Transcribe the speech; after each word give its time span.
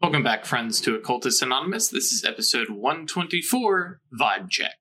Welcome 0.00 0.22
back, 0.22 0.44
friends, 0.44 0.80
to 0.82 0.94
Occultist 0.94 1.42
Anonymous. 1.42 1.88
This 1.88 2.12
is 2.12 2.24
episode 2.24 2.70
124 2.70 4.00
Vibe 4.16 4.48
Check. 4.48 4.74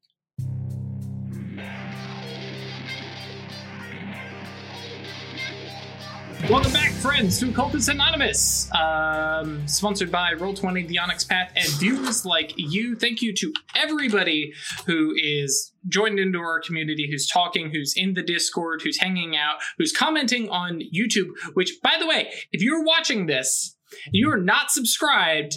Welcome 6.51 6.71
back, 6.71 6.91
friends, 6.91 7.39
to 7.39 7.49
Occultist 7.49 7.89
Anonymous, 7.89 8.71
um, 8.75 9.67
sponsored 9.67 10.11
by 10.11 10.33
Roll20, 10.35 10.87
the 10.87 10.99
Onyx 10.99 11.23
Path, 11.23 11.51
and 11.55 11.67
viewers 11.79 12.23
like 12.23 12.53
you. 12.55 12.95
Thank 12.95 13.23
you 13.23 13.33
to 13.33 13.51
everybody 13.75 14.53
who 14.85 15.15
is 15.17 15.73
joined 15.87 16.19
into 16.19 16.37
our 16.37 16.59
community, 16.59 17.09
who's 17.09 17.27
talking, 17.27 17.71
who's 17.71 17.95
in 17.97 18.13
the 18.13 18.21
Discord, 18.21 18.83
who's 18.83 18.99
hanging 18.99 19.35
out, 19.35 19.55
who's 19.79 19.91
commenting 19.91 20.47
on 20.49 20.79
YouTube. 20.95 21.29
Which, 21.55 21.81
by 21.81 21.95
the 21.99 22.05
way, 22.05 22.31
if 22.51 22.61
you're 22.61 22.83
watching 22.83 23.25
this, 23.25 23.76
you 24.11 24.31
are 24.31 24.37
not 24.37 24.71
subscribed, 24.71 25.55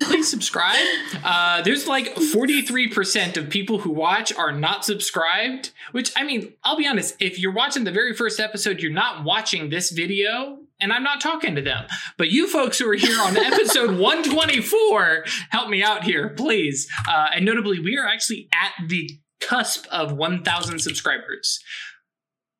please 0.00 0.28
subscribe. 0.28 0.78
Uh, 1.24 1.62
there's 1.62 1.86
like 1.86 2.14
43% 2.14 3.36
of 3.36 3.50
people 3.50 3.78
who 3.78 3.90
watch 3.90 4.32
are 4.34 4.52
not 4.52 4.84
subscribed, 4.84 5.72
which 5.92 6.12
I 6.16 6.24
mean, 6.24 6.54
I'll 6.62 6.76
be 6.76 6.86
honest, 6.86 7.16
if 7.20 7.38
you're 7.38 7.52
watching 7.52 7.84
the 7.84 7.90
very 7.90 8.14
first 8.14 8.40
episode, 8.40 8.80
you're 8.80 8.92
not 8.92 9.24
watching 9.24 9.70
this 9.70 9.90
video. 9.90 10.58
And 10.80 10.92
I'm 10.92 11.02
not 11.02 11.20
talking 11.20 11.56
to 11.56 11.60
them. 11.60 11.86
But 12.18 12.30
you 12.30 12.46
folks 12.46 12.78
who 12.78 12.88
are 12.88 12.94
here 12.94 13.20
on 13.20 13.36
episode 13.36 13.98
124, 13.98 15.24
help 15.50 15.68
me 15.68 15.82
out 15.82 16.04
here, 16.04 16.28
please. 16.28 16.88
Uh, 17.08 17.30
and 17.34 17.44
notably, 17.44 17.80
we 17.80 17.98
are 17.98 18.06
actually 18.06 18.48
at 18.54 18.70
the 18.86 19.10
cusp 19.40 19.86
of 19.90 20.12
1,000 20.12 20.78
subscribers, 20.78 21.58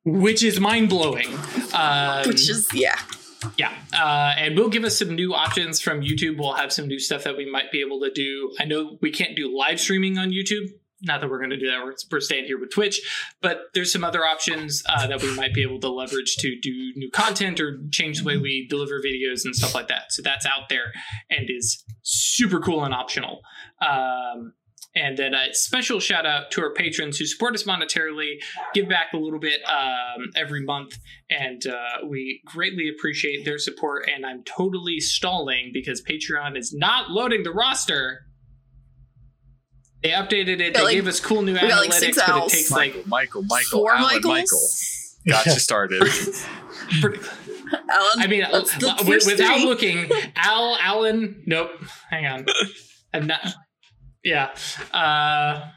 which 0.03 0.43
is 0.43 0.59
mind 0.59 0.89
blowing. 0.89 1.27
Um, 1.73 2.27
Which 2.27 2.49
is 2.49 2.67
yeah. 2.73 2.99
Yeah, 3.57 3.73
uh, 3.93 4.33
and 4.37 4.57
we'll 4.57 4.69
give 4.69 4.83
us 4.83 4.97
some 4.97 5.15
new 5.15 5.33
options 5.33 5.79
from 5.79 6.01
YouTube. 6.01 6.37
We'll 6.37 6.53
have 6.53 6.73
some 6.73 6.87
new 6.87 6.99
stuff 6.99 7.23
that 7.23 7.37
we 7.37 7.49
might 7.49 7.71
be 7.71 7.81
able 7.81 7.99
to 8.01 8.11
do. 8.11 8.53
I 8.59 8.65
know 8.65 8.97
we 9.01 9.11
can't 9.11 9.35
do 9.35 9.55
live 9.55 9.79
streaming 9.79 10.17
on 10.17 10.29
YouTube. 10.29 10.67
Not 11.01 11.21
that 11.21 11.29
we're 11.29 11.37
going 11.37 11.51
to 11.51 11.57
do 11.57 11.67
that. 11.67 11.81
We're, 11.83 11.95
we're 12.11 12.19
staying 12.19 12.45
here 12.45 12.59
with 12.59 12.71
Twitch, 12.71 12.99
but 13.41 13.61
there's 13.73 13.91
some 13.91 14.03
other 14.03 14.25
options 14.25 14.83
uh, 14.89 15.07
that 15.07 15.21
we 15.21 15.33
might 15.33 15.53
be 15.53 15.61
able 15.61 15.79
to 15.79 15.89
leverage 15.89 16.35
to 16.39 16.59
do 16.59 16.91
new 16.97 17.09
content 17.09 17.61
or 17.61 17.79
change 17.89 18.19
the 18.19 18.25
way 18.25 18.37
we 18.37 18.67
deliver 18.67 18.99
videos 18.99 19.45
and 19.45 19.55
stuff 19.55 19.73
like 19.73 19.87
that. 19.87 20.11
So 20.11 20.21
that's 20.21 20.45
out 20.45 20.67
there 20.67 20.91
and 21.29 21.49
is 21.49 21.85
super 22.01 22.59
cool 22.59 22.83
and 22.83 22.93
optional. 22.93 23.39
Um, 23.81 24.53
and 24.95 25.17
then 25.17 25.33
a 25.33 25.53
special 25.53 25.99
shout 25.99 26.25
out 26.25 26.51
to 26.51 26.61
our 26.61 26.73
patrons 26.73 27.17
who 27.17 27.25
support 27.25 27.53
us 27.55 27.63
monetarily, 27.63 28.35
give 28.73 28.89
back 28.89 29.07
a 29.13 29.17
little 29.17 29.39
bit 29.39 29.61
um, 29.67 30.25
every 30.35 30.63
month, 30.63 30.97
and 31.29 31.65
uh, 31.67 32.05
we 32.07 32.41
greatly 32.45 32.89
appreciate 32.89 33.45
their 33.45 33.57
support. 33.59 34.09
And 34.13 34.25
I'm 34.25 34.43
totally 34.43 34.99
stalling 34.99 35.71
because 35.73 36.01
Patreon 36.01 36.57
is 36.57 36.73
not 36.73 37.11
loading 37.11 37.43
the 37.43 37.51
roster. 37.51 38.25
They 40.01 40.09
updated 40.09 40.59
it. 40.61 40.73
They 40.73 40.81
like- 40.81 40.93
gave 40.95 41.07
us 41.07 41.19
cool 41.19 41.41
new 41.41 41.53
we 41.53 41.59
got 41.59 41.81
like 41.81 41.93
six 41.93 42.17
but 42.17 42.23
it 42.27 42.29
owls. 42.29 42.51
takes 42.53 42.71
like 42.71 43.05
Michael, 43.05 43.43
Michael, 43.43 43.79
Four 43.79 43.91
Alan, 43.95 44.21
Michaels. 44.23 45.21
Michael. 45.25 45.43
Got 45.43 45.45
you 45.47 45.59
started. 45.59 46.01
pretty, 47.01 47.19
Alan, 47.89 48.19
I 48.19 48.27
mean, 48.27 48.45
that's 48.51 48.75
the 48.77 48.87
uh, 48.87 48.95
wi- 48.97 49.15
first 49.15 49.27
without 49.27 49.55
three. 49.57 49.65
looking, 49.65 50.09
Al, 50.37 50.77
Alan, 50.81 51.43
nope. 51.45 51.69
Hang 52.09 52.25
on. 52.25 52.45
I'm 53.13 53.27
not. 53.27 53.41
Yeah. 54.23 54.53
Uh, 54.93 55.71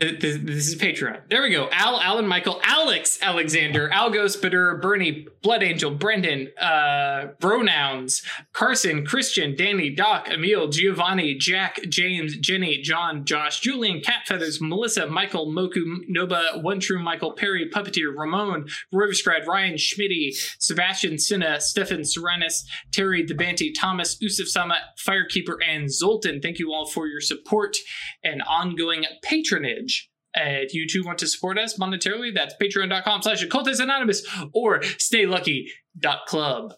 th- 0.00 0.20
th- 0.20 0.40
This 0.42 0.68
is 0.68 0.76
Patreon. 0.76 1.22
There 1.28 1.42
we 1.42 1.50
go. 1.50 1.68
Al, 1.72 2.00
Alan, 2.00 2.26
Michael, 2.26 2.60
Alex, 2.64 3.18
Alexander, 3.22 3.88
Algos, 3.90 4.36
Badur, 4.40 4.80
Bernie, 4.80 5.26
Blood 5.42 5.62
Angel, 5.62 5.90
Brendan, 5.90 6.48
uh, 6.60 7.28
Pronouns, 7.40 8.22
Carson, 8.52 9.06
Christian, 9.06 9.54
Danny, 9.56 9.90
Doc, 9.90 10.28
Emil, 10.30 10.68
Giovanni, 10.68 11.34
Jack, 11.34 11.78
James, 11.88 12.36
Jenny, 12.36 12.82
John, 12.82 13.24
Josh, 13.24 13.60
Julian, 13.60 14.00
Cat 14.00 14.26
Feathers, 14.26 14.60
Melissa, 14.60 15.06
Michael, 15.06 15.46
Moku, 15.52 15.98
Noba, 16.10 16.62
One 16.62 16.80
True 16.80 17.02
Michael, 17.02 17.32
Perry, 17.32 17.70
Puppeteer, 17.70 18.14
Ramon, 18.16 18.66
Riverscride, 18.92 19.46
Ryan, 19.46 19.74
Schmitty, 19.74 20.30
Sebastian, 20.58 21.18
Sinna, 21.18 21.60
Stefan, 21.60 22.02
Serenus, 22.02 22.64
Terry, 22.92 23.22
The 23.24 23.34
Banty, 23.34 23.72
Thomas, 23.72 24.18
Usuf 24.18 24.48
Sama, 24.48 24.76
Firekeeper, 24.98 25.56
and 25.66 25.90
Zoltan. 25.92 26.40
Thank 26.40 26.58
you 26.58 26.72
all 26.72 26.86
for 26.86 27.06
your 27.06 27.20
support 27.20 27.76
and 28.24 28.42
ongoing 28.42 29.04
patronage. 29.22 29.95
If 30.36 30.74
you 30.74 30.86
too 30.86 31.02
want 31.04 31.18
to 31.18 31.26
support 31.26 31.58
us 31.58 31.78
monetarily, 31.78 32.34
that's 32.34 32.54
patreon.com 32.60 33.22
slash 33.22 33.42
occultist 33.42 33.80
anonymous 33.80 34.22
or 34.52 34.80
staylucky.club. 34.80 36.74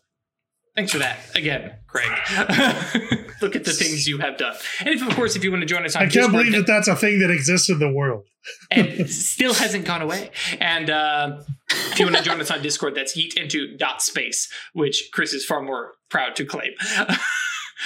Thanks 0.77 0.93
for 0.93 0.99
that 0.99 1.19
again, 1.35 1.73
Craig. 1.89 2.07
Look 3.41 3.57
at 3.57 3.65
the 3.65 3.73
things 3.73 4.07
you 4.07 4.19
have 4.19 4.37
done. 4.37 4.55
And 4.81 4.89
if, 4.91 5.03
of 5.07 5.15
course, 5.17 5.35
if 5.35 5.43
you 5.43 5.51
want 5.51 5.63
to 5.63 5.67
join 5.67 5.85
us 5.85 5.97
on 5.97 6.03
I 6.03 6.05
can't 6.05 6.13
Discord, 6.15 6.33
believe 6.33 6.53
that- 6.53 6.67
that 6.67 6.73
that's 6.73 6.89
a 6.89 6.95
thing 6.97 7.19
that 7.21 7.31
exists 7.31 7.69
in 7.69 7.79
the 7.81 7.91
world. 7.91 8.27
and 8.71 9.11
still 9.11 9.53
hasn't 9.55 9.85
gone 9.85 10.03
away. 10.03 10.31
And 10.61 10.89
uh, 10.89 11.39
if 11.71 11.99
you 11.99 12.07
want 12.07 12.17
to 12.17 12.23
join 12.23 12.41
us 12.41 12.51
on 12.51 12.63
Discord, 12.63 12.95
that's 12.95 13.17
yeet 13.17 13.35
into 13.37 13.77
dot 13.77 14.01
space, 14.03 14.49
which 14.73 15.11
Chris 15.13 15.33
is 15.35 15.45
far 15.45 15.61
more 15.63 15.93
proud 16.11 16.37
to 16.37 16.45
claim. 16.45 16.73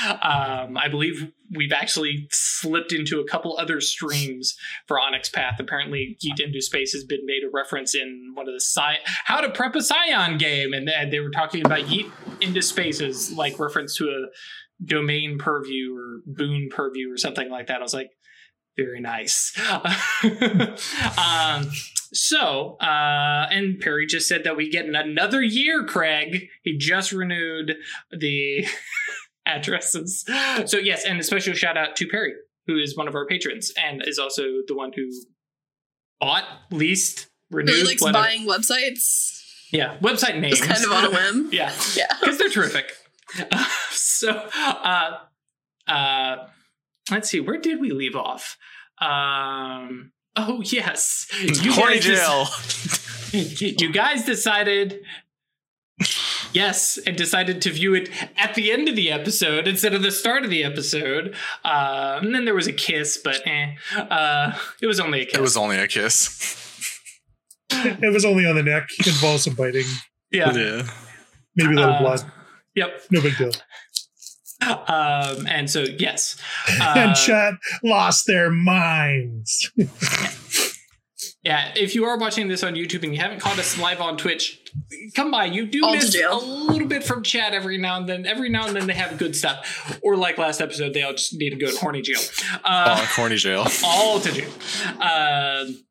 um, 0.09 0.77
I 0.77 0.89
believe 0.89 1.33
we've 1.55 1.73
actually 1.73 2.29
slipped 2.31 2.93
into 2.93 3.21
a 3.21 3.29
couple 3.29 3.57
other 3.59 3.81
streams 3.81 4.57
for 4.87 4.99
Onyx 4.99 5.29
Path. 5.29 5.57
Apparently, 5.59 6.17
Yeet 6.25 6.41
into 6.41 6.61
Space 6.61 6.93
has 6.93 7.05
been 7.05 7.25
made 7.25 7.43
a 7.45 7.51
reference 7.53 7.95
in 7.95 8.33
one 8.35 8.49
of 8.49 8.55
the 8.55 8.61
sci- 8.61 9.01
How 9.25 9.41
to 9.41 9.51
Prep 9.51 9.75
a 9.75 9.83
Scion 9.83 10.39
game, 10.39 10.73
and 10.73 10.89
they, 11.11 11.21
were 11.21 11.31
talking 11.31 11.65
about 11.65 11.81
Yeet 11.87 12.11
into 12.41 12.63
Space 12.63 13.01
as 13.01 13.33
like 13.33 13.59
reference 13.59 13.97
to 13.97 14.09
a 14.09 14.85
domain 14.85 15.39
purview 15.39 15.95
or 15.95 16.21
boon 16.27 16.69
purview 16.71 17.13
or 17.13 17.17
something 17.17 17.51
like 17.51 17.69
that. 17.69 17.79
I 17.79 17.83
was 17.83 17.95
like, 17.95 18.11
very 18.77 19.01
nice. 19.01 19.53
um, 21.19 21.71
so, 22.15 22.77
uh, 22.81 23.47
and 23.51 23.81
Perry 23.81 24.07
just 24.07 24.29
said 24.29 24.45
that 24.45 24.57
we 24.57 24.71
get 24.71 24.87
another 24.87 25.43
year, 25.43 25.85
Craig. 25.85 26.49
He 26.63 26.77
just 26.77 27.13
renewed 27.13 27.77
the 28.11 28.67
addresses. 29.47 30.25
So, 30.67 30.79
yes, 30.79 31.05
and 31.05 31.19
a 31.21 31.23
special 31.23 31.55
shout 31.55 31.77
out 31.77 31.97
to 31.97 32.07
Perry, 32.07 32.35
who 32.67 32.79
is 32.79 32.97
one 32.97 33.09
of 33.09 33.15
our 33.15 33.27
patrons 33.27 33.73
and 33.77 34.03
is 34.07 34.19
also 34.19 34.43
the 34.67 34.75
one 34.75 34.93
who 34.95 35.11
bought, 36.21 36.45
leased, 36.71 37.27
renewed. 37.51 37.73
Really 37.75 37.85
likes 37.89 38.03
whatever. 38.03 38.25
buying 38.25 38.47
websites. 38.47 39.41
Yeah, 39.73 39.97
website 39.99 40.39
names. 40.41 40.59
Just 40.61 40.69
kind 40.71 40.85
of 40.85 40.93
on 40.93 41.05
a 41.07 41.11
whim. 41.11 41.49
yeah 41.53 41.73
Yeah. 41.97 42.07
because 42.21 42.39
they're 42.39 42.49
terrific. 42.51 42.93
so, 43.91 44.31
uh, 44.55 45.19
uh, 45.89 46.37
let's 47.11 47.31
see, 47.31 47.41
where 47.41 47.59
did 47.59 47.81
we 47.81 47.91
leave 47.91 48.15
off? 48.15 48.59
Um, 49.01 50.13
oh 50.37 50.61
yes, 50.65 51.27
you 51.43 51.73
Horny 51.73 51.99
guys 51.99 52.07
dec- 53.33 53.57
jail. 53.57 53.79
you 53.79 53.93
guys 53.93 54.25
decided. 54.25 55.01
Yes, 56.53 56.99
and 57.07 57.17
decided 57.17 57.63
to 57.63 57.71
view 57.73 57.95
it 57.95 58.09
at 58.37 58.55
the 58.55 58.71
end 58.73 58.89
of 58.89 58.97
the 58.97 59.11
episode 59.11 59.67
instead 59.67 59.95
of 59.95 60.03
the 60.03 60.11
start 60.11 60.45
of 60.45 60.51
the 60.51 60.63
episode. 60.65 61.35
Uh, 61.65 62.19
and 62.23 62.35
then 62.35 62.45
there 62.45 62.55
was 62.55 62.67
a 62.67 62.73
kiss, 62.73 63.19
but 63.23 63.41
eh, 63.47 63.75
uh, 63.97 64.53
it 64.81 64.87
was 64.87 65.01
only 65.01 65.23
a 65.23 65.25
kiss. 65.25 65.35
It 65.39 65.41
was 65.41 65.57
only 65.57 65.79
a 65.79 65.89
kiss. 65.89 66.59
It 67.71 68.13
was 68.13 68.25
only 68.25 68.47
on 68.47 68.57
the 68.57 68.63
neck. 68.63 68.89
Involved 69.07 69.43
some 69.43 69.55
biting, 69.55 69.87
yeah. 70.31 70.53
Yeah. 70.53 70.83
maybe 71.57 71.73
a 71.75 71.77
little 71.77 71.95
Uh, 71.95 72.01
blood. 72.01 72.33
Yep. 72.75 73.01
No 73.11 73.23
big 73.23 73.37
deal. 73.39 73.53
Um, 74.63 75.47
and 75.49 75.69
so 75.69 75.81
yes, 75.99 76.37
uh, 76.81 76.95
and 76.97 77.17
chat 77.17 77.55
lost 77.83 78.27
their 78.27 78.51
minds. 78.51 79.71
Yeah, 81.43 81.73
if 81.75 81.97
you 81.97 82.05
are 82.05 82.17
watching 82.19 82.47
this 82.47 82.63
on 82.63 82.75
YouTube 82.75 83.03
and 83.03 83.13
you 83.13 83.21
haven't 83.21 83.41
caught 83.41 83.59
us 83.59 83.77
live 83.77 84.01
on 84.01 84.17
Twitch, 84.17 84.61
come 85.17 85.33
by. 85.33 85.47
You 85.47 85.67
do 85.67 85.85
All 85.85 85.93
miss 85.93 86.15
a 86.15 86.35
little 86.37 86.87
bit 86.87 87.03
from 87.03 87.25
chat 87.25 87.53
every 87.53 87.79
now 87.79 87.97
and 87.97 88.09
then. 88.09 88.27
Every 88.27 88.49
now 88.49 88.69
and 88.69 88.77
then 88.77 88.87
they 88.87 88.95
have 88.95 89.19
good 89.19 89.35
stuff. 89.35 89.99
Or 90.05 90.17
like 90.17 90.39
last 90.39 90.61
episode, 90.61 90.95
they 90.95 91.03
all 91.03 91.13
just 91.15 91.35
need 91.35 91.51
to 91.51 91.57
go 91.57 91.71
to 91.73 91.77
horny 91.79 92.01
jail. 92.01 92.21
Uh, 92.65 92.97
Oh, 92.97 93.13
corny 93.17 93.37
jail. 93.37 93.67
all 93.85 94.21
to 94.21 94.31
do. 94.31 94.47
Um, 95.01 95.85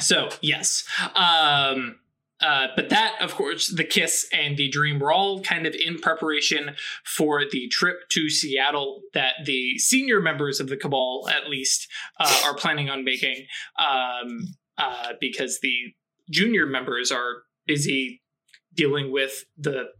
so 0.00 0.30
yes, 0.40 0.84
um, 1.16 1.96
uh, 2.40 2.68
but 2.74 2.88
that 2.88 3.16
of 3.20 3.34
course, 3.34 3.68
the 3.68 3.84
kiss 3.84 4.26
and 4.32 4.56
the 4.56 4.70
dream 4.70 4.98
were 4.98 5.12
all 5.12 5.42
kind 5.42 5.66
of 5.66 5.74
in 5.74 5.98
preparation 5.98 6.74
for 7.04 7.42
the 7.50 7.68
trip 7.68 8.08
to 8.08 8.30
Seattle 8.30 9.02
that 9.12 9.34
the 9.44 9.78
senior 9.78 10.18
members 10.20 10.60
of 10.60 10.68
the 10.68 10.78
cabal, 10.78 11.28
at 11.30 11.48
least, 11.50 11.88
uh, 12.18 12.42
are 12.46 12.54
planning 12.54 12.88
on 12.88 13.04
making, 13.04 13.46
um, 13.78 14.54
uh, 14.90 15.12
because 15.20 15.60
the 15.60 15.94
junior 16.30 16.66
members 16.66 17.12
are 17.12 17.42
busy 17.66 18.22
dealing 18.74 19.12
with 19.12 19.44
the 19.56 19.90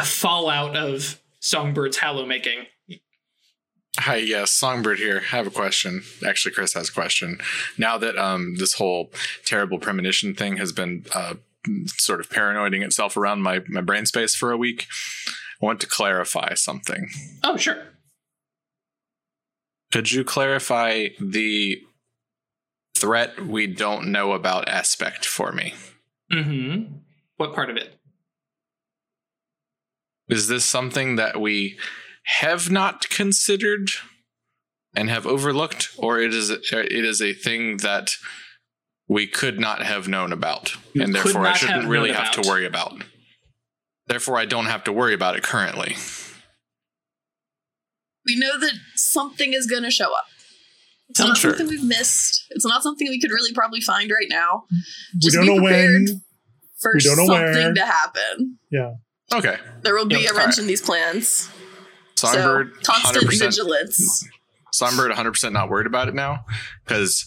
fallout 0.00 0.76
of 0.76 1.20
Songbird's 1.40 1.98
hallow 1.98 2.24
making. 2.24 2.66
Hi, 3.98 4.16
yes, 4.16 4.52
Songbird 4.52 4.98
here. 4.98 5.22
I 5.32 5.36
have 5.36 5.48
a 5.48 5.50
question. 5.50 6.02
Actually, 6.24 6.54
Chris 6.54 6.74
has 6.74 6.88
a 6.88 6.92
question. 6.92 7.38
Now 7.76 7.98
that 7.98 8.16
um 8.16 8.54
this 8.56 8.74
whole 8.74 9.10
terrible 9.44 9.78
premonition 9.78 10.34
thing 10.34 10.56
has 10.58 10.72
been 10.72 11.04
uh 11.12 11.34
sort 11.86 12.20
of 12.20 12.28
paranoiding 12.28 12.84
itself 12.84 13.16
around 13.16 13.42
my, 13.42 13.60
my 13.68 13.80
brain 13.80 14.06
space 14.06 14.34
for 14.34 14.52
a 14.52 14.56
week. 14.56 14.86
I 15.60 15.66
want 15.66 15.80
to 15.80 15.86
clarify 15.86 16.54
something. 16.54 17.08
Oh, 17.42 17.56
sure. 17.56 17.78
Could 19.92 20.12
you 20.12 20.22
clarify 20.22 21.08
the 21.20 21.82
threat 22.98 23.46
we 23.46 23.66
don't 23.66 24.10
know 24.12 24.32
about 24.32 24.68
aspect 24.68 25.24
for 25.24 25.52
me? 25.52 25.74
Mm-hmm. 26.32 26.94
What 27.36 27.54
part 27.54 27.70
of 27.70 27.76
it? 27.76 27.94
Is 30.28 30.48
this 30.48 30.64
something 30.64 31.16
that 31.16 31.40
we 31.40 31.78
have 32.24 32.70
not 32.70 33.08
considered 33.08 33.90
and 34.94 35.08
have 35.08 35.26
overlooked, 35.26 35.90
or 35.96 36.20
it 36.20 36.34
is 36.34 36.50
it 36.50 36.64
is 36.72 37.22
a 37.22 37.32
thing 37.32 37.78
that 37.78 38.12
we 39.08 39.26
could 39.26 39.58
not 39.58 39.82
have 39.82 40.06
known 40.06 40.32
about, 40.32 40.74
You 40.92 41.02
and 41.02 41.14
therefore 41.14 41.46
I 41.46 41.54
shouldn't 41.54 41.82
have 41.82 41.90
really 41.90 42.12
have 42.12 42.30
to 42.32 42.46
worry 42.46 42.66
about. 42.66 43.02
Therefore, 44.06 44.36
I 44.38 44.44
don't 44.44 44.66
have 44.66 44.84
to 44.84 44.92
worry 44.92 45.14
about 45.14 45.36
it 45.36 45.42
currently. 45.42 45.96
We 48.26 48.36
know 48.38 48.58
that 48.58 48.72
something 48.94 49.52
is 49.52 49.66
going 49.66 49.82
to 49.82 49.90
show 49.90 50.14
up. 50.14 50.26
It's 51.10 51.20
not 51.20 51.36
Sure. 51.36 51.50
something 51.52 51.68
we've 51.68 51.84
missed. 51.84 52.44
It's 52.50 52.64
not 52.66 52.82
something 52.82 53.08
we 53.08 53.20
could 53.20 53.30
really 53.30 53.52
probably 53.52 53.80
find 53.80 54.10
right 54.10 54.26
now. 54.28 54.64
we 54.70 54.78
Just 55.20 55.36
don't 55.36 55.46
be 55.46 55.54
know 55.56 55.62
prepared 55.62 56.02
when. 56.08 56.22
for 56.80 56.92
We 56.94 57.00
don't 57.00 57.16
know 57.16 57.26
something 57.26 57.54
where. 57.64 57.74
to 57.74 57.84
happen. 57.86 58.58
Yeah. 58.70 58.94
Okay, 59.34 59.58
There 59.82 59.94
will 59.94 60.06
be 60.06 60.14
Yeah, 60.16 60.30
a 60.30 60.34
wrench 60.34 60.40
alright. 60.40 60.58
in 60.58 60.66
these 60.66 60.80
plans. 60.80 61.48
Songbird, 62.16 62.72
so 62.80 62.92
constant 62.92 63.14
hundred 63.16 63.26
percent. 63.26 63.50
vigilance. 63.54 64.26
Songbird, 64.72 65.12
hundred 65.12 65.32
percent 65.32 65.52
not 65.54 65.68
worried 65.68 65.86
about 65.86 66.08
it 66.08 66.14
now, 66.14 66.44
because 66.84 67.26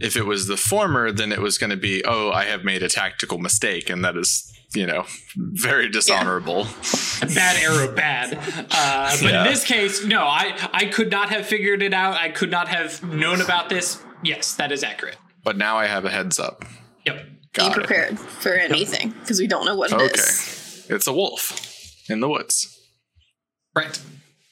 if 0.00 0.16
it 0.16 0.24
was 0.26 0.46
the 0.46 0.56
former, 0.56 1.10
then 1.12 1.30
it 1.32 1.40
was 1.40 1.58
going 1.58 1.70
to 1.70 1.76
be, 1.76 2.02
oh, 2.04 2.30
I 2.30 2.44
have 2.44 2.64
made 2.64 2.82
a 2.82 2.88
tactical 2.88 3.38
mistake, 3.38 3.90
and 3.90 4.04
that 4.04 4.16
is, 4.16 4.50
you 4.74 4.86
know, 4.86 5.04
very 5.36 5.88
dishonorable. 5.88 6.64
bad 7.34 7.56
arrow 7.62 7.92
bad 7.94 8.34
uh, 8.70 9.10
but 9.10 9.22
Yeah. 9.22 9.44
in 9.44 9.50
this 9.50 9.64
case 9.64 10.04
no 10.04 10.22
i 10.22 10.54
i 10.72 10.84
could 10.86 11.10
not 11.10 11.30
have 11.30 11.44
figured 11.46 11.82
it 11.82 11.92
out 11.92 12.14
i 12.14 12.28
could 12.28 12.50
not 12.50 12.68
have 12.68 13.02
known 13.02 13.40
about 13.40 13.68
this 13.68 14.00
yes 14.22 14.54
that 14.54 14.70
is 14.70 14.84
accurate 14.84 15.16
But 15.42 15.56
now 15.56 15.78
I 15.78 15.86
have 15.86 16.04
a 16.04 16.10
heads 16.10 16.38
up. 16.38 16.64
yep 17.04 17.16
Be 17.26 17.34
Got 17.54 17.72
it. 17.72 17.74
prepared 17.74 18.18
for 18.20 18.52
anything 18.52 19.10
because 19.20 19.40
we 19.40 19.46
don't 19.48 19.64
know 19.66 19.74
what 19.74 19.90
it 19.92 20.00
is. 20.00 20.84
Okay. 20.86 20.94
It's 20.94 21.06
a 21.08 21.12
wolf 21.12 21.58
in 22.08 22.20
the 22.20 22.28
woods, 22.28 22.66
right 23.74 24.00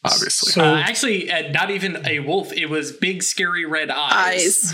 obviously. 0.05 0.53
So- 0.53 0.63
uh, 0.65 0.79
actually 0.79 1.31
uh, 1.31 1.51
not 1.53 1.71
even 1.71 2.05
a 2.07 2.19
wolf 2.21 2.53
it 2.53 2.67
was 2.67 2.91
big 2.93 3.23
scary 3.23 3.65
red 3.65 3.91
eyes, 3.91 4.73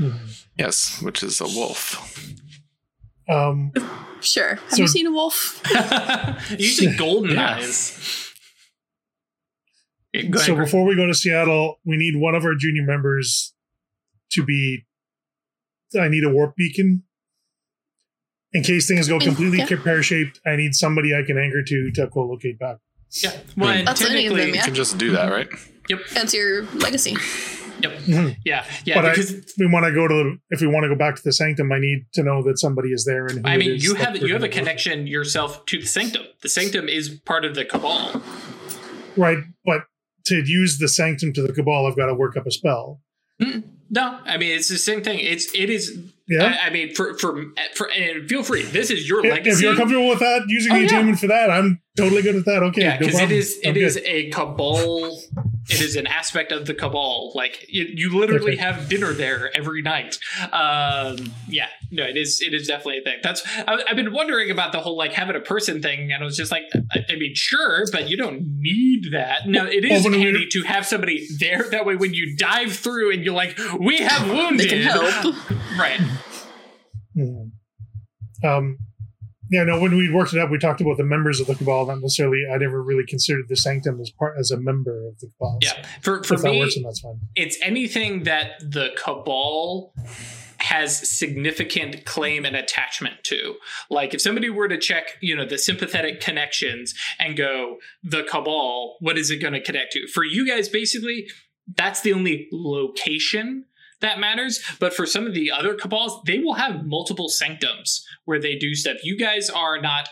Eyes. 0.00 0.18
yes, 0.58 1.00
which 1.02 1.22
is 1.22 1.40
a 1.40 1.44
wolf. 1.46 2.34
Um, 3.30 3.72
Sure. 4.22 4.56
Have 4.56 4.70
So- 4.72 4.82
you 4.82 4.88
seen 4.88 5.06
a 5.06 5.10
wolf? 5.12 5.62
usually 6.58 6.94
golden 6.96 7.30
Yeah. 7.36 7.54
eyes 7.56 8.26
ahead, 10.14 10.38
so 10.40 10.56
before 10.56 10.84
we 10.84 10.94
go 10.96 11.06
to 11.06 11.14
Seattle, 11.14 11.80
we 11.86 11.96
need 11.96 12.16
one 12.16 12.34
of 12.34 12.44
our 12.44 12.54
junior 12.54 12.82
members 12.84 13.54
to 14.32 14.44
be. 14.44 14.84
I 15.98 16.08
need 16.08 16.24
a 16.24 16.28
warp 16.28 16.54
beacon. 16.56 17.04
In 18.52 18.62
case 18.62 18.88
things 18.88 19.08
go 19.08 19.18
completely 19.20 19.58
Yeah. 19.58 19.76
pear 19.82 20.02
shaped, 20.02 20.40
I 20.44 20.56
need 20.56 20.74
somebody 20.74 21.14
I 21.14 21.22
can 21.22 21.38
anchor 21.38 21.62
to 21.64 21.90
to 21.94 22.06
co-locate 22.08 22.58
back. 22.58 22.78
yeah 23.22 23.32
well 23.56 23.70
and 23.70 23.86
That's 23.88 24.02
any 24.04 24.26
of 24.26 24.36
them, 24.36 24.48
yeah. 24.48 24.54
You 24.56 24.62
can 24.62 24.74
just 24.74 24.98
do 24.98 25.12
that, 25.12 25.30
right? 25.32 25.48
yep 25.88 26.00
That's 26.12 26.34
your 26.34 26.64
legacy. 26.74 27.16
Yep 27.82 27.92
Mhm. 28.02 28.36
yeah 28.44 28.64
yeah 28.84 28.94
but 28.96 29.04
I, 29.06 29.10
because 29.10 29.30
if 29.32 29.52
we 29.58 29.66
want 29.66 29.86
to 29.86 29.92
go 29.92 30.06
to 30.08 30.14
the, 30.14 30.38
if 30.50 30.60
we 30.60 30.66
want 30.66 30.84
to 30.84 30.88
go 30.88 30.94
back 30.96 31.16
to 31.16 31.22
the 31.22 31.32
sanctum, 31.32 31.70
I 31.72 31.78
need 31.78 32.06
to 32.14 32.22
know 32.22 32.42
that 32.44 32.58
somebody 32.58 32.90
is 32.90 33.04
there. 33.04 33.26
And 33.26 33.46
I 33.46 33.56
mean, 33.56 33.76
you 33.80 33.94
have 33.94 34.16
you 34.16 34.32
have 34.32 34.42
a 34.42 34.48
connection 34.48 35.06
yourself 35.06 35.64
to 35.66 35.78
the 35.80 35.86
sanctum. 35.86 36.22
The 36.42 36.48
sanctum 36.48 36.88
is 36.88 37.08
part 37.08 37.44
of 37.44 37.54
the 37.54 37.64
cabal. 37.64 38.22
right? 39.16 39.38
But 39.64 39.82
to 40.26 40.42
use 40.44 40.78
the 40.78 40.88
sanctum 40.88 41.32
to 41.34 41.42
the 41.42 41.52
cabal, 41.52 41.86
I've 41.86 41.96
got 41.96 42.06
to 42.06 42.14
work 42.14 42.36
up 42.36 42.46
a 42.46 42.50
spell. 42.50 43.00
No, 43.92 44.18
I 44.24 44.36
mean 44.36 44.52
it's 44.52 44.68
the 44.68 44.76
same 44.78 45.02
thing. 45.02 45.18
It's 45.18 45.52
it 45.54 45.70
is. 45.70 45.98
Yeah. 46.28 46.56
I, 46.62 46.66
I 46.66 46.70
mean, 46.70 46.94
for 46.94 47.16
for 47.18 47.42
for 47.74 47.90
and 47.90 48.28
feel 48.28 48.42
free. 48.44 48.62
This 48.62 48.90
is 48.90 49.08
your 49.08 49.22
legacy. 49.22 49.50
If 49.50 49.60
you're 49.62 49.74
comfortable 49.76 50.08
with 50.08 50.20
that, 50.20 50.42
using 50.46 50.72
Oh, 50.72 50.76
the 50.76 50.82
yeah. 50.94 51.14
for 51.16 51.26
that, 51.26 51.50
I'm 51.50 51.80
totally 51.96 52.22
good 52.22 52.34
with 52.36 52.44
that. 52.46 52.62
Okay, 52.62 52.82
yeah, 52.82 52.92
no 52.94 52.98
because 53.00 53.14
it 53.14 53.18
problem. 53.18 53.38
is 53.38 53.58
it 53.62 53.68
I'm 53.70 53.76
is 53.76 53.94
good. 53.96 54.04
a 54.06 54.30
cabal. 54.30 55.18
It 55.68 55.80
is 55.80 55.94
an 55.94 56.06
aspect 56.08 56.50
of 56.50 56.66
the 56.66 56.74
cabal. 56.74 57.32
Like 57.36 57.64
you, 57.68 57.84
you 57.94 58.18
literally 58.18 58.52
Okay. 58.54 58.60
have 58.62 58.88
dinner 58.88 59.12
there 59.12 59.50
every 59.56 59.82
night. 59.82 60.18
Um, 60.52 61.16
yeah, 61.48 61.68
no, 61.92 62.02
it 62.02 62.16
is 62.16 62.40
it 62.40 62.54
is 62.54 62.66
definitely 62.66 62.98
a 62.98 63.02
thing. 63.02 63.18
That's 63.22 63.42
I, 63.68 63.84
I've 63.88 63.94
been 63.96 64.12
wondering 64.12 64.50
about 64.50 64.72
the 64.72 64.80
whole 64.80 64.96
like 64.96 65.12
having 65.12 65.36
a 65.36 65.40
person 65.40 65.80
thing, 65.80 66.10
and 66.12 66.22
I 66.22 66.24
was 66.24 66.36
just 66.36 66.50
like, 66.50 66.64
I, 66.92 67.04
I 67.08 67.16
mean, 67.16 67.32
sure, 67.34 67.84
but 67.92 68.08
you 68.08 68.16
don't 68.16 68.40
need 68.58 69.12
that. 69.12 69.46
No, 69.46 69.64
it 69.66 69.84
is 69.84 69.90
Well, 70.04 70.12
when 70.12 70.20
handy 70.20 70.46
to 70.50 70.62
have 70.62 70.86
somebody 70.86 71.26
there. 71.38 71.62
That 71.70 71.86
way, 71.86 71.94
when 71.96 72.14
you 72.14 72.36
dive 72.36 72.72
through 72.72 73.12
and 73.12 73.24
you're 73.24 73.34
like, 73.34 73.56
we 73.78 73.98
have 73.98 74.26
They 74.26 74.34
wounded, 74.34 74.68
can 74.70 74.82
help. 74.82 75.34
right? 75.78 76.00
Mhm. 77.16 77.50
Um, 78.42 78.78
yeah, 79.50 79.64
no. 79.64 79.80
When 79.80 79.96
we 79.96 80.12
worked 80.12 80.32
it 80.32 80.38
up, 80.38 80.50
we 80.50 80.58
talked 80.58 80.80
about 80.80 80.96
the 80.96 81.04
members 81.04 81.40
of 81.40 81.46
the 81.48 81.56
cabal. 81.56 81.86
Not 81.86 82.00
necessarily. 82.00 82.44
I 82.50 82.56
never 82.56 82.82
really 82.82 83.04
considered 83.04 83.48
the 83.48 83.56
sanctum 83.56 84.00
as 84.00 84.10
part 84.10 84.38
as 84.38 84.50
a 84.50 84.56
member 84.56 85.06
of 85.08 85.18
the 85.18 85.26
cabal. 85.26 85.58
Yeah, 85.60 85.84
for 86.00 86.22
for 86.22 86.34
if 86.34 86.42
that 86.42 86.50
me, 86.52 86.60
works, 86.60 86.76
that's 86.82 87.00
fine. 87.00 87.20
it's 87.34 87.58
anything 87.60 88.22
that 88.24 88.60
the 88.60 88.90
cabal 88.96 89.92
has 90.58 91.10
significant 91.10 92.04
claim 92.04 92.44
and 92.44 92.54
attachment 92.54 93.14
to 93.24 93.54
like 93.88 94.12
if 94.12 94.20
somebody 94.20 94.50
were 94.50 94.68
to 94.68 94.76
check 94.76 95.16
you 95.22 95.34
know 95.34 95.46
the 95.46 95.56
sympathetic 95.56 96.20
connections 96.20 96.94
and 97.18 97.34
go 97.34 97.78
the 98.04 98.22
cabal 98.24 98.96
what 99.00 99.16
is 99.16 99.30
it 99.30 99.38
going 99.38 99.54
to 99.54 99.62
connect 99.62 99.90
to 99.92 100.06
for 100.08 100.22
you 100.22 100.46
guys 100.46 100.68
basically 100.68 101.26
that's 101.76 102.02
the 102.02 102.12
only 102.12 102.46
location 102.52 103.64
that 104.00 104.18
matters 104.18 104.60
but 104.78 104.94
for 104.94 105.06
some 105.06 105.26
of 105.26 105.34
the 105.34 105.50
other 105.50 105.74
cabals 105.74 106.20
they 106.26 106.38
will 106.38 106.54
have 106.54 106.86
multiple 106.86 107.28
sanctums 107.28 108.04
where 108.24 108.40
they 108.40 108.56
do 108.56 108.74
stuff 108.74 108.98
you 109.02 109.16
guys 109.16 109.50
are 109.50 109.80
not 109.80 110.08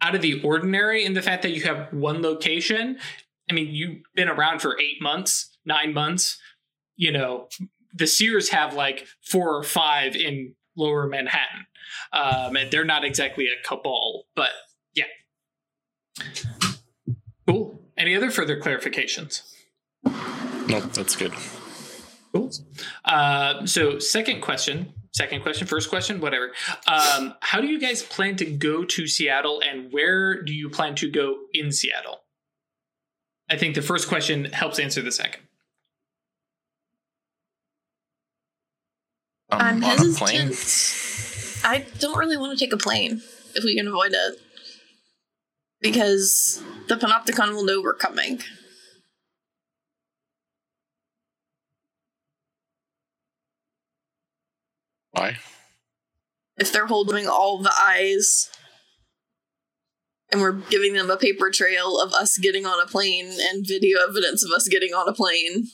out 0.00 0.14
of 0.14 0.22
the 0.22 0.40
ordinary 0.42 1.04
in 1.04 1.14
the 1.14 1.22
fact 1.22 1.42
that 1.42 1.50
you 1.50 1.62
have 1.62 1.92
one 1.92 2.22
location 2.22 2.98
I 3.50 3.54
mean, 3.54 3.74
you've 3.74 3.98
been 4.14 4.28
around 4.28 4.60
for 4.60 4.78
eight 4.78 5.00
months, 5.00 5.56
nine 5.64 5.94
months. 5.94 6.38
You 6.96 7.12
know, 7.12 7.48
the 7.94 8.06
Seers 8.06 8.50
have 8.50 8.74
like 8.74 9.06
four 9.22 9.54
or 9.54 9.62
five 9.62 10.14
in 10.14 10.54
lower 10.76 11.06
Manhattan. 11.06 11.66
Um, 12.12 12.56
and 12.56 12.70
they're 12.70 12.84
not 12.84 13.04
exactly 13.04 13.46
a 13.46 13.66
cabal, 13.66 14.24
but 14.36 14.50
yeah. 14.94 15.04
Cool. 17.46 17.80
Any 17.96 18.14
other 18.14 18.30
further 18.30 18.60
clarifications? 18.60 19.42
No, 20.68 20.80
that's 20.80 21.16
good. 21.16 21.32
Cool. 22.32 22.50
Uh, 23.04 23.64
so, 23.66 23.98
second 23.98 24.42
question, 24.42 24.92
second 25.12 25.42
question, 25.42 25.66
first 25.66 25.88
question, 25.88 26.20
whatever. 26.20 26.52
Um, 26.86 27.34
how 27.40 27.60
do 27.60 27.66
you 27.66 27.80
guys 27.80 28.02
plan 28.02 28.36
to 28.36 28.44
go 28.44 28.84
to 28.84 29.06
Seattle 29.06 29.62
and 29.66 29.92
where 29.92 30.42
do 30.42 30.52
you 30.52 30.68
plan 30.68 30.94
to 30.96 31.10
go 31.10 31.38
in 31.54 31.72
Seattle? 31.72 32.20
I 33.50 33.56
think 33.56 33.74
the 33.74 33.82
first 33.82 34.08
question 34.08 34.46
helps 34.46 34.78
answer 34.78 35.00
the 35.00 35.12
second. 35.12 35.42
Um, 39.50 39.60
I'm 39.60 39.84
on 39.84 40.10
a 40.10 40.12
plane. 40.12 40.48
hesitant. 40.48 41.64
I 41.64 41.86
don't 41.98 42.18
really 42.18 42.36
want 42.36 42.58
to 42.58 42.64
take 42.64 42.72
a 42.72 42.76
plane 42.76 43.22
if 43.54 43.64
we 43.64 43.74
can 43.74 43.88
avoid 43.88 44.12
it. 44.12 44.40
Because 45.80 46.62
the 46.88 46.96
Panopticon 46.96 47.52
will 47.54 47.64
know 47.64 47.80
we're 47.80 47.94
coming. 47.94 48.40
Why? 55.18 55.36
If 56.58 56.72
they're 56.72 56.86
holding 56.86 57.26
all 57.26 57.58
the 57.58 57.72
eyes 57.76 58.50
and 60.30 60.40
we're 60.40 60.52
giving 60.52 60.94
them 60.94 61.10
a 61.10 61.16
paper 61.16 61.50
trail 61.50 61.98
of 62.00 62.12
us 62.12 62.38
getting 62.38 62.66
on 62.66 62.80
a 62.80 62.86
plane 62.86 63.26
and 63.26 63.66
video 63.66 63.98
evidence 64.00 64.44
of 64.44 64.50
us 64.52 64.68
getting 64.68 64.92
on 64.92 65.08
a 65.08 65.12
plane. 65.12 65.64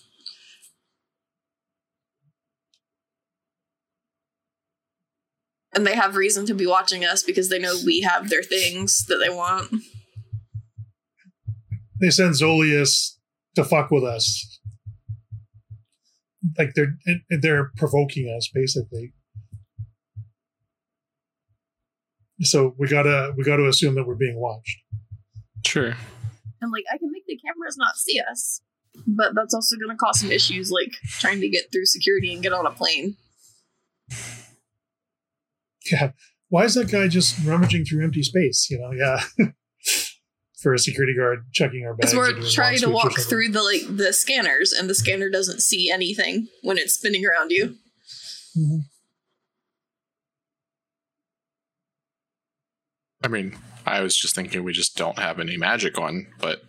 And 5.74 5.86
they 5.86 5.96
have 5.96 6.16
reason 6.16 6.46
to 6.46 6.54
be 6.54 6.66
watching 6.66 7.04
us 7.04 7.22
because 7.22 7.48
they 7.48 7.58
know 7.58 7.74
we 7.84 8.00
have 8.02 8.30
their 8.30 8.44
things 8.44 9.04
that 9.08 9.16
they 9.16 9.28
want. 9.28 9.74
They 12.00 12.10
send 12.10 12.34
Zolius 12.34 13.16
to 13.56 13.64
fuck 13.64 13.90
with 13.90 14.04
us. 14.04 14.60
Like 16.58 16.74
they're 16.74 16.94
they're 17.40 17.72
provoking 17.76 18.32
us 18.36 18.48
basically. 18.52 19.12
So 22.44 22.74
we 22.78 22.88
gotta 22.88 23.32
we 23.36 23.44
gotta 23.44 23.66
assume 23.68 23.94
that 23.96 24.06
we're 24.06 24.14
being 24.14 24.38
watched. 24.38 24.78
Sure. 25.66 25.94
And 26.60 26.72
like 26.72 26.84
I 26.92 26.98
can 26.98 27.10
make 27.10 27.26
the 27.26 27.36
cameras 27.38 27.76
not 27.76 27.96
see 27.96 28.20
us. 28.20 28.60
But 29.06 29.34
that's 29.34 29.54
also 29.54 29.76
gonna 29.76 29.96
cause 29.96 30.20
some 30.20 30.30
issues 30.30 30.70
like 30.70 30.92
trying 31.20 31.40
to 31.40 31.48
get 31.48 31.72
through 31.72 31.86
security 31.86 32.32
and 32.32 32.42
get 32.42 32.52
on 32.52 32.66
a 32.66 32.70
plane. 32.70 33.16
Yeah. 35.90 36.12
why 36.48 36.64
is 36.64 36.74
that 36.74 36.90
guy 36.90 37.08
just 37.08 37.44
rummaging 37.44 37.84
through 37.84 38.04
empty 38.04 38.22
space? 38.22 38.68
You 38.70 38.78
know, 38.78 38.92
yeah. 38.92 39.20
For 40.62 40.72
a 40.72 40.78
security 40.78 41.14
guard 41.14 41.44
checking 41.52 41.84
our 41.84 41.94
bags. 41.94 42.12
Because 42.14 42.42
we're 42.42 42.48
trying 42.50 42.78
to 42.78 42.88
long 42.88 43.02
sweeps 43.10 43.18
or 43.18 43.20
walk 43.20 43.28
through 43.28 43.48
the 43.50 43.62
like 43.62 43.96
the 43.98 44.14
scanners, 44.14 44.72
and 44.72 44.88
the 44.88 44.94
scanner 44.94 45.28
doesn't 45.28 45.60
see 45.60 45.90
anything 45.90 46.48
when 46.62 46.78
it's 46.78 46.94
spinning 46.94 47.26
around 47.26 47.50
you. 47.50 47.76
Mhm. 48.56 48.84
I 53.24 53.28
mean, 53.28 53.56
I 53.86 54.00
was 54.02 54.14
just 54.16 54.34
thinking 54.34 54.62
we 54.64 54.72
just 54.74 54.96
don't 54.98 55.18
have 55.18 55.40
any 55.40 55.56
magic 55.56 55.98
on, 55.98 56.26
but 56.40 56.62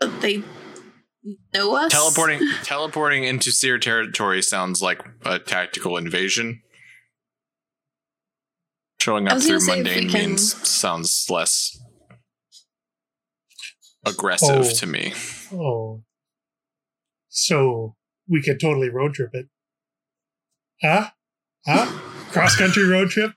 But 0.00 0.20
they 0.22 0.42
know 1.52 1.74
us. 1.76 1.92
teleporting 1.92 2.40
teleporting 2.62 3.24
into 3.24 3.50
Seer 3.52 3.78
territory 3.78 4.40
sounds 4.42 4.80
like 4.80 5.02
a 5.24 5.38
tactical 5.38 5.96
invasion. 5.98 6.62
Showing 9.00 9.28
up 9.28 9.40
through 9.42 9.58
gonna 9.58 9.60
say 9.60 9.72
if 9.72 9.84
we 9.86 9.92
mundane 9.92 10.10
can- 10.10 10.28
means 10.30 10.68
sounds 10.68 11.26
less 11.28 11.78
aggressive 14.06 14.66
Oh. 14.66 14.72
to 14.74 14.86
me. 14.86 15.12
Oh. 15.52 16.02
So 17.28 17.96
we 18.26 18.42
could 18.42 18.58
totally 18.60 18.88
road 18.88 19.14
trip 19.14 19.30
it. 19.34 19.48
Huh? 20.82 21.10
Huh? 21.66 22.07
Cross 22.30 22.56
country 22.56 22.86
road 22.86 23.10
trip? 23.10 23.32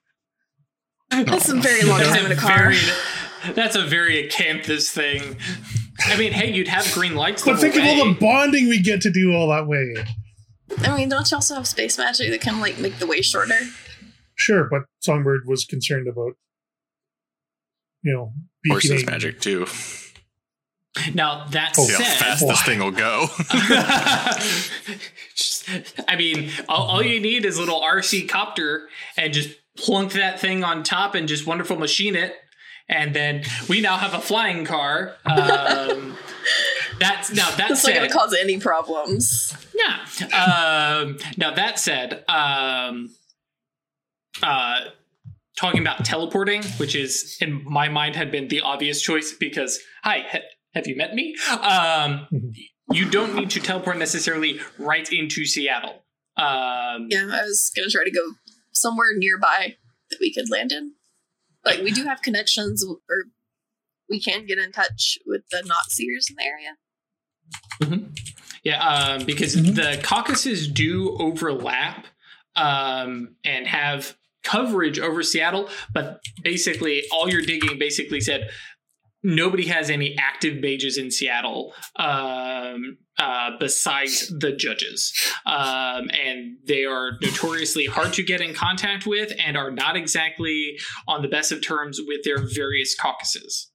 That's 1.09 1.49
a 1.49 1.55
very 1.55 1.83
long 1.83 2.01
time 2.01 2.25
in 2.25 2.31
a 2.31 2.35
a 2.35 2.37
car. 2.37 2.71
very 2.71 3.53
that's 3.53 3.75
a 3.75 3.83
very 3.83 4.27
acanthus 4.29 4.89
thing. 4.91 5.37
I 6.05 6.17
mean, 6.17 6.31
hey, 6.31 6.51
you'd 6.51 6.67
have 6.67 6.91
green 6.93 7.15
lights. 7.15 7.43
But 7.43 7.59
think 7.59 7.75
whole 7.75 7.83
of 7.83 7.99
all 7.99 8.05
the 8.13 8.19
bonding 8.19 8.69
we 8.69 8.81
get 8.81 9.01
to 9.01 9.11
do 9.11 9.33
all 9.33 9.49
that 9.49 9.67
way. 9.67 9.93
I 10.79 10.95
mean, 10.95 11.09
don't 11.09 11.29
you 11.29 11.35
also 11.35 11.55
have 11.55 11.67
space 11.67 11.97
magic 11.97 12.29
that 12.31 12.41
can 12.41 12.59
like 12.61 12.79
make 12.79 12.97
the 12.97 13.07
way 13.07 13.21
shorter? 13.21 13.59
Sure, 14.35 14.67
but 14.71 14.83
Songbird 15.01 15.41
was 15.45 15.65
concerned 15.65 16.07
about, 16.07 16.33
you 18.03 18.13
know, 18.13 18.33
Horses 18.69 18.89
beaconing. 18.91 19.11
magic 19.11 19.41
too. 19.41 19.67
Now 21.13 21.45
that 21.51 21.75
Oh, 21.77 21.83
See 21.85 21.93
how 21.93 21.99
said, 21.99 22.17
fast 22.17 22.47
this 22.47 22.63
thing 22.63 22.79
will 22.79 22.91
go. 22.91 23.27
just, 25.63 26.01
I 26.07 26.15
mean, 26.15 26.49
all, 26.69 26.87
all 26.89 27.03
you 27.03 27.19
need 27.19 27.45
is 27.45 27.57
a 27.57 27.59
little 27.59 27.81
RC 27.81 28.27
copter 28.29 28.87
and 29.17 29.33
just 29.33 29.49
plunk 29.77 30.13
that 30.13 30.39
thing 30.39 30.63
on 30.63 30.83
top 30.83 31.15
and 31.15 31.27
just 31.27 31.45
wonderful 31.47 31.77
machine 31.77 32.15
it. 32.15 32.35
And 32.89 33.13
then 33.15 33.43
we 33.69 33.79
now 33.79 33.95
have 33.97 34.13
a 34.13 34.19
flying 34.19 34.65
car. 34.65 35.15
Um, 35.25 36.17
that's 36.99 37.31
now 37.33 37.49
That's 37.51 37.69
not 37.69 37.77
said, 37.77 37.95
going 37.95 38.09
to 38.09 38.13
cause 38.15 38.35
any 38.37 38.59
problems. 38.59 39.55
yeah. 39.73 39.99
Um, 40.25 41.17
now 41.37 41.53
that 41.53 41.79
said, 41.79 42.25
um, 42.27 43.09
uh, 44.43 44.79
talking 45.57 45.79
about 45.81 46.03
teleporting, 46.03 46.63
which 46.77 46.95
is 46.95 47.37
in 47.39 47.63
my 47.65 47.87
mind 47.87 48.15
had 48.15 48.29
been 48.31 48.47
the 48.49 48.61
obvious 48.61 49.01
choice 49.01 49.33
because 49.39 49.79
hi, 50.03 50.25
ha- 50.29 50.39
have 50.73 50.87
you 50.87 50.95
met 50.97 51.13
me? 51.13 51.35
Um, 51.49 52.27
Mhm. 52.33 52.53
You 52.91 53.09
don't 53.09 53.35
need 53.35 53.49
to 53.51 53.59
teleport 53.59 53.97
necessarily 53.97 54.59
right 54.77 55.11
into 55.11 55.45
Seattle. 55.45 56.03
Um, 56.37 57.07
Yeah, 57.09 57.29
I 57.31 57.43
was 57.43 57.71
going 57.75 57.87
to 57.87 57.91
try 57.91 58.03
to 58.03 58.11
go 58.11 58.33
somewhere 58.73 59.13
nearby 59.15 59.75
that 60.09 60.17
we 60.19 60.33
could 60.33 60.49
land 60.49 60.71
in. 60.71 60.93
Like, 61.65 61.81
we 61.81 61.91
do 61.91 62.05
have 62.05 62.21
connections, 62.21 62.83
or 62.85 62.97
we 64.09 64.19
can 64.19 64.45
get 64.45 64.57
in 64.57 64.71
touch 64.71 65.17
with 65.25 65.43
the 65.51 65.63
not 65.65 65.89
seers 65.89 66.27
in 66.29 66.35
the 66.35 66.43
area. 66.43 66.77
Yeah, 68.63 68.83
um, 68.87 69.25
because 69.25 69.55
Mhm. 69.55 69.75
the 69.75 70.01
caucuses 70.03 70.67
do 70.67 71.17
overlap 71.17 72.07
um, 72.55 73.35
and 73.45 73.65
have 73.67 74.17
coverage 74.43 74.99
over 74.99 75.23
Seattle, 75.23 75.69
but 75.93 76.19
basically, 76.43 77.03
all 77.11 77.29
your 77.29 77.41
digging 77.41 77.79
basically 77.79 78.19
said 78.19 78.49
nobody 79.23 79.67
has 79.67 79.89
any 79.89 80.15
active 80.17 80.59
mages 80.59 80.97
in 80.97 81.11
Seattle 81.11 81.73
um, 81.97 82.97
uh, 83.19 83.51
besides 83.59 84.27
the 84.39 84.51
judges. 84.51 85.13
Um, 85.45 86.09
and 86.11 86.57
they 86.65 86.85
are 86.85 87.17
notoriously 87.21 87.85
hard 87.85 88.13
to 88.13 88.23
get 88.23 88.41
in 88.41 88.53
contact 88.53 89.05
with 89.05 89.31
and 89.39 89.57
are 89.57 89.71
not 89.71 89.95
exactly 89.95 90.77
on 91.07 91.21
the 91.21 91.27
best 91.27 91.51
of 91.51 91.61
terms 91.61 91.99
with 92.05 92.23
their 92.23 92.39
various 92.39 92.95
caucuses. 92.95 93.69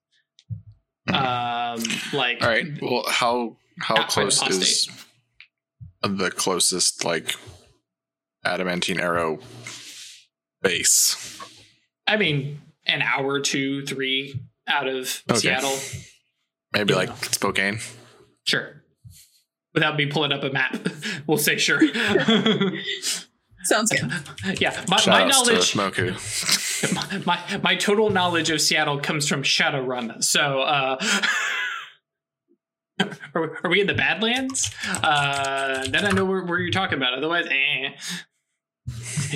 Um, 1.08 1.82
like, 2.12 2.42
All 2.42 2.48
right. 2.48 2.66
Well, 2.82 3.04
how 3.08 3.56
how 3.78 4.06
close 4.06 4.42
is 4.48 4.88
the 6.02 6.30
closest 6.30 7.04
like 7.04 7.36
adamantine 8.44 8.98
arrow 8.98 9.38
base? 10.62 11.38
I 12.08 12.16
mean, 12.16 12.60
an 12.86 13.02
hour, 13.02 13.40
two, 13.40 13.84
three 13.86 14.40
out 14.68 14.88
of 14.88 15.22
Okay. 15.30 15.38
Seattle. 15.40 15.78
Maybe 16.72 16.92
Yeah. 16.92 16.98
like 16.98 17.24
Spokane. 17.24 17.78
Sure. 18.46 18.82
Without 19.74 19.96
me 19.96 20.06
pulling 20.06 20.32
up 20.32 20.42
a 20.42 20.50
map, 20.50 20.76
we'll 21.26 21.36
say 21.38 21.58
sure. 21.58 21.80
Sounds 23.64 23.90
good. 23.90 24.12
yeah, 24.60 24.84
my, 24.88 24.96
Shout 24.96 25.06
my 25.08 25.24
knowledge, 25.28 25.72
to 25.72 25.78
Moku. 25.78 26.94
my, 26.94 27.18
my 27.26 27.56
my 27.58 27.74
total 27.76 28.10
knowledge 28.10 28.48
of 28.50 28.60
Seattle 28.60 28.98
comes 29.00 29.26
from 29.28 29.42
Shadowrun. 29.42 30.22
So, 30.22 30.60
uh, 30.60 30.98
are, 33.34 33.58
are 33.64 33.70
we 33.70 33.80
in 33.80 33.86
the 33.86 33.94
Badlands? 33.94 34.70
Uh, 35.02 35.86
then 35.88 36.06
I 36.06 36.10
know 36.12 36.24
where, 36.24 36.44
where 36.44 36.58
you're 36.60 36.70
talking 36.70 36.96
about. 36.96 37.14
Otherwise, 37.14 37.46
eh. 37.50 37.90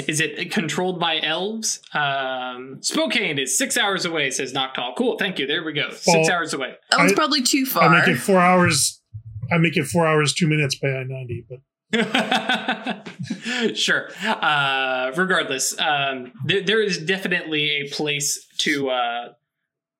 Is 0.06 0.20
it 0.20 0.50
controlled 0.52 1.00
by 1.00 1.20
elves? 1.20 1.80
Um, 1.92 2.78
Spokane 2.82 3.38
is 3.38 3.56
six 3.58 3.76
hours 3.76 4.04
away, 4.04 4.30
says 4.30 4.52
Noctal. 4.52 4.94
Cool, 4.96 5.18
thank 5.18 5.38
you. 5.38 5.46
There 5.46 5.64
we 5.64 5.72
go. 5.72 5.90
Six 5.90 6.06
Well, 6.06 6.30
hours 6.30 6.54
away. 6.54 6.74
That 6.90 7.02
was 7.02 7.12
I- 7.12 7.14
probably 7.16 7.42
too 7.42 7.66
far. 7.66 7.82
I 7.84 7.98
make 8.00 8.08
it 8.08 8.18
four 8.18 8.38
hours. 8.38 9.00
I 9.52 9.58
make 9.58 9.76
it 9.76 9.86
four 9.86 10.06
hours, 10.06 10.32
two 10.32 10.46
minutes 10.46 10.76
by 10.76 10.88
I 10.88 11.02
90, 11.02 11.46
but 11.48 11.58
sure. 13.76 14.08
Uh, 14.24 15.10
regardless, 15.16 15.78
um, 15.80 16.32
there, 16.44 16.62
there 16.62 16.80
is 16.82 16.98
definitely 16.98 17.68
a 17.70 17.88
place 17.90 18.46
to, 18.58 18.90
uh, 18.90 19.28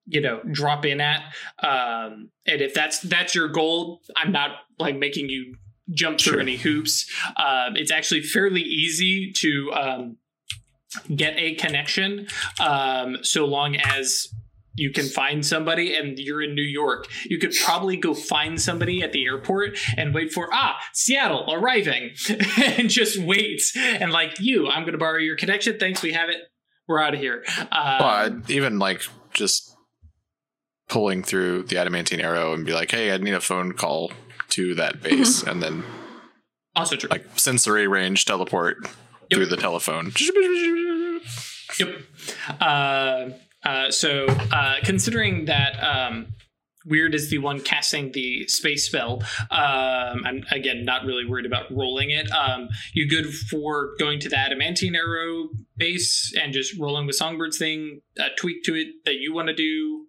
you 0.07 0.21
know, 0.21 0.41
drop 0.53 0.85
in 0.85 1.01
at. 1.01 1.23
Um, 1.63 2.31
and 2.47 2.61
if 2.61 2.75
that's 2.75 3.01
that's 3.01 3.35
your 3.35 3.49
goal, 3.49 4.01
I'm 4.17 4.31
not 4.33 4.51
like 4.79 4.97
making 4.97 5.29
you 5.31 5.57
jump 5.93 6.21
through 6.21 6.33
Sure. 6.35 6.41
any 6.41 6.57
hoops. 6.57 7.11
Um, 7.37 7.77
it's 7.77 7.91
actually 7.91 8.23
fairly 8.23 8.63
easy 8.63 9.33
to 9.37 9.73
um, 9.73 10.17
get 11.15 11.35
a 11.37 11.55
connection, 11.55 12.27
um, 12.61 13.19
so 13.23 13.45
long 13.47 13.77
as 13.77 14.29
you 14.77 14.91
can 14.91 15.07
find 15.07 15.45
somebody 15.45 15.95
and 15.97 16.19
you're 16.19 16.41
in 16.43 16.55
New 16.55 16.63
York. 16.63 17.07
You 17.27 17.39
could 17.39 17.53
probably 17.65 17.97
go 17.97 18.15
find 18.15 18.59
somebody 18.61 19.03
at 19.03 19.13
the 19.13 19.25
airport 19.27 19.77
and 19.97 20.15
wait 20.15 20.33
for, 20.33 20.49
ah, 20.53 20.79
Seattle 20.95 21.53
arriving, 21.53 22.11
and 22.79 22.89
just 22.89 23.19
wait. 23.19 23.61
And 23.77 24.11
like, 24.13 24.39
you, 24.41 24.69
I'm 24.69 24.83
going 24.83 24.93
to 24.93 24.99
borrow 24.99 25.19
your 25.19 25.37
connection. 25.37 25.79
Thanks, 25.79 26.03
we 26.03 26.13
have 26.13 26.29
it. 26.31 26.39
We're 26.89 27.01
out 27.01 27.15
of 27.15 27.21
here. 27.21 27.45
Um, 27.59 27.99
Well, 28.01 28.41
even 28.49 28.79
like 28.79 29.03
just 29.35 29.77
pulling 30.89 31.23
through 31.23 31.65
the 31.65 31.77
adamantine 31.79 32.21
arrow 32.21 32.53
and 32.53 32.65
be 32.67 32.73
like, 32.73 32.91
"Hey, 32.91 33.13
I 33.13 33.17
need 33.19 33.35
a 33.35 33.41
phone 33.41 33.73
call 33.75 34.11
to 34.51 34.75
that 34.77 35.03
base," 35.03 35.43
and 35.43 35.63
then 35.63 35.85
also 36.77 36.97
true. 36.97 37.09
like 37.11 37.27
sensory 37.39 37.87
range 37.89 38.25
teleport 38.25 38.79
Yep. 39.31 39.37
through 39.37 39.47
the 39.47 39.57
telephone. 39.57 40.13
Yep. 41.79 41.89
Uh, 42.61 43.29
uh, 43.65 43.91
so, 43.91 44.27
uh, 44.51 44.77
considering 44.83 45.45
that 45.45 45.75
um, 45.83 46.27
Weird 46.87 47.15
is 47.15 47.29
the 47.31 47.39
one 47.39 47.61
casting 47.61 48.11
the 48.13 48.49
space 48.49 48.87
spell, 48.87 49.23
um, 49.51 50.25
I'm 50.25 50.45
again 50.51 50.85
not 50.85 51.05
really 51.05 51.25
worried 51.27 51.47
about 51.47 51.71
rolling 51.71 52.11
it. 52.11 52.31
Um, 52.33 52.71
you 52.95 53.09
good 53.09 53.27
for 53.33 53.91
going 53.99 54.19
to 54.21 54.29
the 54.31 54.39
adamantine 54.39 54.97
arrow 54.97 55.51
base 55.77 56.33
and 56.41 56.53
just 56.55 56.77
rolling 56.79 57.07
with 57.07 57.19
Songbird's 57.19 57.59
thing, 57.59 58.01
a 58.19 58.29
tweak 58.37 58.65
to 58.65 58.75
it 58.75 58.89
that 59.05 59.17
you 59.17 59.33
want 59.35 59.49
to 59.49 59.55
do? 59.55 60.07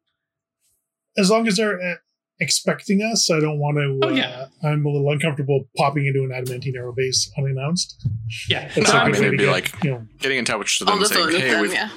as 1.18 1.30
long 1.30 1.46
as 1.46 1.58
they're 1.58 1.78
uh, 1.80 1.96
expecting 2.42 3.02
us, 3.02 3.30
I 3.32 3.40
don't 3.40 3.60
want 3.60 3.78
to. 3.78 4.00
Oh, 4.06 4.10
uh, 4.10 4.14
yeah. 4.14 4.46
I'm 4.64 4.86
a 4.86 4.90
little 4.90 5.10
uncomfortable 5.12 5.70
popping 5.78 6.06
into 6.08 6.24
an 6.24 6.32
adamantine 6.34 6.76
arrow 6.76 6.94
base 6.94 7.32
unannounced. 7.38 8.06
Yeah. 8.50 8.68
That's 8.76 8.78
No, 8.78 8.94
not 8.94 8.96
I 8.96 9.02
a 9.02 9.06
mean, 9.06 9.14
good 9.14 9.22
way 9.22 9.28
it'd 9.28 9.32
to 9.32 9.38
be 9.38 9.46
get, 9.46 9.52
like- 9.52 9.84
you 9.84 9.92
know, 9.92 10.08
Getting 10.20 10.38
in 10.40 10.46
touch 10.46 10.80
with 10.82 10.90
On 10.90 11.00
them, 11.00 11.08
the 11.08 11.14
phone 11.16 11.32
saying, 11.32 11.42
"Hey, 11.42 11.52
them, 11.52 11.62
we've 11.62 11.74
yeah. 11.74 11.90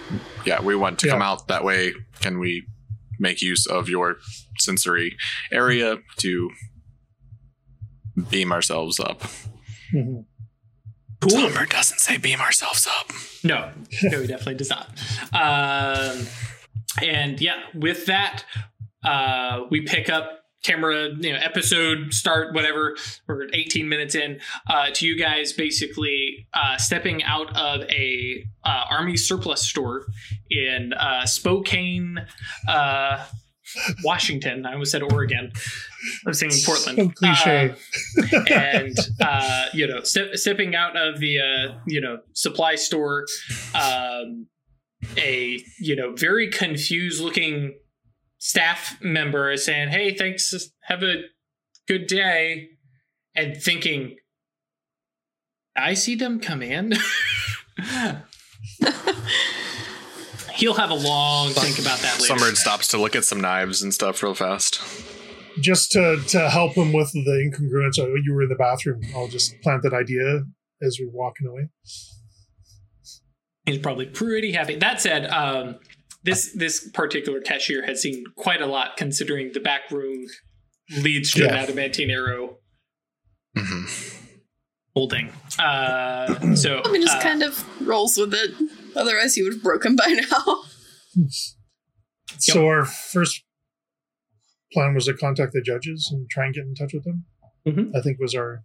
yeah, 0.46 0.60
we 0.62 0.76
want 0.76 0.98
to 1.00 1.06
Yeah. 1.08 1.14
come 1.14 1.22
out 1.22 1.48
that 1.48 1.64
way. 1.64 1.92
Can 2.20 2.38
we 2.38 2.66
make 3.18 3.42
use 3.42 3.66
of 3.66 3.88
your 3.88 4.16
sensory 4.58 5.16
area 5.50 5.98
to 6.18 6.50
beam 8.30 8.52
ourselves 8.52 9.00
up?" 9.00 9.22
mhm. 9.92 10.24
Cool. 11.20 11.30
Somber 11.30 11.64
doesn't 11.64 12.00
say 12.00 12.18
beam 12.18 12.40
ourselves 12.40 12.86
up. 12.86 13.10
No, 13.42 13.70
no, 14.02 14.20
he 14.20 14.26
definitely 14.26 14.56
does 14.56 14.68
not. 14.68 14.88
Um, 15.32 16.26
and 17.02 17.40
yeah, 17.40 17.60
with 17.74 18.04
that, 18.06 18.44
uh, 19.04 19.62
we 19.70 19.82
pick 19.82 20.08
up 20.08 20.44
camera, 20.64 21.10
you 21.20 21.32
know, 21.32 21.38
episode 21.38 22.12
start, 22.12 22.54
whatever. 22.54 22.96
We're 23.28 23.46
18 23.52 23.88
minutes 23.88 24.14
in 24.14 24.40
uh, 24.68 24.90
to 24.94 25.06
you 25.06 25.16
guys 25.16 25.52
basically 25.52 26.48
uh, 26.54 26.78
stepping 26.78 27.22
out 27.22 27.54
of 27.56 27.82
a 27.82 28.44
uh, 28.64 28.84
army 28.90 29.16
surplus 29.16 29.62
store 29.62 30.06
in 30.50 30.92
uh, 30.94 31.26
Spokane, 31.26 32.26
uh, 32.66 33.24
Washington. 34.02 34.66
I 34.66 34.72
almost 34.72 34.92
said 34.92 35.02
Oregon. 35.02 35.52
I 36.26 36.28
was 36.28 36.38
saying 36.38 36.52
Portland. 36.64 36.98
So 36.98 37.08
cliche. 37.14 37.74
Uh, 38.32 38.44
and 38.50 38.96
uh, 39.20 39.66
you 39.72 39.86
know, 39.86 40.00
step, 40.00 40.34
stepping 40.34 40.74
out 40.74 40.96
of 40.96 41.20
the 41.20 41.40
uh, 41.40 41.78
you 41.86 42.00
know 42.00 42.20
supply 42.32 42.74
store, 42.74 43.26
um, 43.74 44.46
a 45.16 45.60
you 45.78 45.96
know 45.96 46.14
very 46.14 46.48
confused 46.48 47.22
looking 47.22 47.74
staff 48.38 48.98
member 49.02 49.50
is 49.50 49.64
saying, 49.64 49.88
"Hey, 49.88 50.14
thanks. 50.14 50.52
Have 50.82 51.02
a 51.02 51.22
good 51.88 52.06
day," 52.06 52.68
and 53.34 53.56
thinking, 53.56 54.16
"I 55.76 55.94
see 55.94 56.14
them 56.14 56.40
come 56.40 56.62
in." 56.62 56.94
He'll 60.54 60.74
have 60.74 60.90
a 60.90 60.94
long 60.94 61.50
think 61.50 61.78
about 61.80 61.98
that 62.00 62.20
later. 62.20 62.38
Summer 62.38 62.54
stops 62.54 62.88
to 62.88 62.98
look 62.98 63.16
at 63.16 63.24
some 63.24 63.40
knives 63.40 63.82
and 63.82 63.92
stuff 63.92 64.22
real 64.22 64.34
fast. 64.34 64.80
just 65.60 65.90
to, 65.92 66.20
to 66.28 66.48
help 66.48 66.74
him 66.74 66.92
with 66.92 67.10
the 67.12 67.20
incongruence. 67.20 67.98
Oh, 67.98 68.14
you 68.22 68.32
were 68.32 68.42
in 68.42 68.48
the 68.48 68.54
bathroom. 68.54 69.02
I'll 69.16 69.26
just 69.28 69.60
plant 69.62 69.82
that 69.82 69.92
idea 69.92 70.42
as 70.80 70.98
we're 71.00 71.10
walking 71.10 71.46
away. 71.48 71.68
He's 73.66 73.78
probably 73.78 74.06
pretty 74.06 74.52
happy. 74.52 74.76
That 74.76 75.00
said, 75.00 75.26
um, 75.26 75.76
this 76.24 76.52
this 76.52 76.88
particular 76.90 77.40
cashier 77.40 77.84
has 77.86 78.02
seen 78.02 78.24
quite 78.36 78.60
a 78.60 78.66
lot, 78.66 78.96
considering 78.96 79.52
the 79.52 79.60
back 79.60 79.90
room 79.90 80.26
leads 81.00 81.30
to 81.32 81.42
Yeah. 81.42 81.50
an 81.50 81.54
adamantine 81.54 82.10
arrow 82.10 82.58
hmm 83.56 83.84
holding. 84.96 85.32
Uh, 85.58 86.54
so 86.54 86.80
I 86.84 86.90
mean, 86.92 87.02
just 87.02 87.16
uh, 87.16 87.20
kind 87.20 87.42
of 87.42 87.64
rolls 87.86 88.16
with 88.16 88.32
it. 88.32 88.52
Otherwise, 88.96 89.36
you 89.36 89.42
would 89.44 89.54
have 89.54 89.62
broken 89.62 89.96
by 89.96 90.06
now. 90.30 90.62
So 92.38 92.66
our 92.66 92.84
first 92.84 93.42
plan 94.72 94.94
was 94.94 95.06
to 95.06 95.14
contact 95.14 95.52
the 95.52 95.60
judges 95.62 96.08
and 96.12 96.28
try 96.30 96.46
and 96.46 96.54
get 96.54 96.64
in 96.64 96.74
touch 96.74 96.92
with 96.94 97.04
them. 97.04 97.24
Mhm. 97.66 97.96
I 97.96 98.00
think 98.02 98.18
was 98.20 98.34
our. 98.34 98.64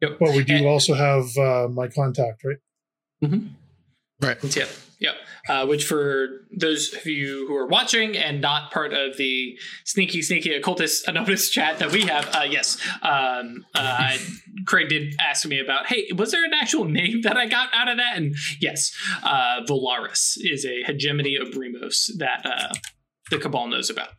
Yep. 0.00 0.18
But 0.18 0.34
we 0.34 0.44
do 0.44 0.54
And- 0.56 0.66
also 0.66 0.94
have 0.94 1.36
uh, 1.36 1.68
my 1.68 1.88
contact, 1.88 2.42
right? 2.44 2.56
Mhm. 3.22 3.50
Right. 4.20 4.56
Yep, 4.56 4.68
yep. 4.98 5.14
Uh, 5.48 5.66
which 5.66 5.84
for 5.84 6.46
those 6.54 6.94
of 6.94 7.06
you 7.06 7.46
who 7.48 7.56
are 7.56 7.66
watching 7.66 8.16
and 8.16 8.40
not 8.40 8.70
part 8.70 8.92
of 8.92 9.16
the 9.16 9.58
sneaky, 9.84 10.20
sneaky 10.20 10.54
occultist 10.54 11.08
anonymous 11.08 11.48
chat 11.48 11.78
that 11.78 11.90
we 11.90 12.02
have, 12.02 12.28
uh, 12.34 12.44
yes, 12.48 12.76
um, 13.02 13.64
uh, 13.74 14.16
Craig 14.66 14.90
did 14.90 15.14
ask 15.18 15.46
me 15.46 15.58
about, 15.58 15.86
hey, 15.86 16.08
was 16.14 16.32
there 16.32 16.44
an 16.44 16.52
actual 16.54 16.84
name 16.84 17.22
that 17.22 17.36
I 17.36 17.46
got 17.46 17.70
out 17.72 17.88
of 17.88 17.96
that? 17.96 18.16
And 18.16 18.36
yes, 18.60 18.92
uh, 19.22 19.60
Volaris 19.66 20.34
is 20.36 20.66
a 20.66 20.82
hegemony 20.84 21.36
of 21.36 21.48
Brimos 21.48 22.10
that 22.18 22.44
uh, 22.44 22.74
the 23.30 23.38
Cabal 23.38 23.68
knows 23.68 23.88
about. 23.88 24.10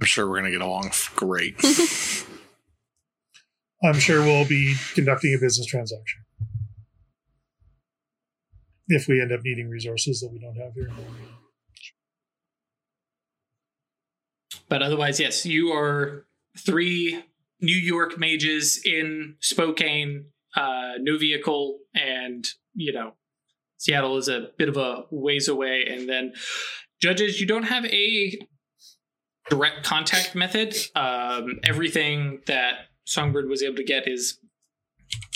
I'm 0.00 0.06
sure 0.06 0.28
we're 0.28 0.36
gonna 0.36 0.50
get 0.50 0.60
along 0.60 0.90
great. 1.16 1.58
I'm 3.84 3.98
sure 3.98 4.22
we'll 4.22 4.46
be 4.46 4.76
conducting 4.94 5.34
a 5.34 5.38
business 5.38 5.66
transaction 5.66 6.24
if 8.88 9.08
we 9.08 9.20
end 9.20 9.32
up 9.32 9.40
needing 9.44 9.68
resources 9.68 10.20
that 10.20 10.32
we 10.32 10.38
don't 10.38 10.56
have 10.56 10.74
here. 10.74 10.90
But 14.68 14.82
otherwise, 14.82 15.20
yes, 15.20 15.44
you 15.44 15.72
are 15.72 16.26
three 16.58 17.22
New 17.60 17.76
York 17.76 18.18
mages 18.18 18.80
in 18.84 19.36
Spokane, 19.40 20.26
uh, 20.56 20.92
no 20.98 21.18
vehicle, 21.18 21.78
and 21.94 22.44
you 22.74 22.92
know, 22.92 23.14
Seattle 23.78 24.16
is 24.16 24.28
a 24.28 24.48
bit 24.56 24.68
of 24.68 24.76
a 24.76 25.04
ways 25.10 25.48
away. 25.48 25.84
And 25.88 26.08
then 26.08 26.32
judges, 27.00 27.40
you 27.40 27.46
don't 27.46 27.64
have 27.64 27.84
a 27.86 28.38
direct 29.50 29.84
contact 29.84 30.34
method. 30.34 30.74
Um, 30.94 31.60
everything 31.64 32.40
that 32.46 32.86
Songbird 33.04 33.48
was 33.48 33.62
able 33.62 33.76
to 33.76 33.84
get 33.84 34.08
is 34.08 34.38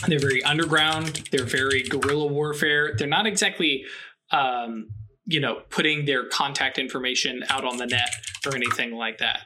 they're 0.06 0.18
very 0.18 0.42
underground. 0.44 1.28
They're 1.32 1.44
very 1.44 1.82
guerrilla 1.82 2.26
warfare. 2.26 2.94
They're 2.96 3.08
not 3.08 3.26
exactly, 3.26 3.84
um, 4.30 4.90
you 5.26 5.40
know, 5.40 5.62
putting 5.70 6.04
their 6.04 6.26
contact 6.28 6.78
information 6.78 7.44
out 7.48 7.64
on 7.64 7.76
the 7.78 7.86
net 7.86 8.10
or 8.46 8.54
anything 8.54 8.92
like 8.92 9.18
that. 9.18 9.40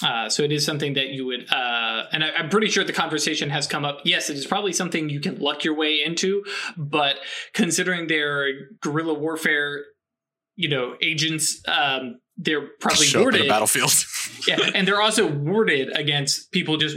Uh, 0.00 0.28
so 0.28 0.44
it 0.44 0.52
is 0.52 0.64
something 0.64 0.94
that 0.94 1.08
you 1.08 1.26
would, 1.26 1.52
uh, 1.52 2.04
and 2.12 2.22
I, 2.22 2.30
I'm 2.38 2.48
pretty 2.50 2.68
sure 2.68 2.84
the 2.84 2.92
conversation 2.92 3.50
has 3.50 3.66
come 3.66 3.84
up. 3.84 3.98
Yes, 4.04 4.30
it 4.30 4.36
is 4.36 4.46
probably 4.46 4.72
something 4.72 5.08
you 5.08 5.18
can 5.18 5.40
luck 5.40 5.64
your 5.64 5.74
way 5.74 6.02
into, 6.04 6.44
but 6.76 7.16
considering 7.52 8.06
their 8.06 8.68
guerrilla 8.80 9.14
warfare, 9.14 9.84
you 10.54 10.68
know, 10.68 10.94
agents, 11.02 11.60
um, 11.66 12.20
they're 12.36 12.68
probably 12.80 13.06
Show 13.06 13.22
up 13.22 13.26
at 13.28 13.34
a 13.34 13.38
warded. 13.38 13.48
battlefield. 13.48 13.92
Yeah, 14.46 14.70
and 14.72 14.86
they're 14.86 15.02
also 15.02 15.26
warded 15.26 15.90
against 15.98 16.52
people 16.52 16.76
just 16.76 16.96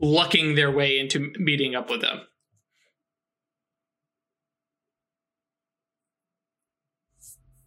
lucking 0.00 0.54
their 0.54 0.70
way 0.70 0.98
into 0.98 1.32
meeting 1.38 1.74
up 1.74 1.90
with 1.90 2.00
them. 2.02 2.20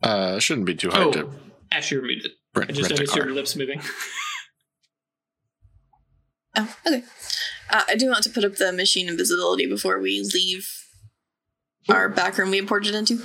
Uh, 0.02 0.40
shouldn't 0.40 0.66
be 0.66 0.76
too 0.76 0.90
hard 0.90 1.08
Oh, 1.08 1.12
to 1.12 1.30
Ash, 1.72 1.92
you're 1.92 2.02
muted. 2.02 2.32
rent, 2.56 2.70
I 2.70 2.74
just 2.74 2.90
rent 2.90 2.94
a 2.94 2.96
noticed 3.04 3.16
your 3.16 3.32
lips 3.32 3.56
moving. 3.56 3.82
Oh, 6.56 6.76
okay. 6.88 7.04
Uh, 7.70 7.84
I 7.88 7.96
do 7.96 8.10
want 8.10 8.24
to 8.24 8.30
put 8.30 8.44
up 8.44 8.56
the 8.56 8.72
machine 8.74 9.08
invisibility 9.08 9.68
before 9.68 10.00
we 10.00 10.28
leave 10.34 10.68
our 11.90 12.10
back 12.10 12.38
room 12.38 12.50
we 12.50 12.58
imported 12.58 12.96
into. 12.96 13.22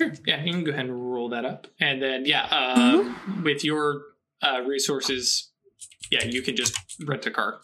Sure. 0.00 0.12
Yeah, 0.24 0.44
you 0.44 0.52
can 0.52 0.62
go 0.64 0.70
ahead 0.70 0.84
and 0.86 1.12
roll 1.12 1.28
that 1.30 1.44
up, 1.44 1.66
and 1.80 2.00
then 2.00 2.24
yeah, 2.26 2.46
uh, 2.50 3.12
with 3.42 3.64
your 3.64 4.02
uh, 4.42 4.60
resources, 4.64 5.50
yeah, 6.12 6.24
you 6.24 6.40
can 6.42 6.54
just 6.54 6.76
rent 7.04 7.26
a 7.26 7.32
car. 7.32 7.60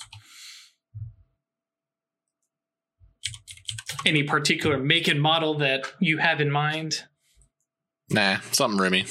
Any 4.06 4.22
particular 4.22 4.78
make 4.78 5.08
and 5.08 5.20
model 5.20 5.54
that 5.58 5.86
you 5.98 6.18
have 6.18 6.40
in 6.40 6.50
mind? 6.50 7.04
Nah, 8.10 8.38
something 8.52 8.78
roomy. 8.78 9.06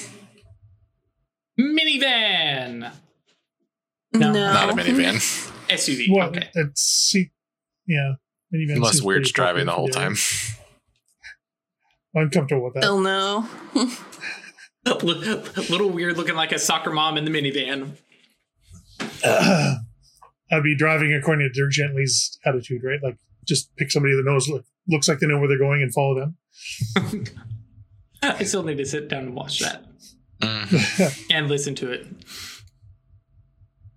Minivan, 1.59 2.91
No. 4.13 4.31
Not 4.31 4.69
a 4.69 4.73
minivan. 4.73 5.15
SUV. 5.69 6.07
Well, 6.09 6.29
okay. 6.29 6.49
it's 6.53 6.81
see, 6.81 7.31
yeah. 7.87 8.13
minivan 8.53 8.75
Unless 8.77 8.93
seems 8.93 9.03
Weird's 9.03 9.31
pretty 9.31 9.45
driving 9.45 9.65
the 9.65 9.71
whole 9.71 9.87
appropriate 9.89 10.09
time. 10.09 10.15
for 10.15 10.63
I'm 12.19 12.29
comfortable 12.29 12.65
with 12.65 12.75
that. 12.75 12.83
Oh 12.83 12.99
no. 12.99 13.47
A 14.85 14.93
little 15.71 15.89
weird 15.89 16.17
looking 16.17 16.35
like 16.35 16.51
a 16.51 16.59
soccer 16.59 16.91
mom 16.91 17.17
in 17.17 17.25
the 17.25 17.31
minivan. 17.31 17.97
I'd 20.51 20.63
be 20.63 20.75
driving 20.75 21.13
according 21.13 21.49
to 21.49 21.59
Dirk 21.59 21.71
Gently's 21.71 22.37
attitude, 22.45 22.83
right? 22.83 23.01
Like 23.01 23.17
just 23.47 23.75
pick 23.77 23.89
somebody 23.89 24.15
that 24.15 24.23
knows 24.25 24.47
look, 24.47 24.65
looks 24.87 25.07
like 25.07 25.19
they 25.19 25.27
know 25.27 25.39
where 25.39 25.47
they're 25.47 25.57
going 25.57 25.81
and 25.81 25.93
follow 25.93 26.15
them. 26.19 26.37
I 28.21 28.43
still 28.43 28.63
need 28.63 28.77
to 28.77 28.85
sit 28.85 29.07
down 29.09 29.23
and 29.25 29.35
watch 29.35 29.59
that 29.59 29.85
Mm. 30.41 31.27
and 31.31 31.47
listen 31.47 31.73
to 31.75 31.91
it. 31.91 32.05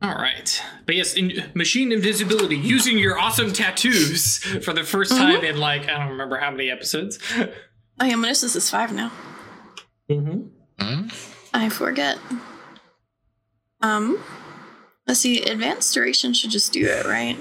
All 0.03 0.15
right, 0.15 0.63
but 0.85 0.95
yes, 0.95 1.15
in 1.15 1.33
machine 1.55 1.91
invisibility 1.91 2.57
using 2.57 2.99
your 2.99 3.19
awesome 3.19 3.53
tattoos 3.53 4.39
for 4.65 4.73
the 4.73 4.83
1st 4.83 5.09
time 5.09 5.45
in 5.45 5.57
like 5.57 5.89
I 5.89 5.99
don't 5.99 6.11
remember 6.11 6.37
how 6.39 6.51
many 6.51 6.71
episodes. 6.71 7.19
Oh 7.99 8.05
yeah, 8.05 8.15
Menesis 8.15 8.55
is 8.55 8.69
five 8.71 8.93
now. 8.93 9.11
mm-hmm. 10.11 10.49
Mm. 10.85 11.31
I 11.55 11.69
forget. 11.71 12.19
Um, 13.81 14.19
let's 15.07 15.21
see. 15.21 15.43
Advanced 15.43 15.95
duration 15.95 16.33
should 16.35 16.51
just 16.51 16.73
do 16.75 16.85
it, 16.87 17.07
right? 17.07 17.39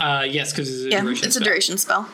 Uh, 0.00 0.26
yes, 0.28 0.52
because 0.52 0.68
it's 0.70 0.84
a 0.86 0.90
yeah, 0.90 1.00
duration 1.02 1.26
it's 1.26 1.36
a 1.36 1.40
spell. 1.40 1.44
duration 1.48 1.78
spell. 1.78 2.08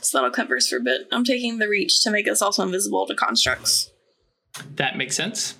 So 0.00 0.18
that'll 0.18 0.30
cover 0.30 0.56
us 0.56 0.68
for 0.68 0.76
a 0.76 0.80
bit. 0.80 1.08
I'm 1.10 1.24
taking 1.24 1.58
the 1.58 1.68
reach 1.68 2.00
to 2.02 2.10
make 2.10 2.28
us 2.28 2.40
also 2.40 2.62
invisible 2.62 3.06
to 3.06 3.14
constructs. 3.14 3.90
That 4.76 4.96
makes 4.96 5.16
sense. 5.16 5.54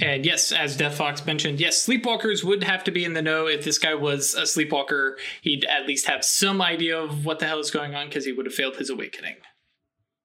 And 0.00 0.26
yes, 0.26 0.50
as 0.50 0.76
Death 0.76 0.96
Fox 0.96 1.24
mentioned, 1.24 1.60
yes, 1.60 1.86
sleepwalkers 1.86 2.42
would 2.42 2.64
have 2.64 2.82
to 2.84 2.90
be 2.90 3.04
in 3.04 3.12
the 3.12 3.22
know. 3.22 3.46
If 3.46 3.64
this 3.64 3.78
guy 3.78 3.94
was 3.94 4.34
a 4.34 4.44
sleepwalker, 4.44 5.16
he'd 5.42 5.64
at 5.64 5.86
least 5.86 6.06
have 6.06 6.24
some 6.24 6.60
idea 6.60 6.98
of 6.98 7.24
what 7.24 7.38
the 7.38 7.46
hell 7.46 7.60
is 7.60 7.70
going 7.70 7.94
on 7.94 8.08
because 8.08 8.24
he 8.24 8.32
would 8.32 8.46
have 8.46 8.54
failed 8.54 8.76
his 8.76 8.90
awakening. 8.90 9.36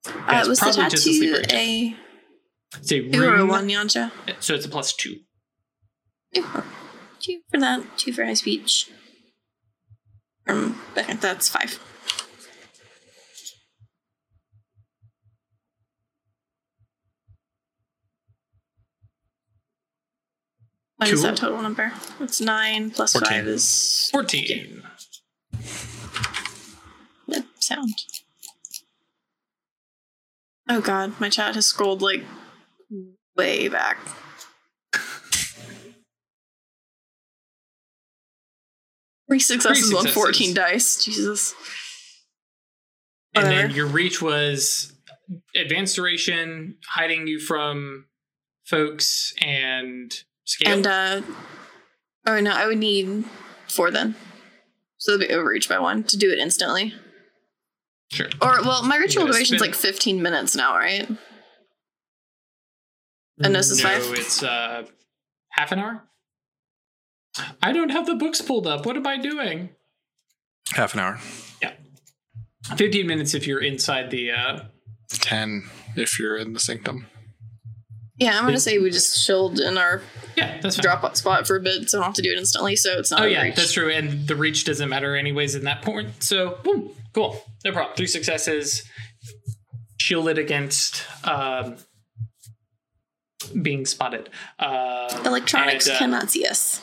Uh, 0.07 0.43
was 0.47 0.59
the 0.59 0.65
probably 0.65 0.89
just 0.89 1.05
a 1.07 1.13
sleeper 1.13 1.41
tattoo 1.43 1.55
a 1.55 1.95
It's 2.79 2.91
a 2.91 3.09
two 3.11 3.21
or 3.21 3.27
a 3.35 3.37
rune, 3.37 3.47
one, 3.49 3.69
Yancha? 3.69 4.11
so 4.39 4.55
it's 4.55 4.65
a 4.65 4.69
plus. 4.69 4.93
Two. 4.93 5.17
Two 6.33 7.41
for 7.51 7.59
that. 7.59 7.83
Two 7.97 8.11
for 8.11 8.25
high 8.25 8.33
speech. 8.33 8.89
Um, 10.47 10.79
that's 10.95 11.49
five. 11.49 11.79
What 20.97 21.09
is 21.09 21.21
Cool. 21.21 21.31
that 21.31 21.37
total 21.37 21.61
number? 21.61 21.91
It's 22.19 22.39
nine 22.39 22.91
plus 22.91 23.13
14. 23.13 23.27
five 23.29 23.47
is 23.47 24.09
14. 24.11 24.83
that 27.27 27.45
sound. 27.59 27.93
Oh 30.69 30.79
god, 30.81 31.19
my 31.19 31.29
chat 31.29 31.55
has 31.55 31.65
scrolled 31.65 32.01
like 32.01 32.23
way 33.35 33.67
back. 33.67 33.97
Three 39.31 39.39
successes 39.39 39.93
on 39.93 40.01
successes. 40.01 40.13
14 40.13 40.53
dice. 40.53 41.05
Jesus. 41.05 41.55
And 43.33 43.45
Whatever. 43.45 43.67
then 43.69 43.75
your 43.77 43.85
reach 43.85 44.21
was 44.21 44.91
advanced 45.55 45.95
duration, 45.95 46.75
hiding 46.85 47.27
you 47.27 47.39
from 47.39 48.07
folks, 48.65 49.33
and 49.39 50.13
scale. 50.43 50.73
And 50.73 50.85
uh 50.85 51.21
oh 52.27 52.41
no, 52.41 52.51
I 52.51 52.67
would 52.67 52.79
need 52.79 53.23
four 53.69 53.89
then. 53.89 54.15
So 54.97 55.13
it'd 55.13 55.29
be 55.29 55.33
overreach 55.33 55.69
by 55.69 55.79
one 55.79 56.03
to 56.03 56.17
do 56.17 56.29
it 56.29 56.37
instantly. 56.37 56.93
sure. 58.11 58.27
Or 58.41 58.61
well, 58.63 58.83
my 58.83 58.97
ritual 58.97 59.27
duration 59.27 59.55
is 59.55 59.61
like 59.61 59.75
15 59.75 60.21
minutes 60.21 60.57
now, 60.57 60.75
right? 60.75 61.09
And 63.41 63.55
this 63.55 63.71
is 63.71 63.81
no, 63.81 63.91
five? 63.91 64.03
it's 64.19 64.43
uh, 64.43 64.83
half 65.51 65.71
an 65.71 65.79
hour. 65.79 66.03
I 67.61 67.71
don't 67.71 67.89
have 67.89 68.05
the 68.05 68.15
books 68.15 68.41
pulled 68.41 68.67
up. 68.67 68.85
What 68.85 68.97
am 68.97 69.07
I 69.07 69.17
doing? 69.17 69.69
Half 70.73 70.93
an 70.93 70.99
hour. 70.99 71.19
Yeah. 71.61 71.73
15 72.75 73.07
minutes 73.07 73.33
if 73.33 73.47
you're 73.47 73.61
inside 73.61 74.11
the. 74.11 74.31
Uh, 74.31 74.59
10 75.09 75.69
if 75.95 76.19
you're 76.19 76.37
in 76.37 76.53
the 76.53 76.59
sanctum. 76.59 77.07
Yeah, 78.17 78.37
I'm 78.37 78.45
gonna 78.45 78.59
say 78.59 78.77
we 78.77 78.91
just 78.91 79.25
chilled 79.25 79.59
in 79.59 79.79
our 79.79 80.03
yeah, 80.35 80.59
that's 80.61 80.75
fine. 80.75 80.83
drop 80.83 81.15
spot 81.17 81.47
for 81.47 81.55
a 81.55 81.59
bit, 81.59 81.89
so 81.89 81.97
I 81.97 82.01
don't 82.01 82.09
have 82.09 82.15
to 82.15 82.21
do 82.21 82.31
it 82.31 82.37
instantly. 82.37 82.75
So 82.75 82.99
it's 82.99 83.09
not. 83.09 83.21
Oh 83.21 83.25
yeah, 83.25 83.39
overreach. 83.39 83.55
that's 83.55 83.71
true, 83.71 83.89
and 83.89 84.27
the 84.27 84.35
reach 84.35 84.63
doesn't 84.63 84.87
matter 84.87 85.15
anyways 85.15 85.55
in 85.55 85.63
that 85.63 85.81
point. 85.81 86.21
So 86.21 86.59
boom, 86.63 86.91
cool, 87.13 87.43
no 87.65 87.71
problem. 87.71 87.95
Three 87.97 88.05
successes, 88.05 88.83
shielded 89.99 90.37
against 90.37 91.03
um, 91.23 91.77
being 93.59 93.87
spotted. 93.87 94.29
Uh, 94.59 95.23
Electronics 95.25 95.87
and, 95.87 95.95
uh, 95.95 95.99
cannot 95.99 96.29
see 96.29 96.45
us. 96.45 96.79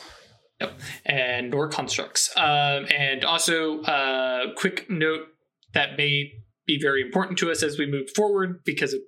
Yep. 0.59 0.79
And 1.05 1.51
nor 1.51 1.67
constructs. 1.69 2.31
Um, 2.35 2.85
and 2.95 3.23
also, 3.23 3.81
uh, 3.83 4.53
quick 4.55 4.89
note 4.89 5.27
that 5.73 5.97
may 5.97 6.33
be 6.65 6.79
very 6.81 7.01
important 7.01 7.37
to 7.39 7.49
us 7.51 7.63
as 7.63 7.77
we 7.77 7.85
move 7.89 8.09
forward 8.15 8.59
because 8.65 8.93
of 8.93 9.01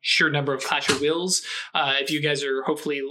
sheer 0.00 0.30
number 0.30 0.54
of 0.54 0.62
Clash 0.62 0.88
of 0.88 1.00
Wills. 1.00 1.42
Uh, 1.74 1.94
if 2.00 2.10
you 2.10 2.20
guys 2.20 2.42
are 2.44 2.62
hopefully 2.64 3.02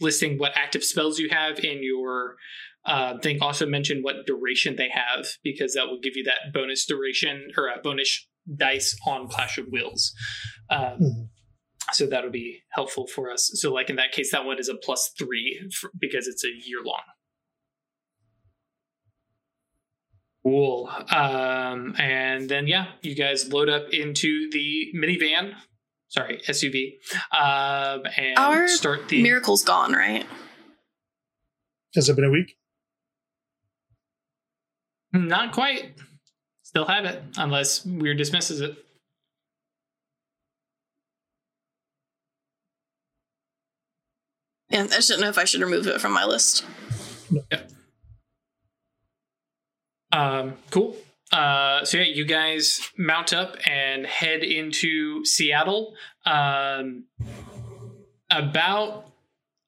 listing 0.00 0.38
what 0.38 0.52
active 0.54 0.82
spells 0.82 1.18
you 1.18 1.28
have 1.30 1.58
in 1.60 1.82
your 1.82 2.36
uh, 2.86 3.18
thing, 3.18 3.40
also 3.42 3.66
mention 3.66 4.02
what 4.02 4.26
duration 4.26 4.76
they 4.76 4.88
have 4.88 5.26
because 5.44 5.74
that 5.74 5.86
will 5.86 6.00
give 6.00 6.16
you 6.16 6.24
that 6.24 6.52
bonus 6.54 6.86
duration 6.86 7.48
or 7.56 7.68
a 7.68 7.80
bonus 7.82 8.26
dice 8.56 8.96
on 9.06 9.28
Clash 9.28 9.58
of 9.58 9.66
Wills. 9.70 10.14
Um, 10.70 10.80
Mhm. 10.80 11.28
So 11.92 12.06
that'll 12.06 12.30
be 12.30 12.62
helpful 12.70 13.06
for 13.06 13.30
us. 13.30 13.50
So, 13.54 13.72
like 13.72 13.90
in 13.90 13.96
that 13.96 14.12
case, 14.12 14.32
that 14.32 14.44
one 14.44 14.58
is 14.58 14.68
a 14.68 14.74
plus 14.74 15.12
three 15.18 15.70
for, 15.78 15.90
because 15.98 16.26
it's 16.26 16.44
a 16.44 16.48
year 16.48 16.78
long. 16.84 17.02
Cool. 20.42 20.90
Um, 21.10 21.94
and 21.98 22.48
then 22.48 22.66
yeah, 22.66 22.86
you 23.02 23.14
guys 23.14 23.52
load 23.52 23.68
up 23.68 23.90
into 23.90 24.50
the 24.50 24.92
minivan. 24.94 25.54
Sorry, 26.08 26.40
SUV. 26.48 26.94
Um, 27.30 28.02
and 28.16 28.38
Our 28.38 28.66
start 28.66 29.08
the. 29.08 29.22
Miracle's 29.22 29.62
gone, 29.62 29.92
right? 29.92 30.26
Has 31.94 32.08
it 32.08 32.16
been 32.16 32.24
a 32.24 32.30
week? 32.30 32.56
Not 35.12 35.52
quite. 35.52 35.92
Still 36.62 36.86
have 36.86 37.04
it, 37.04 37.22
unless 37.36 37.84
Weird 37.84 38.16
dismisses 38.16 38.60
it. 38.60 38.76
Yeah, 44.70 44.82
I 44.82 44.86
just 44.86 45.08
didn't 45.08 45.22
know 45.22 45.28
if 45.28 45.38
I 45.38 45.44
should 45.44 45.60
remove 45.60 45.86
it 45.86 46.00
from 46.00 46.12
my 46.12 46.24
list. 46.24 46.64
Um, 50.12 50.54
cool. 50.70 50.96
Uh, 51.32 51.84
so 51.84 51.98
yeah, 51.98 52.04
you 52.04 52.24
guys 52.24 52.80
mount 52.96 53.32
up 53.32 53.56
and 53.66 54.06
head 54.06 54.42
into 54.42 55.24
Seattle. 55.24 55.94
Um, 56.26 57.04
about 58.30 59.12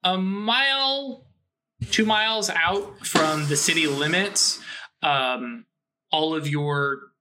a 0.03 0.19
mile, 0.19 1.25
two 1.91 2.05
miles 2.05 2.51
out 2.51 3.07
from 3.07 3.49
the 3.49 3.57
city 3.57 3.87
limits. 3.87 4.61
Um, 5.03 5.67
all 6.11 6.35
of 6.35 6.49
your 6.49 7.13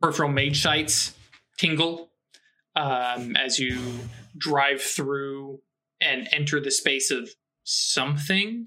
peripheral 0.00 0.30
mage 0.30 0.62
sights 0.62 1.14
tingle 1.56 2.10
um, 2.76 3.36
as 3.36 3.58
you 3.58 3.80
drive 4.36 4.82
through 4.82 5.60
and 6.04 6.28
enter 6.32 6.60
the 6.60 6.70
space 6.70 7.10
of 7.10 7.30
something 7.64 8.66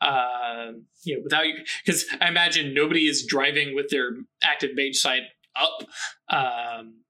uh, 0.00 0.72
you 1.02 1.16
know, 1.16 1.22
without 1.24 1.44
because 1.84 2.06
I 2.20 2.28
imagine 2.28 2.74
nobody 2.74 3.08
is 3.08 3.26
driving 3.26 3.74
with 3.74 3.88
their 3.90 4.12
active 4.42 4.70
mage 4.74 4.96
sight 4.96 5.22
up. 5.56 5.88
Um, 6.28 7.00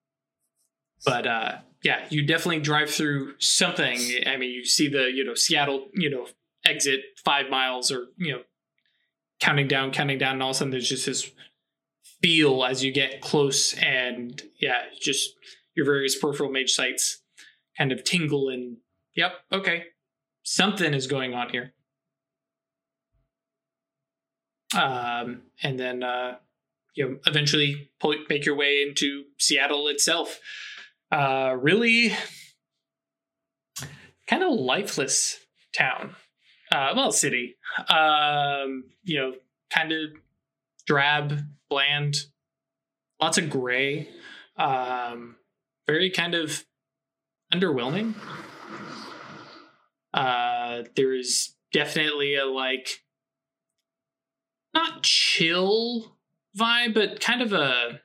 but 1.04 1.26
uh, 1.26 1.58
yeah, 1.82 2.06
you 2.10 2.26
definitely 2.26 2.60
drive 2.60 2.90
through 2.90 3.34
something. 3.38 3.98
I 4.26 4.36
mean, 4.36 4.50
you 4.50 4.64
see 4.64 4.88
the 4.88 5.10
you 5.12 5.24
know 5.24 5.34
Seattle 5.34 5.88
you 5.94 6.10
know 6.10 6.26
exit 6.64 7.00
five 7.24 7.50
miles 7.50 7.92
or 7.92 8.06
you 8.16 8.32
know 8.32 8.42
counting 9.40 9.68
down, 9.68 9.90
counting 9.90 10.18
down, 10.18 10.34
and 10.34 10.42
all 10.42 10.50
of 10.50 10.56
a 10.56 10.58
sudden 10.58 10.70
there's 10.70 10.88
just 10.88 11.06
this 11.06 11.30
feel 12.22 12.64
as 12.64 12.82
you 12.82 12.92
get 12.92 13.20
close, 13.20 13.74
and 13.74 14.42
yeah, 14.60 14.84
just 14.98 15.30
your 15.76 15.84
various 15.84 16.18
peripheral 16.18 16.50
mage 16.50 16.70
sights 16.70 17.22
kind 17.76 17.92
of 17.92 18.02
tingle 18.02 18.48
and 18.48 18.78
yep, 19.18 19.32
okay, 19.52 19.84
something 20.42 20.94
is 20.94 21.06
going 21.06 21.34
on 21.34 21.50
here 21.50 21.74
um, 24.74 25.42
and 25.62 25.78
then 25.78 26.02
uh, 26.02 26.36
you 26.94 27.08
know 27.08 27.18
eventually 27.26 27.90
pull, 28.00 28.14
make 28.28 28.44
your 28.44 28.56
way 28.56 28.82
into 28.86 29.24
Seattle 29.38 29.88
itself. 29.88 30.40
Uh, 31.10 31.56
really, 31.58 32.12
kind 34.26 34.42
of 34.42 34.52
lifeless 34.52 35.38
town. 35.76 36.14
Uh, 36.70 36.92
well, 36.94 37.12
city. 37.12 37.56
Um, 37.88 38.84
you 39.02 39.18
know, 39.18 39.34
kind 39.72 39.92
of 39.92 40.10
drab, 40.86 41.38
bland, 41.70 42.16
lots 43.20 43.38
of 43.38 43.48
gray. 43.48 44.08
Um, 44.58 45.36
very 45.86 46.10
kind 46.10 46.34
of 46.34 46.64
underwhelming. 47.54 48.14
Uh, 50.14 50.84
there 50.96 51.14
is 51.14 51.54
definitely 51.72 52.34
a 52.34 52.46
like 52.46 53.04
not 54.74 55.02
chill 55.02 56.16
vibe, 56.56 56.94
but 56.94 57.20
kind 57.20 57.42
of 57.42 57.52
a 57.52 58.00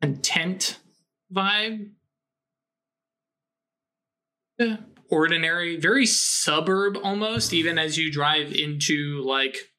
content 0.00 0.78
vibe. 1.34 1.90
Yeah. 4.58 4.76
Ordinary, 5.08 5.76
very 5.76 6.06
suburb 6.06 6.96
almost, 7.02 7.52
even 7.52 7.78
as 7.78 7.96
you 7.96 8.10
drive 8.10 8.52
into 8.52 9.22
like, 9.24 9.72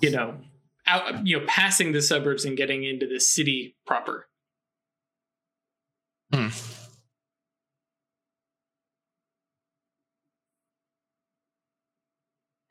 you 0.00 0.10
know, 0.10 0.38
out, 0.86 1.26
you 1.26 1.38
know, 1.38 1.44
passing 1.46 1.92
the 1.92 2.00
suburbs 2.00 2.44
and 2.44 2.56
getting 2.56 2.84
into 2.84 3.06
the 3.06 3.20
city 3.20 3.76
proper. 3.86 4.28
Hmm. 6.32 6.48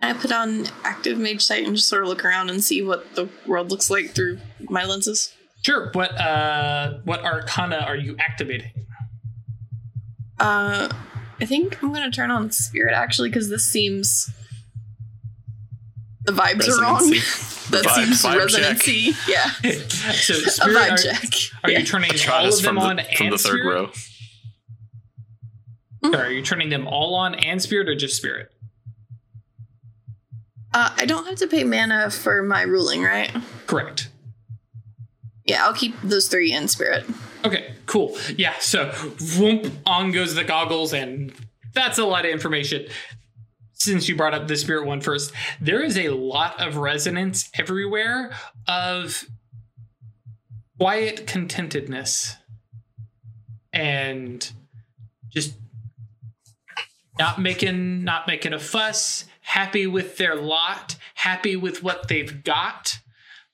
I 0.02 0.14
put 0.14 0.32
on 0.32 0.66
active 0.84 1.18
mage 1.18 1.42
sight 1.44 1.66
and 1.66 1.76
just 1.76 1.88
sort 1.88 2.02
of 2.04 2.10
look 2.10 2.26
around 2.26 2.50
and 2.50 2.64
see 2.64 2.82
what 2.82 3.14
the 3.16 3.30
world 3.46 3.70
looks 3.72 3.90
like 3.92 4.12
through 4.12 4.40
my 4.70 4.84
lenses. 4.86 5.34
Sure. 5.64 5.92
What 5.94 6.20
uh, 6.20 7.00
what 7.04 7.24
arcana 7.24 7.78
are 7.78 7.96
you 7.96 8.16
activating? 8.20 8.72
Uh, 10.40 10.90
I 11.40 11.46
think 11.46 11.82
I'm 11.84 11.94
gonna 11.94 12.10
turn 12.12 12.32
on 12.32 12.50
spirit 12.52 12.94
actually 12.96 13.30
because 13.30 13.50
this 13.50 13.64
seems 13.66 14.30
the 16.24 16.32
vibes 16.32 16.68
are 16.68 16.82
wrong. 16.82 17.14
That 17.72 17.86
Vibe- 17.86 18.04
seems 18.06 18.22
vibe 18.24 18.38
resonancy. 18.38 19.12
Yeah, 19.30 19.46
so 20.12 20.34
a 20.34 20.38
spirit, 20.50 20.76
vibe 20.76 20.92
are, 20.92 20.98
check. 20.98 21.24
are 21.64 21.72
Yeah. 21.72 21.80
you 21.80 21.86
turning 21.86 22.12
all 22.30 22.46
of 22.46 22.54
them 22.56 22.64
from 22.66 22.78
on 22.80 22.98
from 23.16 23.28
and 23.28 23.34
the 23.34 23.38
third 23.38 23.60
spirit? 23.60 23.66
row. 23.74 23.92
Sorry, 26.12 26.28
are 26.28 26.32
you 26.32 26.42
turning 26.42 26.68
them 26.70 26.86
all 26.86 27.16
on 27.16 27.36
and 27.36 27.62
spirit 27.62 27.88
or 27.88 27.96
just 27.96 28.18
spirit? 28.18 28.50
Uh, 30.74 30.90
I 30.96 31.06
don't 31.06 31.26
have 31.26 31.36
to 31.38 31.48
pay 31.48 31.64
mana 31.64 32.10
for 32.10 32.44
my 32.44 32.62
ruling, 32.62 33.04
right? 33.04 33.32
Correct. 33.68 34.10
Yeah, 35.46 35.66
I'll 35.66 35.74
keep 35.74 36.00
those 36.02 36.28
three 36.28 36.54
in 36.54 36.68
spirit. 36.68 37.06
Okay, 37.44 37.74
cool. 37.88 38.18
Yeah, 38.38 38.54
so 38.60 38.88
whoomp, 38.90 39.72
on 39.86 40.12
goes 40.12 40.36
the 40.36 40.44
goggles, 40.44 40.94
and 40.94 41.34
that's 41.74 41.98
a 41.98 42.06
lot 42.06 42.26
of 42.26 42.32
information. 42.32 42.86
since 43.82 44.08
you 44.08 44.16
brought 44.16 44.34
up 44.36 44.48
the 44.48 44.56
spirit 44.56 44.86
one 44.86 45.02
first, 45.02 45.34
there 45.60 45.82
is 45.82 45.98
a 45.98 46.10
lot 46.10 46.62
of 46.62 46.78
resonance 46.78 47.50
everywhere 47.58 48.32
of 48.68 49.26
quiet 50.80 51.26
contentedness 51.26 52.36
and 53.74 54.52
just 55.30 55.56
not 57.18 57.40
making 57.42 58.04
not 58.04 58.28
making 58.28 58.54
a 58.54 58.60
fuss, 58.60 59.26
happy 59.42 59.86
with 59.88 60.18
their 60.18 60.36
lot, 60.36 60.96
happy 61.16 61.56
with 61.56 61.84
what 61.84 62.08
they've 62.08 62.44
got. 62.44 63.00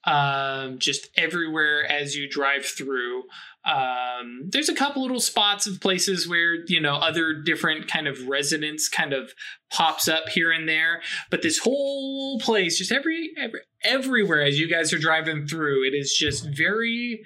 Um, 0.03 0.79
just 0.79 1.09
everywhere 1.17 1.85
as 1.85 2.15
you 2.15 2.29
drive 2.29 2.65
through. 2.65 3.23
Um, 3.65 4.43
there's 4.49 4.69
a 4.69 4.75
couple 4.75 5.01
little 5.01 5.19
spots 5.19 5.67
of 5.67 5.81
places 5.81 6.29
where 6.29 6.63
you 6.67 6.79
know 6.79 6.93
other 6.95 7.33
different 7.33 7.89
kind 7.89 8.07
of 8.07 8.25
resonance 8.25 8.87
kind 8.87 9.11
of 9.11 9.33
pops 9.69 10.07
up 10.07 10.29
here 10.29 10.49
and 10.49 10.69
there, 10.69 11.01
but 11.29 11.41
this 11.41 11.57
whole 11.57 12.39
place, 12.39 12.77
just 12.77 12.93
every, 12.93 13.31
every 13.37 13.59
everywhere 13.83 14.41
as 14.43 14.57
you 14.57 14.69
guys 14.69 14.93
are 14.93 14.99
driving 14.99 15.45
through, 15.45 15.85
it 15.85 15.93
is 15.93 16.13
just 16.13 16.45
very, 16.55 17.23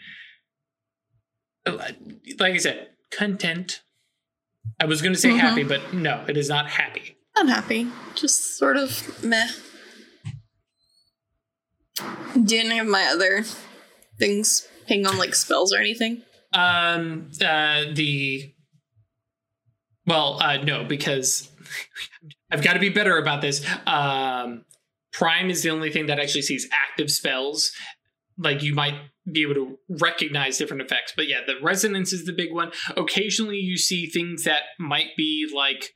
like 1.67 2.54
I 2.54 2.58
said, 2.58 2.89
content. 3.12 3.84
I 4.80 4.86
was 4.86 5.04
going 5.04 5.13
to 5.13 5.19
say 5.19 5.30
Mhm. 5.30 5.39
happy, 5.39 5.63
but 5.63 5.93
no, 5.93 6.26
it 6.28 6.38
is 6.38 6.50
not 6.50 6.67
happy. 6.67 7.15
I'm 7.35 7.47
happy. 7.47 7.87
Just 8.15 8.57
sort 8.57 8.77
of 8.77 9.23
meh. 9.23 9.47
Do 12.43 12.57
any 12.57 12.79
of 12.79 12.87
my 12.87 13.05
other 13.05 13.43
things 14.17 14.67
ping 14.87 15.05
on 15.05 15.17
like 15.17 15.35
spells 15.35 15.73
or 15.73 15.77
anything? 15.77 16.23
Um, 16.53 17.31
uh, 17.43 17.85
the 17.93 18.53
well, 20.05 20.41
uh, 20.41 20.57
no, 20.57 20.83
because 20.83 21.49
I've 22.51 22.63
got 22.63 22.73
to 22.73 22.79
be 22.79 22.89
better 22.89 23.17
about 23.17 23.41
this. 23.41 23.65
Um, 23.85 24.65
Prime 25.13 25.49
is 25.49 25.63
the 25.63 25.69
only 25.69 25.91
thing 25.91 26.07
that 26.07 26.19
actually 26.19 26.41
sees 26.41 26.67
active 26.71 27.11
spells. 27.11 27.71
Like 28.37 28.63
you 28.63 28.73
might 28.73 28.95
be 29.31 29.43
able 29.43 29.53
to 29.55 29.77
recognize 29.89 30.57
different 30.57 30.81
effects, 30.81 31.13
but 31.15 31.27
yeah, 31.27 31.41
the 31.45 31.55
resonance 31.61 32.11
is 32.11 32.25
the 32.25 32.33
big 32.33 32.51
one. 32.51 32.71
Occasionally, 32.97 33.57
you 33.57 33.77
see 33.77 34.07
things 34.07 34.43
that 34.45 34.61
might 34.79 35.09
be 35.15 35.49
like 35.53 35.93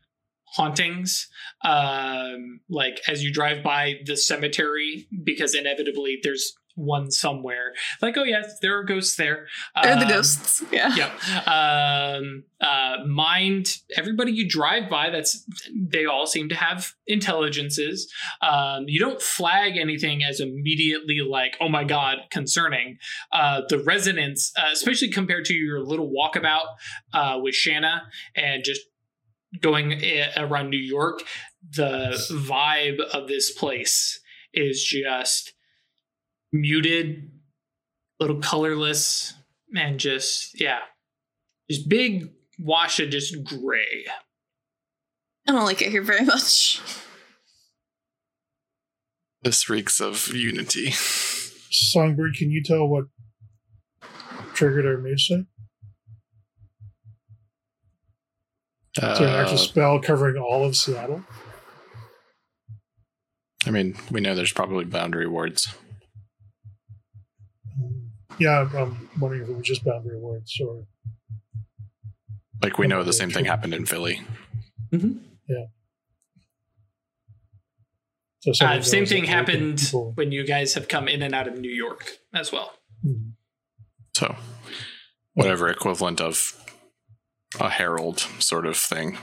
hauntings 0.55 1.27
um 1.63 2.59
like 2.69 3.01
as 3.07 3.23
you 3.23 3.31
drive 3.31 3.63
by 3.63 3.95
the 4.05 4.15
cemetery 4.17 5.07
because 5.23 5.53
inevitably 5.55 6.17
there's 6.23 6.53
one 6.77 7.09
somewhere 7.09 7.73
like 8.01 8.17
oh 8.17 8.23
yes 8.23 8.59
there 8.61 8.77
are 8.77 8.83
ghosts 8.83 9.15
there 9.15 9.47
They're 9.81 9.95
the 9.95 10.01
Um, 10.05 10.09
ghosts. 10.09 10.61
Yeah. 10.71 10.93
Yep. 10.93 11.47
Um, 11.47 12.43
uh, 12.59 13.05
mind 13.07 13.77
everybody 13.95 14.33
you 14.33 14.47
drive 14.49 14.89
by. 14.89 15.09
That's 15.09 15.45
they 15.73 16.05
all 16.05 16.27
seem 16.27 16.49
to 16.49 16.55
have 16.55 16.91
intelligences. 17.07 18.11
Um, 18.41 18.85
you 18.87 18.99
don't 18.99 19.21
flag 19.21 19.77
anything 19.77 20.21
as 20.23 20.39
immediately 20.41 21.19
like, 21.21 21.55
oh 21.61 21.69
my 21.69 21.83
god, 21.85 22.17
concerning. 22.29 22.97
Uh, 23.31 23.61
the 23.69 23.79
resonance, 23.79 24.51
uh, 24.57 24.69
especially 24.73 25.09
compared 25.11 25.45
to 25.45 25.53
your 25.53 25.79
little 25.81 26.11
walkabout 26.11 26.65
uh, 27.13 27.39
with 27.41 27.55
Shanna 27.55 28.03
and 28.35 28.63
just 28.65 28.81
going 29.61 29.93
uh, 29.93 30.31
around 30.37 30.69
New 30.69 30.77
York, 30.77 31.21
the 31.75 32.15
vibe 32.31 32.99
of 33.13 33.27
this 33.27 33.51
place 33.51 34.19
is 34.53 34.83
just 34.83 35.53
muted, 36.51 37.29
little 38.19 38.39
colorless, 38.39 39.33
and 39.75 39.99
just 39.99 40.59
yeah, 40.59 40.79
just 41.69 41.89
big 41.89 42.29
wash 42.59 42.99
of 42.99 43.09
just 43.09 43.43
gray. 43.43 44.05
I 45.47 45.51
don't 45.51 45.65
like 45.65 45.81
it 45.81 45.91
here 45.91 46.03
very 46.03 46.25
much. 46.25 46.81
This 49.43 49.69
reeks 49.69 49.99
of 49.99 50.33
unity. 50.33 50.91
Songbird, 50.91 52.35
can 52.35 52.49
you 52.49 52.63
tell 52.63 52.87
what 52.87 53.05
triggered 54.53 54.87
our 54.87 54.97
mage 54.97 55.27
set? 55.27 55.41
Is 58.97 59.19
there 59.19 59.27
an 59.27 59.33
actual 59.35 59.55
Uh, 59.55 59.57
spell 59.57 59.99
covering 60.01 60.37
all 60.37 60.63
of 60.65 60.75
Seattle? 60.77 61.23
I 63.65 63.71
mean, 63.71 63.97
we 64.11 64.21
know 64.21 64.35
there's 64.35 64.53
probably 64.53 64.85
boundary 64.85 65.27
wards. 65.27 65.67
Yeah, 68.39 68.59
I'm- 68.59 68.75
I'm 68.75 69.09
wondering 69.19 69.43
if 69.43 69.49
it 69.49 69.53
was 69.57 69.65
just 69.65 69.83
boundary 69.83 70.17
wards 70.19 70.59
or 70.59 70.87
Like 72.61 72.77
we 72.77 72.87
know 72.87 73.03
the 73.03 73.13
same 73.13 73.29
thing 73.31 73.45
happened 73.45 73.73
in 73.73 73.85
Philly. 73.85 74.21
yeah 74.91 75.65
so. 78.41 78.51
Uh, 78.65 78.81
same 78.81 79.01
goes 79.03 79.09
thing 79.09 79.23
happened 79.25 79.79
people- 79.79 80.13
when 80.13 80.31
you 80.31 80.45
guys 80.45 80.73
have 80.75 80.87
come 80.87 81.07
in 81.07 81.21
and 81.21 81.33
out 81.35 81.47
of 81.47 81.57
New 81.59 81.71
York 81.71 82.17
as 82.33 82.51
well. 82.51 82.77
Hmm. 83.01 83.31
So, 84.15 84.35
whatever 85.33 85.67
equivalent 85.69 86.21
of 86.21 86.53
a 87.59 87.69
herald 87.69 88.19
sort 88.39 88.65
of 88.65 88.77
thing 88.77 89.17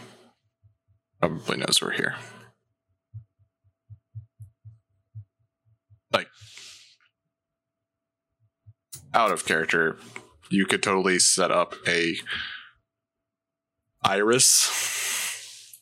probably 1.21 1.59
knows 1.59 1.81
we're 1.81 1.93
here. 1.93 2.17
Like, 6.13 6.29
out 9.15 9.31
of 9.31 9.47
character, 9.47 9.99
you 10.51 10.67
could 10.67 10.83
totally 10.83 11.19
set 11.19 11.51
up 11.51 11.75
a 11.87 12.17
iris 14.05 15.79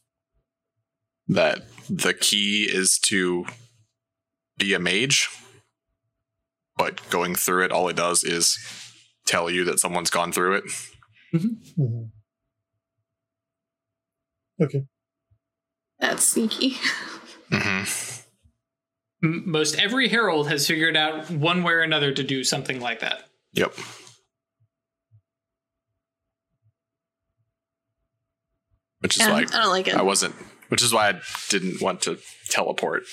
that 1.27 1.63
the 1.89 2.13
key 2.13 2.69
is 2.71 2.99
to 2.99 3.47
be 4.59 4.75
a 4.75 4.79
mage 4.79 5.31
but 6.77 7.01
going 7.09 7.35
through 7.35 7.65
it 7.65 7.73
all 7.73 7.89
it 7.89 7.97
does 7.97 8.23
is 8.23 8.59
tell 9.27 9.49
you 9.51 9.65
that 9.65 9.81
someone's 9.81 10.11
gone 10.11 10.33
through 10.33 10.57
it 10.57 10.65
Mhm. 11.33 12.11
Okay. 14.61 14.85
That's 15.99 16.25
sneaky. 16.25 16.77
mm-hmm. 17.51 18.11
Most 19.51 19.79
every 19.79 20.09
herald 20.09 20.49
has 20.49 20.67
figured 20.67 20.97
out 20.97 21.31
one 21.31 21.63
way 21.63 21.73
or 21.75 21.81
another 21.81 22.13
to 22.13 22.23
do 22.23 22.43
something 22.45 22.81
like 22.81 23.01
that. 23.01 23.25
yep 23.53 23.75
which 29.01 29.17
is 29.17 29.23
Yeah, 29.23 29.33
why 29.33 29.39
I 29.41 29.45
don't 29.45 29.69
like 29.71 29.89
it. 29.89 29.95
i 29.95 30.03
wasn't 30.03 30.35
which 30.69 30.83
is 30.83 30.93
why 30.93 31.09
i 31.11 31.21
didn't 31.49 31.81
want 31.81 32.03
to 32.03 32.19
teleport 32.49 33.05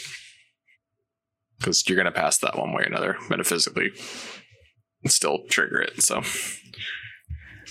because 1.60 1.88
you're 1.88 1.96
going 1.96 2.06
to 2.06 2.12
pass 2.12 2.38
that 2.40 2.58
one 2.58 2.72
way 2.74 2.84
or 2.84 2.86
another 2.88 3.18
metaphysically 3.30 3.92
and 5.04 5.12
still 5.12 5.40
trigger 5.50 5.80
it 5.82 6.02
so 6.02 6.22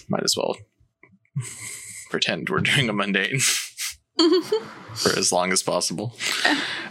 might 0.09 0.25
as 0.25 0.35
well 0.37 0.57
pretend 2.11 2.49
we're 2.49 2.61
doing 2.61 2.89
a 2.89 2.93
mundane 2.93 3.39
for 4.94 5.18
as 5.18 5.31
long 5.31 5.52
as 5.52 5.62
possible 5.62 6.16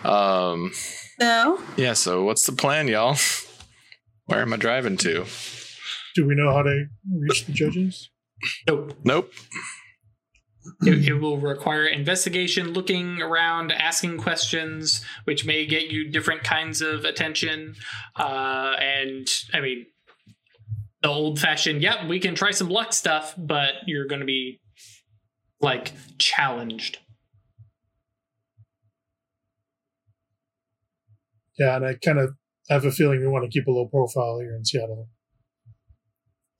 um 0.04 0.72
no. 1.20 1.62
Yeah, 1.78 1.94
so 1.94 2.24
what's 2.24 2.46
the 2.46 2.52
plan, 2.52 2.88
y'all? 2.88 3.18
Where 4.26 4.42
am 4.42 4.54
I 4.54 4.58
driving 4.58 4.98
to? 4.98 5.26
Do 6.16 6.26
we 6.26 6.36
know 6.36 6.52
how 6.52 6.64
to 6.64 6.86
reach 7.20 7.46
the 7.46 7.54
judges? 7.54 8.10
Nope. 8.68 8.98
Nope. 9.04 9.32
It, 10.82 11.08
it 11.08 11.14
will 11.14 11.38
require 11.38 11.86
investigation, 11.86 12.74
looking 12.74 13.22
around, 13.22 13.72
asking 13.72 14.18
questions, 14.18 15.06
which 15.26 15.46
may 15.46 15.66
get 15.66 15.92
you 15.92 16.10
different 16.10 16.44
kinds 16.44 16.82
of 16.82 17.06
attention. 17.06 17.76
Uh, 18.16 18.74
and 18.80 19.28
I 19.54 19.62
mean, 19.62 19.86
the 21.02 21.10
old 21.10 21.40
fashioned, 21.40 21.82
yep, 21.84 22.08
we 22.08 22.20
can 22.20 22.34
try 22.34 22.52
some 22.52 22.70
luck 22.70 22.94
stuff, 22.94 23.36
but 23.38 23.74
you're 23.86 24.08
going 24.08 24.22
to 24.22 24.26
be 24.26 24.60
like 25.62 25.94
challenged. 26.18 26.98
Yeah, 31.58 31.76
and 31.78 31.86
I 31.86 31.96
kind 31.96 32.20
of 32.20 32.32
have 32.70 32.86
a 32.86 32.92
feeling 32.92 33.22
we 33.22 33.28
want 33.28 33.46
to 33.46 33.50
keep 33.50 33.68
a 33.68 33.72
low 33.72 33.88
profile 33.88 34.40
here 34.40 34.56
in 34.56 34.66
Seattle 34.66 35.10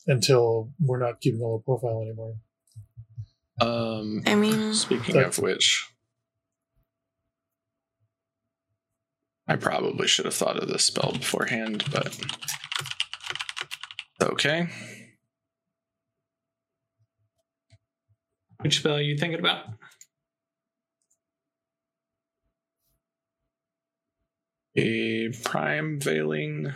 until 0.08 0.72
we're 0.80 1.00
not 1.00 1.20
keeping 1.20 1.42
a 1.42 1.44
low 1.44 1.64
profile 1.66 2.02
anymore. 2.02 2.36
Um 3.60 4.22
I 4.26 4.36
mean, 4.36 4.74
speaking 4.74 5.18
of 5.18 5.40
which 5.40 5.90
I 9.48 9.56
probably 9.56 10.08
should 10.08 10.26
have 10.26 10.34
thought 10.34 10.58
of 10.58 10.68
this 10.68 10.84
spell 10.84 11.14
beforehand, 11.14 11.84
but 11.92 12.18
okay. 14.22 14.68
Which 18.62 18.80
spell 18.80 18.96
are 18.96 19.02
you 19.02 19.18
thinking 19.18 19.40
about? 19.40 19.66
A 24.78 25.30
prime 25.44 26.00
veiling. 26.00 26.74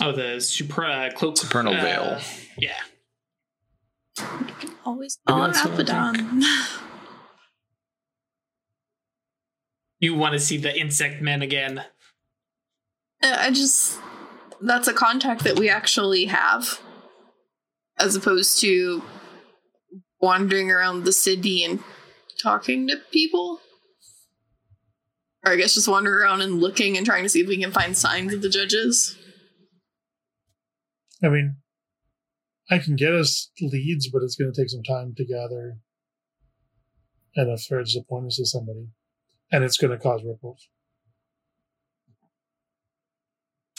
Oh, 0.00 0.12
the 0.12 0.40
supra, 0.40 0.90
uh, 0.90 1.10
cloak. 1.10 1.36
Supernal 1.36 1.74
uh, 1.74 1.80
veil. 1.80 2.20
Yeah. 2.58 2.76
always 4.84 5.18
Maybe 5.26 5.36
call 5.38 5.44
it 5.44 5.54
that's 5.54 5.64
Abaddon. 5.64 6.42
You 9.98 10.14
want 10.14 10.34
to 10.34 10.38
see 10.38 10.58
the 10.58 10.78
insect 10.78 11.22
men 11.22 11.40
again. 11.40 11.78
Uh, 13.22 13.36
I 13.38 13.50
just 13.50 13.98
that's 14.60 14.88
a 14.88 14.92
contact 14.92 15.44
that 15.44 15.58
we 15.58 15.70
actually 15.70 16.26
have, 16.26 16.80
as 17.98 18.14
opposed 18.14 18.60
to 18.60 19.02
wandering 20.20 20.70
around 20.70 21.04
the 21.04 21.12
city 21.12 21.64
and 21.64 21.82
talking 22.42 22.86
to 22.88 22.96
people. 23.10 23.60
Or 25.46 25.52
I 25.52 25.56
guess 25.56 25.74
just 25.74 25.86
wander 25.86 26.20
around 26.22 26.42
and 26.42 26.60
looking 26.60 26.96
and 26.96 27.06
trying 27.06 27.22
to 27.22 27.28
see 27.28 27.40
if 27.40 27.46
we 27.46 27.56
can 27.56 27.70
find 27.70 27.96
signs 27.96 28.34
of 28.34 28.42
the 28.42 28.48
judges. 28.48 29.16
I 31.22 31.28
mean, 31.28 31.56
I 32.68 32.78
can 32.78 32.96
get 32.96 33.14
us 33.14 33.50
leads, 33.60 34.10
but 34.10 34.22
it's 34.22 34.34
going 34.34 34.52
to 34.52 34.60
take 34.60 34.68
some 34.70 34.82
time 34.82 35.14
to 35.16 35.24
gather 35.24 35.78
enough 37.36 37.62
threads 37.68 37.94
to 37.94 38.02
point 38.02 38.26
us 38.26 38.36
to 38.36 38.46
somebody, 38.46 38.88
and 39.52 39.62
it's 39.62 39.76
going 39.76 39.92
to 39.92 39.98
cause 39.98 40.22
ripples. 40.24 40.68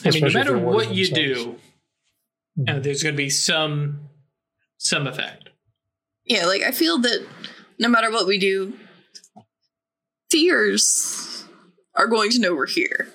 I 0.06 0.12
mean, 0.12 0.22
no 0.22 0.28
Especially 0.28 0.28
if 0.28 0.34
matter 0.46 0.58
what 0.58 0.94
you 0.94 1.08
themselves. 1.08 1.62
do, 2.58 2.66
uh, 2.68 2.80
there's 2.80 3.04
going 3.04 3.14
to 3.14 3.18
be 3.18 3.30
some 3.30 4.08
some 4.78 5.06
effect. 5.06 5.50
Yeah, 6.24 6.46
like 6.46 6.62
I 6.62 6.72
feel 6.72 6.98
that 7.00 7.26
no 7.78 7.90
matter 7.90 8.10
what 8.10 8.26
we 8.26 8.38
do, 8.38 8.74
Seers 10.32 11.46
are 11.98 12.08
going 12.08 12.30
to 12.32 12.40
know 12.40 12.56
we're 12.56 12.68
here. 12.68 13.08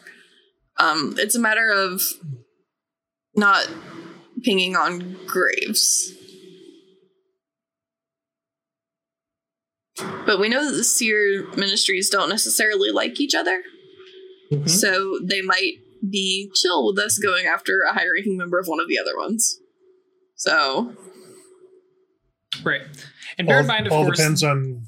Um, 0.78 1.14
it's 1.18 1.34
a 1.34 1.40
matter 1.40 1.70
of 1.70 2.02
not 3.36 3.68
pinging 4.42 4.76
on 4.76 5.16
graves. 5.26 6.12
But 10.26 10.40
we 10.40 10.48
know 10.48 10.64
that 10.70 10.76
the 10.76 10.84
seer 10.84 11.46
ministries 11.56 12.08
don't 12.08 12.28
necessarily 12.28 12.90
like 12.90 13.20
each 13.20 13.34
other, 13.34 13.62
Mhm. 14.50 14.68
so 14.68 15.18
they 15.22 15.42
might 15.42 15.74
be 16.08 16.50
chill 16.54 16.86
with 16.86 16.98
us 16.98 17.18
going 17.18 17.46
after 17.46 17.82
a 17.82 17.92
high 17.92 18.06
ranking 18.14 18.36
member 18.36 18.58
of 18.58 18.66
one 18.66 18.80
of 18.80 18.88
the 18.88 18.98
other 18.98 19.16
ones. 19.16 19.58
So, 20.34 20.96
Right. 22.64 22.82
And 23.38 23.46
bear 23.46 23.56
all, 23.56 23.62
in 23.62 23.66
mind, 23.66 23.86
of 23.86 23.92
all 23.92 24.04
course, 24.04 24.18
depends 24.18 24.42
on 24.42 24.86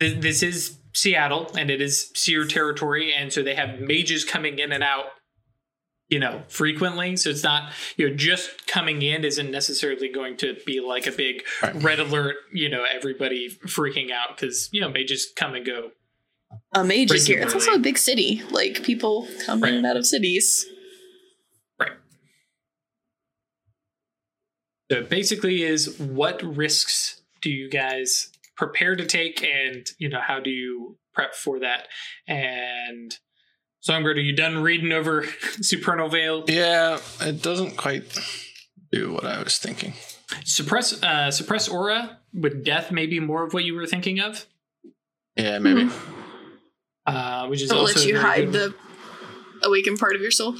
this 0.00 0.42
is 0.42 0.76
Seattle 0.96 1.50
and 1.58 1.70
it 1.70 1.82
is 1.82 2.10
Seer 2.14 2.46
territory, 2.46 3.12
and 3.14 3.30
so 3.32 3.42
they 3.42 3.54
have 3.54 3.80
mages 3.80 4.24
coming 4.24 4.58
in 4.58 4.72
and 4.72 4.82
out, 4.82 5.04
you 6.08 6.18
know, 6.18 6.42
frequently. 6.48 7.16
So 7.16 7.28
it's 7.28 7.42
not, 7.42 7.70
you 7.98 8.08
know, 8.08 8.16
just 8.16 8.66
coming 8.66 9.02
in 9.02 9.22
isn't 9.22 9.50
necessarily 9.50 10.08
going 10.10 10.38
to 10.38 10.56
be 10.64 10.80
like 10.80 11.06
a 11.06 11.12
big 11.12 11.42
Right. 11.62 11.74
red 11.82 12.00
alert, 12.00 12.36
you 12.50 12.70
know, 12.70 12.84
everybody 12.90 13.50
freaking 13.66 14.10
out 14.10 14.36
because, 14.36 14.70
you 14.72 14.80
know, 14.80 14.88
mages 14.88 15.30
come 15.36 15.54
and 15.54 15.66
go. 15.66 15.90
a 16.72 16.82
mage 16.82 17.12
is 17.12 17.26
here. 17.26 17.42
It's 17.42 17.52
also 17.54 17.72
a 17.72 17.78
big 17.78 17.98
city. 17.98 18.42
Like 18.50 18.82
people 18.82 19.28
come 19.44 19.60
Right. 19.60 19.72
in 19.72 19.78
and 19.78 19.86
out 19.86 19.96
of 19.98 20.06
cities. 20.06 20.64
Right. 21.78 21.92
So 24.90 24.98
it 24.98 25.10
basically 25.10 25.62
is 25.62 25.98
what 25.98 26.40
risks 26.42 27.20
do 27.42 27.50
you 27.50 27.68
guys 27.68 28.30
prepare 28.56 28.96
to 28.96 29.04
take 29.06 29.42
and 29.44 29.86
you 29.98 30.08
know 30.08 30.20
how 30.20 30.40
do 30.40 30.50
you 30.50 30.98
prep 31.14 31.34
for 31.34 31.60
that? 31.60 31.88
And 32.26 33.16
Songbird, 33.80 34.18
are 34.18 34.22
you 34.22 34.34
done 34.34 34.62
reading 34.62 34.92
over 34.92 35.24
Supernal 35.60 36.08
Veil? 36.08 36.44
Yeah, 36.48 36.98
it 37.20 37.42
doesn't 37.42 37.76
quite 37.76 38.04
do 38.92 39.12
what 39.12 39.24
I 39.24 39.42
was 39.42 39.58
thinking. 39.58 39.94
Suppress 40.44 41.02
uh 41.02 41.30
suppress 41.30 41.68
aura 41.68 42.18
with 42.34 42.64
death 42.64 42.90
maybe 42.90 43.20
more 43.20 43.44
of 43.44 43.54
what 43.54 43.64
you 43.64 43.74
were 43.74 43.86
thinking 43.86 44.20
of. 44.20 44.46
Yeah, 45.36 45.58
maybe. 45.58 45.90
Uh 47.06 47.46
which 47.46 47.62
is 47.62 47.70
It'll 47.70 47.82
also 47.82 48.00
let 48.00 48.08
you 48.08 48.18
hide 48.18 48.52
good, 48.52 48.72
the 48.72 49.66
awakened 49.68 49.98
part 49.98 50.16
of 50.16 50.22
your 50.22 50.30
soul. 50.32 50.56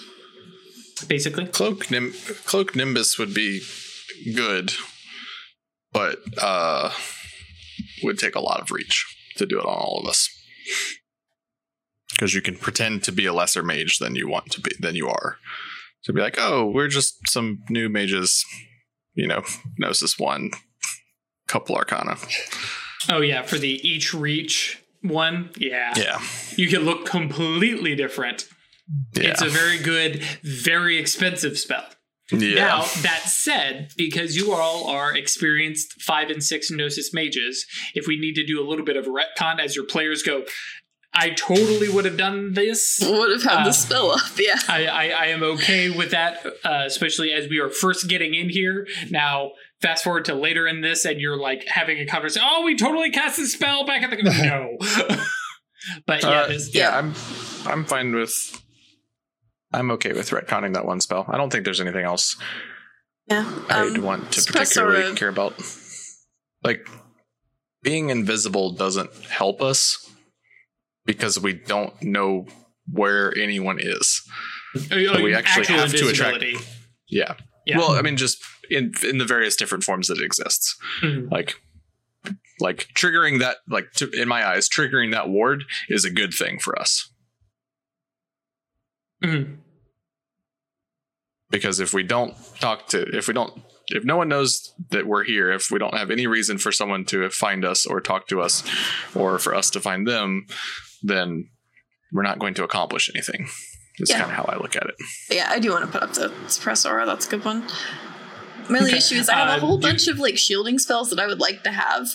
basically. 1.09 1.47
Cloak 1.47 1.91
Nim- 1.91 2.15
Cloak 2.45 2.77
Nimbus 2.77 3.19
would 3.19 3.35
be 3.35 3.63
good, 4.35 4.73
but 5.93 6.19
uh, 6.41 6.91
would 8.03 8.19
take 8.19 8.35
a 8.35 8.41
lot 8.41 8.61
of 8.61 8.71
reach 8.71 9.05
to 9.37 9.47
do 9.47 9.59
it 9.59 9.65
on 9.67 9.75
all 9.75 10.01
of 10.03 10.09
us. 10.09 10.29
Because 12.11 12.35
you 12.35 12.41
can 12.41 12.57
pretend 12.57 13.03
to 13.05 13.13
be 13.13 13.27
a 13.27 13.33
lesser 13.33 13.63
mage 13.63 13.99
than 13.99 14.15
you 14.17 14.29
want 14.29 14.51
to 14.53 14.61
be, 14.61 14.71
than 14.81 14.95
you 14.97 15.09
are. 15.09 15.37
So 16.03 16.13
be 16.13 16.21
like, 16.21 16.37
oh, 16.39 16.67
we're 16.67 16.89
just 16.89 17.29
some 17.29 17.63
new 17.69 17.89
mages, 17.89 18.45
you 19.15 19.27
know, 19.27 19.43
Gnosis 19.79 20.19
one, 20.19 20.51
couple 21.49 21.77
Arcana. 21.77 22.17
Oh 23.11 23.21
yeah, 23.21 23.43
for 23.43 23.59
the 23.59 23.81
each 23.87 24.15
reach 24.15 24.83
one, 25.03 25.51
yeah. 25.57 25.93
Yeah, 25.97 26.21
You 26.57 26.69
can 26.69 26.83
look 26.83 27.07
completely 27.07 27.95
different. 27.95 28.49
yeah, 29.15 29.31
It's 29.31 29.43
a 29.43 29.49
very 29.49 29.79
good, 29.79 30.23
very 30.43 30.97
expensive 30.99 31.59
spell. 31.59 31.85
Yeah. 32.33 32.55
Now, 32.57 32.81
that 33.03 33.23
said, 33.27 33.93
because 33.97 34.37
you 34.37 34.53
all 34.53 34.89
are 34.89 35.17
experienced 35.17 36.01
five 36.03 36.29
and 36.31 36.43
six 36.43 36.71
Gnosis 36.71 37.13
mages, 37.15 37.67
if 37.95 38.07
we 38.07 38.19
need 38.19 38.35
to 38.35 38.45
do 38.45 38.61
a 38.61 38.67
little 38.69 38.85
bit 38.85 38.97
of 38.97 39.07
a 39.07 39.11
retcon 39.11 39.61
as 39.61 39.77
your 39.77 39.85
players 39.87 40.23
go, 40.23 40.45
I 41.19 41.31
totally 41.31 41.89
would 41.89 42.05
have 42.05 42.19
done 42.19 42.53
this. 42.53 42.99
Would 43.03 43.33
have 43.33 43.43
had 43.43 43.61
Uh, 43.63 43.65
the 43.65 43.73
spell 43.73 44.11
up, 44.11 44.21
yeah. 44.39 44.57
I, 44.69 44.87
I, 44.87 45.05
I 45.09 45.27
am 45.27 45.43
okay 45.43 45.89
with 45.89 46.11
that, 46.11 46.45
uh, 46.63 46.83
especially 46.85 47.33
as 47.33 47.49
we 47.49 47.59
are 47.59 47.71
first 47.71 48.07
getting 48.09 48.35
in 48.35 48.51
here. 48.51 48.87
Now, 49.09 49.53
fast 49.81 50.05
forward 50.05 50.27
to 50.27 50.35
later 50.35 50.67
in 50.67 50.83
this, 50.83 51.07
and 51.07 51.19
you're 51.21 51.39
like 51.39 51.65
having 51.69 51.99
a 51.99 52.07
conversation. 52.07 52.47
Oh, 52.51 52.65
we 52.65 52.77
totally 52.77 53.11
cast 53.11 53.39
the 53.39 53.47
spell 53.47 53.87
back 53.87 54.03
at 54.03 54.11
the 54.11 54.17
no. 55.09 55.17
but 56.07 56.23
yeah, 56.23 56.29
Uh, 56.29 56.47
this, 56.49 56.75
yeah, 56.75 56.99
I'm 56.99 57.15
I'm 57.67 57.85
fine 57.87 58.15
with. 58.15 58.63
I'm 59.73 59.91
okay 59.93 60.13
with 60.13 60.31
retconning 60.31 60.75
that 60.75 60.85
one 60.87 61.01
spell. 61.01 61.25
I 61.29 61.37
don't 61.37 61.51
think 61.51 61.65
there's 61.65 61.81
anything 61.81 62.05
else 62.05 62.37
Yeah. 63.29 63.45
I'd 63.69 63.97
Um, 63.97 64.03
want 64.03 64.33
to 64.33 64.41
suppress 64.41 64.69
particularly 64.69 65.05
aura- 65.07 65.15
care 65.17 65.29
about. 65.29 65.55
Like 66.63 66.89
being 67.83 68.11
invisible 68.11 68.73
doesn't 68.73 69.13
help 69.25 69.61
us 69.61 69.99
because 71.05 71.39
we 71.39 71.53
don't 71.53 72.01
know 72.03 72.47
where 72.89 73.37
anyone 73.39 73.79
is. 73.81 74.23
Oh, 74.93 75.21
we 75.23 75.35
actually 75.35 75.67
have 75.67 75.91
to 75.93 76.09
attract- 76.09 76.45
Yeah. 77.09 77.35
Yeah. 77.67 77.79
Well, 77.79 77.91
I 77.93 78.03
mean, 78.03 78.17
just 78.17 78.39
in 78.71 78.93
in 79.03 79.19
the 79.19 79.25
various 79.25 79.57
different 79.57 79.83
forms 79.85 80.07
that 80.09 80.19
it 80.19 80.25
exists. 80.25 80.77
Mhm. 81.03 81.31
Like, 81.31 81.57
like 82.61 82.89
triggering 82.95 83.41
that, 83.41 83.57
like 83.69 83.91
to, 83.95 84.09
in 84.11 84.29
my 84.29 84.47
eyes, 84.47 84.69
triggering 84.69 85.11
that 85.13 85.29
ward 85.29 85.65
is 85.89 86.05
a 86.05 86.11
good 86.11 86.33
thing 86.33 86.59
for 86.61 86.79
us. 86.79 87.11
Mhm. 89.25 89.57
because 91.51 91.81
if 91.81 91.93
we 91.95 92.03
don't 92.03 92.35
talk 92.61 92.89
to 92.89 93.03
if 93.17 93.29
we 93.29 93.35
don't 93.35 93.63
if 93.89 94.05
no 94.05 94.17
one 94.17 94.29
knows 94.29 94.73
that 94.91 95.07
we're 95.07 95.25
here 95.25 95.51
if 95.51 95.71
we 95.71 95.79
don't 95.79 95.95
have 95.97 96.11
any 96.11 96.27
reason 96.27 96.59
for 96.59 96.71
someone 96.73 97.05
to 97.05 97.31
find 97.31 97.65
us 97.65 97.87
or 97.87 98.01
talk 98.01 98.27
to 98.29 98.41
us 98.41 98.63
or 99.15 99.39
for 99.39 99.55
us 99.55 99.71
to 99.71 99.81
find 99.81 100.07
them 100.07 100.47
then 101.03 101.49
we're 102.13 102.23
not 102.23 102.39
going 102.39 102.53
to 102.55 102.65
accomplish 102.65 103.09
anything 103.15 103.49
is 103.99 104.11
Yeah. 104.11 104.19
kind 104.21 104.31
of 104.33 104.37
how 104.37 104.45
i 104.45 104.57
look 104.59 104.77
at 104.77 104.85
it 104.87 104.97
Yeah, 105.31 105.49
I 105.51 105.59
do 105.61 105.71
want 105.71 105.85
to 105.87 105.91
put 105.91 106.03
up 106.03 106.13
the 106.15 106.33
suppress 106.49 106.85
aura. 106.85 107.07
That's 107.07 107.27
a 107.27 107.31
good 107.31 107.45
one. 107.45 107.63
My 108.69 108.79
only 108.81 108.91
Okay. 108.91 108.99
issue 108.99 109.15
is 109.15 109.29
I 109.29 109.37
have 109.37 109.49
Uh, 109.49 109.57
a 109.57 109.61
whole 109.61 109.79
bunch 109.79 110.07
of 110.09 110.19
like 110.19 110.37
shielding 110.37 110.79
spells 110.79 111.09
that 111.11 111.19
I 111.21 111.27
would 111.27 111.41
like 111.41 111.63
to 111.65 111.71
have. 111.71 112.09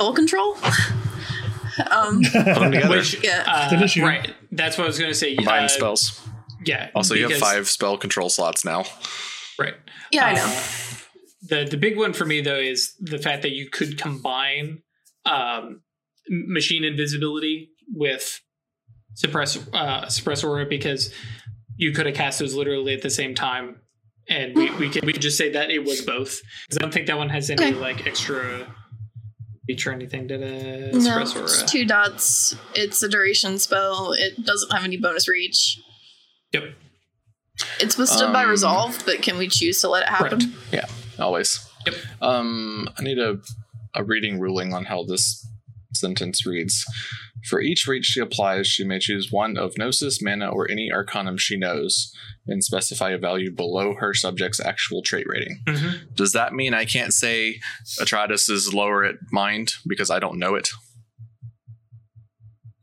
Soul 0.00 0.12
control. 0.14 0.56
um, 1.90 2.22
put 2.22 2.44
them 2.44 2.70
together 2.72 2.88
Which, 2.96 3.22
yeah. 3.24 3.44
uh, 3.46 3.86
right. 4.02 4.34
That's 4.50 4.76
what 4.78 4.84
I 4.84 4.86
was 4.86 4.98
going 4.98 5.10
to 5.10 5.14
say. 5.18 5.34
combine 5.36 5.64
Uh, 5.64 5.68
spells 5.68 6.20
Yeah. 6.64 6.90
also 6.94 7.14
you 7.14 7.28
have 7.28 7.38
five 7.38 7.68
spell 7.68 7.96
control 7.98 8.28
slots 8.28 8.64
now 8.64 8.84
Right. 9.58 9.74
yeah, 10.10 10.24
I 10.26 10.32
know. 10.34 10.44
Uh, 10.44 10.62
the 11.48 11.64
the 11.70 11.76
big 11.76 11.96
one 11.98 12.12
for 12.12 12.24
me 12.24 12.40
though 12.40 12.58
is 12.58 12.94
the 13.00 13.18
fact 13.18 13.42
that 13.42 13.50
you 13.52 13.68
could 13.68 13.98
combine 13.98 14.82
um, 15.26 15.82
machine 16.28 16.84
invisibility 16.84 17.70
with 17.92 18.40
suppress 19.14 19.58
uh, 19.72 20.08
suppress 20.08 20.42
aura 20.44 20.66
because 20.66 21.12
you 21.76 21.92
could 21.92 22.06
have 22.06 22.14
cast 22.14 22.38
those 22.38 22.54
literally 22.54 22.94
at 22.94 23.02
the 23.02 23.10
same 23.10 23.34
time, 23.34 23.80
and 24.28 24.54
we 24.56 24.70
we 24.76 24.88
could 24.88 25.04
we 25.04 25.12
could 25.12 25.22
just 25.22 25.36
say 25.36 25.50
that 25.52 25.70
it 25.70 25.84
was 25.84 26.00
both 26.02 26.40
because 26.66 26.78
I 26.78 26.80
don't 26.82 26.94
think 26.94 27.06
that 27.08 27.18
one 27.18 27.28
has 27.28 27.50
any 27.50 27.62
Okay. 27.66 27.74
like 27.74 28.06
extra 28.06 28.72
feature 29.66 29.92
anything. 29.92 30.26
Did 30.26 30.42
a 30.42 30.92
no, 30.96 31.20
it's 31.20 31.62
two 31.70 31.84
dots. 31.84 32.54
It's 32.74 33.02
a 33.02 33.08
duration 33.08 33.58
spell. 33.58 34.12
It 34.12 34.44
doesn't 34.44 34.72
have 34.72 34.84
any 34.84 34.96
bonus 34.96 35.28
reach. 35.28 35.80
Yep. 36.52 36.64
It's 37.80 37.96
withstood 37.98 38.32
by 38.32 38.44
Um, 38.44 38.50
resolve, 38.50 39.02
but 39.04 39.22
can 39.22 39.36
we 39.38 39.48
choose 39.48 39.80
to 39.82 39.88
let 39.88 40.02
it 40.04 40.08
happen? 40.08 40.40
Correct. 40.40 40.72
yeah 40.72 40.86
always 41.18 41.64
Yep. 41.86 41.94
um 42.22 42.88
i 42.98 43.02
need 43.02 43.18
a 43.18 43.36
a 43.94 44.02
reading 44.02 44.40
ruling 44.40 44.72
on 44.72 44.84
how 44.86 45.04
this 45.04 45.46
sentence 45.94 46.44
reads 46.46 46.84
for 47.48 47.60
each 47.60 47.86
reach 47.86 48.04
she 48.06 48.20
applies 48.20 48.66
she 48.66 48.84
may 48.84 48.98
choose 48.98 49.30
one 49.32 49.56
of 49.56 49.76
gnosis 49.76 50.22
mana 50.22 50.48
or 50.48 50.70
any 50.70 50.90
arcanum 50.92 51.36
she 51.36 51.56
knows 51.56 52.12
and 52.46 52.62
specify 52.64 53.10
a 53.10 53.18
value 53.18 53.50
below 53.50 53.94
her 53.94 54.12
subject's 54.14 54.60
actual 54.60 55.02
trait 55.02 55.26
rating 55.28 55.60
Mhm. 55.66 56.14
does 56.14 56.32
that 56.32 56.52
mean 56.52 56.74
i 56.74 56.84
can't 56.84 57.12
say 57.12 57.60
atratus 58.00 58.48
is 58.50 58.72
lower 58.74 59.04
at 59.04 59.16
mind 59.30 59.74
because 59.86 60.10
i 60.10 60.18
don't 60.18 60.38
know 60.38 60.54
it 60.54 60.70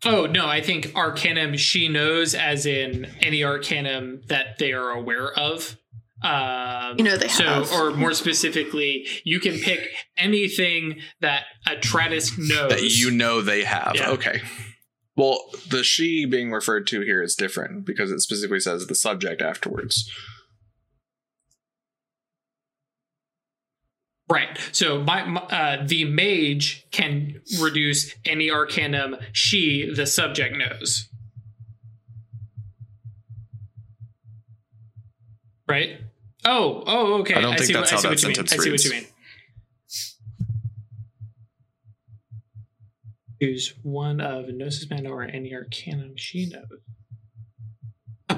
Oh 0.05 0.25
no, 0.27 0.47
I 0.47 0.61
think 0.61 0.93
Arcanum 0.95 1.57
she 1.57 1.89
knows 1.89 2.33
as 2.33 2.65
in 2.65 3.05
any 3.21 3.43
Arcanum 3.43 4.21
that 4.27 4.57
they 4.57 4.71
are 4.71 4.91
aware 4.91 5.33
of. 5.37 5.75
Um, 6.21 6.97
You 6.97 7.05
know 7.05 7.15
they 7.17 7.29
so, 7.29 7.43
have. 7.45 7.71
or 7.71 7.91
more 7.91 8.13
specifically, 8.13 9.07
you 9.23 9.39
can 9.39 9.57
pick 9.57 9.87
anything 10.17 10.99
that 11.21 11.43
a 11.67 11.71
Atratus 11.75 12.37
knows. 12.37 12.69
that 12.71 12.81
you 12.81 13.09
know 13.11 13.41
they 13.41 13.63
have. 13.63 13.93
Yeah. 13.95 14.09
Okay. 14.11 14.41
Well, 15.15 15.39
the 15.69 15.83
she 15.83 16.25
being 16.25 16.51
referred 16.51 16.87
to 16.87 17.01
here 17.01 17.21
is 17.21 17.35
different 17.35 17.85
because 17.85 18.11
it 18.11 18.19
specifically 18.19 18.59
says 18.59 18.87
the 18.87 18.95
subject 18.95 19.41
afterwards. 19.41 20.09
Right. 24.29 24.57
So 24.71 25.01
my, 25.01 25.23
my 25.25 25.41
uh, 25.41 25.85
the 25.87 26.05
mage 26.05 26.85
can 26.91 27.41
reduce 27.59 28.13
any 28.25 28.51
arcanum 28.51 29.17
she 29.33 29.91
the 29.93 30.05
subject 30.05 30.55
knows. 30.55 31.09
Right. 35.67 35.97
Oh. 36.45 36.83
Oh. 36.85 37.19
Okay. 37.21 37.35
I 37.35 37.41
don't 37.41 37.53
think 37.55 37.65
see 37.65 37.73
that's 37.73 37.91
what, 37.91 37.93
I 37.93 37.95
how 37.95 38.01
see 38.01 38.07
that 38.07 38.09
what 38.09 38.21
you 38.21 38.27
mean. 38.27 38.35
sentence 38.35 38.53
I 38.53 38.55
see 38.55 38.69
what 38.69 38.71
reads. 38.71 38.85
you 38.85 38.91
mean. 38.91 39.05
Choose 43.41 43.73
one 43.83 44.19
of 44.19 44.49
Gnosis 44.49 44.89
Mana 44.89 45.11
or 45.11 45.23
any 45.23 45.53
arcanum 45.53 46.13
she 46.17 46.45
knows. 46.47 46.81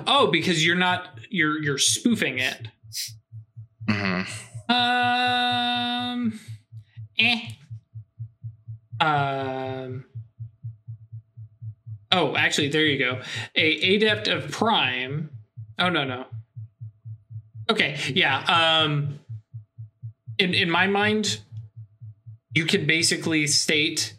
Oh, 0.07 0.27
because 0.27 0.65
you're 0.65 0.75
not 0.75 1.19
you're 1.29 1.61
you're 1.61 1.77
spoofing 1.77 2.39
it. 2.39 2.67
Mm-hmm. 3.89 4.71
Um. 4.71 6.39
Eh. 7.17 7.41
Um. 8.99 10.05
Oh, 12.11 12.35
actually, 12.35 12.69
there 12.69 12.85
you 12.85 12.99
go. 12.99 13.21
A 13.55 13.95
adept 13.95 14.27
of 14.27 14.51
prime. 14.51 15.31
Oh 15.79 15.89
no 15.89 16.03
no. 16.03 16.25
Okay, 17.71 17.97
yeah. 18.13 18.39
Um. 18.47 19.19
In 20.37 20.53
in 20.53 20.69
my 20.69 20.87
mind, 20.87 21.41
you 22.53 22.65
can 22.65 22.85
basically 22.85 23.47
state 23.47 24.15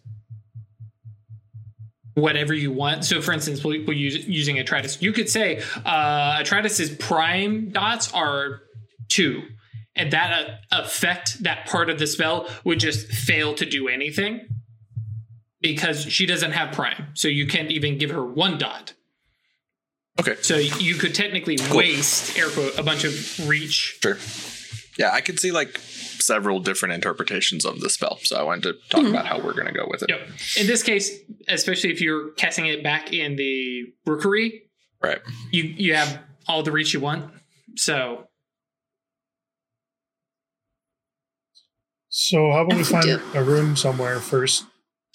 whatever 2.14 2.54
you 2.54 2.70
want. 2.70 3.04
So, 3.04 3.20
for 3.22 3.32
instance, 3.32 3.64
we'll, 3.64 3.84
we'll 3.86 3.96
use 3.96 4.26
using 4.26 4.56
Atratus. 4.56 5.00
You 5.00 5.12
could 5.12 5.28
say 5.28 5.62
uh, 5.84 6.42
Atratus's 6.42 6.90
prime 6.96 7.70
dots 7.70 8.12
are 8.12 8.62
two 9.08 9.42
and 9.94 10.12
that 10.12 10.60
uh, 10.70 10.82
effect, 10.82 11.42
that 11.42 11.66
part 11.66 11.90
of 11.90 11.98
the 11.98 12.06
spell, 12.06 12.48
would 12.64 12.80
just 12.80 13.08
fail 13.08 13.54
to 13.54 13.66
do 13.66 13.88
anything 13.88 14.46
because 15.60 16.02
she 16.02 16.26
doesn't 16.26 16.52
have 16.52 16.72
prime. 16.74 17.08
So 17.14 17.28
you 17.28 17.46
can't 17.46 17.70
even 17.70 17.98
give 17.98 18.10
her 18.10 18.24
one 18.24 18.58
dot. 18.58 18.94
Okay. 20.20 20.36
So 20.42 20.56
you 20.56 20.94
could 20.96 21.14
technically 21.14 21.58
waste 21.72 22.36
air 22.38 22.50
quote 22.50 22.78
a 22.78 22.82
bunch 22.82 23.04
of 23.04 23.48
reach. 23.48 23.98
Sure. 24.02 24.18
Yeah, 24.98 25.10
I 25.12 25.22
could 25.22 25.40
see 25.40 25.52
like 25.52 25.78
several 25.78 26.60
different 26.60 26.94
interpretations 26.94 27.64
of 27.64 27.80
the 27.80 27.88
spell, 27.88 28.18
so 28.22 28.36
I 28.36 28.42
wanted 28.42 28.62
to 28.64 28.72
talk 28.90 29.00
mm-hmm. 29.00 29.10
about 29.10 29.26
how 29.26 29.38
we're 29.38 29.54
going 29.54 29.66
to 29.66 29.72
go 29.72 29.86
with 29.88 30.02
it. 30.02 30.10
Yep. 30.10 30.20
In 30.60 30.66
this 30.66 30.82
case, 30.82 31.10
especially 31.48 31.90
if 31.90 32.00
you're 32.00 32.32
casting 32.32 32.66
it 32.66 32.82
back 32.82 33.12
in 33.12 33.36
the 33.36 33.86
rookery, 34.06 34.64
Right. 35.02 35.20
you 35.50 35.64
you 35.64 35.94
have 35.94 36.20
all 36.46 36.62
the 36.62 36.70
reach 36.70 36.92
you 36.94 37.00
want. 37.00 37.32
So 37.76 38.28
So 42.14 42.52
how 42.52 42.64
about 42.66 42.76
we 42.76 42.84
find 42.84 43.08
a 43.34 43.42
room 43.42 43.74
somewhere 43.74 44.20
first? 44.20 44.66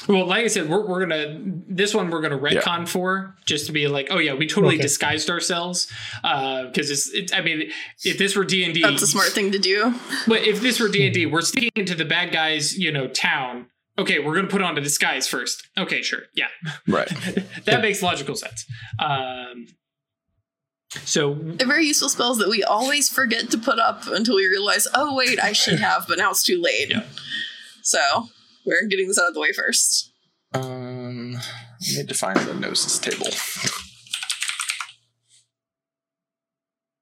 Well, 0.07 0.27
like 0.27 0.43
I 0.45 0.47
said, 0.47 0.69
we're, 0.69 0.85
we're 0.85 0.99
gonna 0.99 1.39
this 1.67 1.93
one 1.95 2.11
we're 2.11 2.21
gonna 2.21 2.37
retcon 2.37 2.87
for 2.87 3.35
just 3.45 3.65
to 3.65 3.71
be 3.71 3.87
like, 3.87 4.07
oh 4.11 4.19
yeah, 4.19 4.33
we 4.35 4.45
totally 4.45 4.75
Okay. 4.75 4.83
disguised 4.83 5.29
ourselves 5.29 5.91
Uh 6.23 6.65
because 6.65 6.91
it's, 6.91 7.09
it's. 7.13 7.33
I 7.33 7.41
mean, 7.41 7.71
if 8.05 8.17
this 8.19 8.35
were 8.35 8.45
D 8.45 8.63
and 8.63 8.73
D, 8.75 8.83
That's 8.83 9.01
a 9.01 9.07
smart 9.07 9.29
thing 9.29 9.51
to 9.53 9.59
do. 9.59 9.95
But 10.27 10.43
if 10.43 10.61
this 10.61 10.79
were 10.79 10.87
D 10.87 11.05
and 11.05 11.13
D, 11.15 11.25
we're 11.25 11.41
sticking 11.41 11.71
into 11.75 11.95
the 11.95 12.05
bad 12.05 12.31
guys, 12.31 12.77
you 12.77 12.91
know, 12.91 13.07
town. 13.07 13.67
Okay, 13.97 14.19
we're 14.19 14.35
gonna 14.35 14.47
put 14.47 14.61
on 14.61 14.77
a 14.77 14.81
disguise 14.81 15.27
first. 15.27 15.67
Okay, 15.75 16.03
sure, 16.03 16.21
yeah, 16.35 16.49
Right. 16.87 17.07
that 17.65 17.81
makes 17.81 18.03
logical 18.03 18.35
sense. 18.35 18.65
Um, 18.99 19.65
so 21.03 21.33
They're 21.33 21.67
very 21.67 21.87
useful 21.87 22.09
spells 22.09 22.37
that 22.37 22.47
we 22.49 22.63
always 22.63 23.09
forget 23.09 23.49
to 23.49 23.57
put 23.57 23.79
up 23.79 24.05
until 24.07 24.35
we 24.35 24.45
realize, 24.45 24.87
oh 24.93 25.15
wait, 25.15 25.43
I 25.43 25.53
should 25.53 25.79
have, 25.89 26.05
but 26.07 26.19
now 26.19 26.29
it's 26.29 26.43
too 26.43 26.61
late. 26.61 26.91
Yeah. 26.91 27.03
So 27.81 28.29
we're 28.67 28.85
getting 28.87 29.07
this 29.07 29.17
out 29.17 29.29
of 29.29 29.33
the 29.33 29.39
way 29.39 29.51
first. 29.51 30.11
Um, 30.53 31.35
I 31.37 31.95
need 31.97 32.07
to 32.09 32.13
find 32.13 32.37
the 32.39 32.53
gnosis 32.53 32.99
table. 32.99 33.27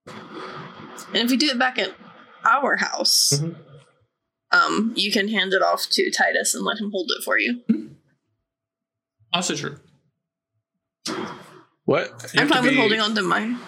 And 0.08 1.24
if 1.24 1.30
we 1.32 1.38
do 1.38 1.48
it 1.48 1.60
back 1.60 1.78
at 1.78 1.96
our 2.44 2.76
house, 2.78 3.34
Mhm. 3.34 3.56
um, 4.52 4.94
you 4.96 5.12
can 5.12 5.28
hand 5.30 5.54
it 5.54 5.62
off 5.62 5.90
to 5.92 6.12
Titus 6.12 6.54
and 6.54 6.64
let 6.64 6.78
him 6.80 6.92
hold 6.92 7.12
it 7.18 7.24
for 7.24 7.38
you. 7.40 7.64
also 9.34 9.56
true. 9.56 9.80
What? 11.84 12.08
You 12.34 12.40
I'm 12.42 12.48
have 12.48 12.50
fine 12.50 12.64
with 12.64 12.72
be- 12.72 12.78
holding 12.78 13.02
on 13.02 13.14
to 13.16 13.22
mine. 13.22 13.60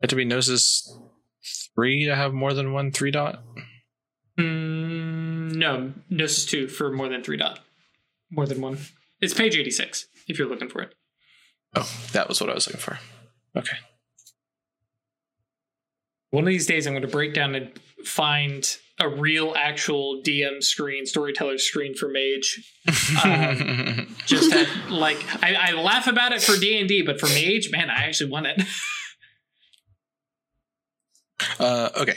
Have 0.00 0.08
to 0.10 0.16
be 0.16 0.24
gnosis 0.24 0.88
three 1.74 2.04
to 2.06 2.14
have 2.14 2.32
more 2.32 2.54
than 2.54 2.72
one 2.72 2.92
three 2.92 3.10
dot. 3.10 3.42
Mm, 4.38 4.91
no, 5.58 5.92
Gnosis 6.10 6.46
two 6.46 6.68
for 6.68 6.92
more 6.92 7.08
than 7.08 7.22
three 7.22 7.36
dot, 7.36 7.60
more 8.30 8.46
than 8.46 8.60
one. 8.60 8.78
It's 9.20 9.34
page 9.34 9.56
eighty 9.56 9.70
six 9.70 10.06
if 10.28 10.38
you're 10.38 10.48
looking 10.48 10.68
for 10.68 10.82
it. 10.82 10.94
Oh, 11.74 11.90
that 12.12 12.28
was 12.28 12.40
what 12.40 12.50
I 12.50 12.54
was 12.54 12.66
looking 12.66 12.80
for. 12.80 12.98
Okay. 13.56 13.76
One 16.30 16.44
of 16.44 16.48
these 16.48 16.66
days, 16.66 16.86
I'm 16.86 16.94
going 16.94 17.02
to 17.02 17.08
break 17.08 17.34
down 17.34 17.54
and 17.54 17.78
find 18.04 18.64
a 18.98 19.08
real, 19.08 19.54
actual 19.56 20.22
DM 20.24 20.62
screen, 20.62 21.06
storyteller 21.06 21.58
screen 21.58 21.94
for 21.94 22.08
Mage. 22.08 22.68
Um, 23.24 24.14
Just 24.26 24.52
had, 24.52 24.90
like, 24.90 25.18
I, 25.42 25.54
I 25.54 25.72
laugh 25.72 26.06
about 26.06 26.32
it 26.32 26.42
for 26.42 26.58
D 26.58 26.78
and 26.78 26.88
D, 26.88 27.02
but 27.02 27.20
for 27.20 27.26
Mage, 27.26 27.70
man, 27.70 27.90
I 27.90 28.04
actually 28.04 28.30
want 28.30 28.46
it. 28.46 28.62
uh, 31.60 31.90
okay. 31.96 32.16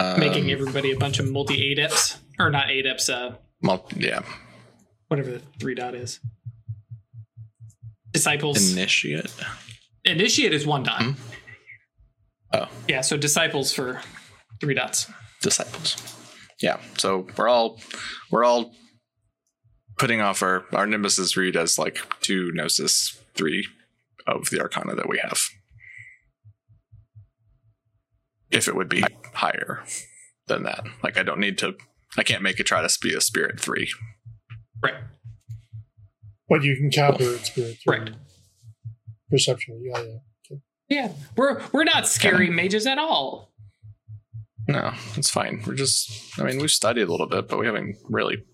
Um, 0.00 0.20
Making 0.20 0.50
everybody 0.50 0.92
a 0.92 0.96
bunch 0.96 1.18
of 1.18 1.30
multi 1.30 1.72
adepts, 1.72 2.18
or 2.38 2.50
not 2.50 2.70
adepts, 2.70 3.08
uh, 3.08 3.36
mul- 3.62 3.86
yeah. 3.96 4.20
whatever 5.08 5.32
the 5.32 5.42
three 5.58 5.74
dot 5.74 5.94
is. 5.94 6.20
Disciples. 8.12 8.72
Initiate. 8.72 9.32
Initiate 10.04 10.52
is 10.54 10.66
one 10.66 10.82
dot. 10.82 11.02
Hmm. 11.02 11.10
Oh. 12.52 12.68
Yeah, 12.88 13.02
so 13.02 13.16
disciples 13.16 13.72
for 13.72 14.00
three 14.60 14.74
dots. 14.74 15.10
disciples. 15.42 15.96
Yeah, 16.60 16.78
so 16.98 17.26
we're 17.36 17.48
all 17.48 17.80
we're 18.30 18.44
all 18.44 18.72
putting 19.98 20.20
off 20.20 20.42
our 20.42 20.64
our 20.72 20.86
nimbuses 20.86 21.36
read 21.36 21.56
as 21.56 21.78
like 21.78 21.98
two 22.20 22.50
gnosis 22.52 23.16
three 23.34 23.66
of 24.26 24.48
the 24.50 24.60
arcana 24.60 24.94
that 24.96 25.08
we 25.08 25.18
have. 25.22 25.40
If 28.50 28.66
it 28.68 28.74
would 28.74 28.88
be 28.88 29.04
higher 29.34 29.82
than 30.46 30.64
that, 30.64 30.84
like 31.02 31.16
I 31.18 31.22
don't 31.22 31.38
need 31.40 31.58
to, 31.58 31.74
I 32.18 32.22
can't 32.22 32.42
make 32.42 32.58
it 32.60 32.64
try 32.64 32.86
to 32.86 32.98
be 33.00 33.14
a 33.14 33.20
spirit 33.20 33.60
three. 33.60 33.88
Right. 34.82 34.94
But 36.48 36.62
you 36.64 36.76
can 36.76 36.90
cap 36.90 37.18
her 37.20 37.36
spirit 37.38 37.76
through 37.82 37.92
Right. 37.96 38.10
perception. 39.30 39.80
Yeah, 39.84 40.02
yeah. 40.02 40.16
Yeah, 40.88 41.12
we're 41.36 41.62
we're 41.72 41.84
not 41.84 42.08
scary 42.08 42.50
mages 42.50 42.84
at 42.84 42.98
all. 42.98 43.52
No, 44.66 44.92
it's 45.16 45.30
fine. 45.30 45.62
We're 45.64 45.74
just, 45.74 46.10
I 46.38 46.42
mean, 46.42 46.58
we've 46.58 46.70
studied 46.70 47.02
a 47.02 47.10
little 47.10 47.28
bit, 47.28 47.46
but 47.48 47.58
we 47.60 47.66
haven't 47.66 47.96
really 48.08 48.44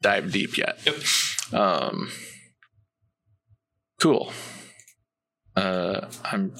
dived 0.00 0.32
deep 0.32 0.56
yet. 0.56 0.78
Yep. 0.86 1.60
Um, 1.60 2.10
cool. 4.00 4.32
Uh, 5.54 6.06
I'm. 6.24 6.54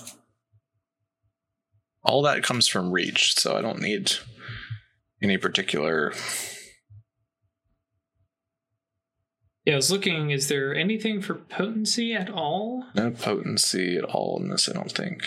All 2.02 2.22
that 2.22 2.42
comes 2.42 2.66
from 2.68 2.90
reach, 2.92 3.34
so 3.34 3.56
I 3.56 3.60
don't 3.60 3.80
need 3.80 4.12
any 5.22 5.36
particular. 5.36 6.12
Yeah, 9.66 9.74
I 9.74 9.76
was 9.76 9.90
looking. 9.90 10.30
Is 10.30 10.48
there 10.48 10.74
anything 10.74 11.20
for 11.20 11.34
potency 11.34 12.14
at 12.14 12.30
all? 12.30 12.84
No 12.94 13.10
potency 13.10 13.96
at 13.98 14.04
all 14.04 14.38
in 14.40 14.48
this, 14.48 14.68
I 14.68 14.72
don't 14.72 14.90
think. 14.90 15.22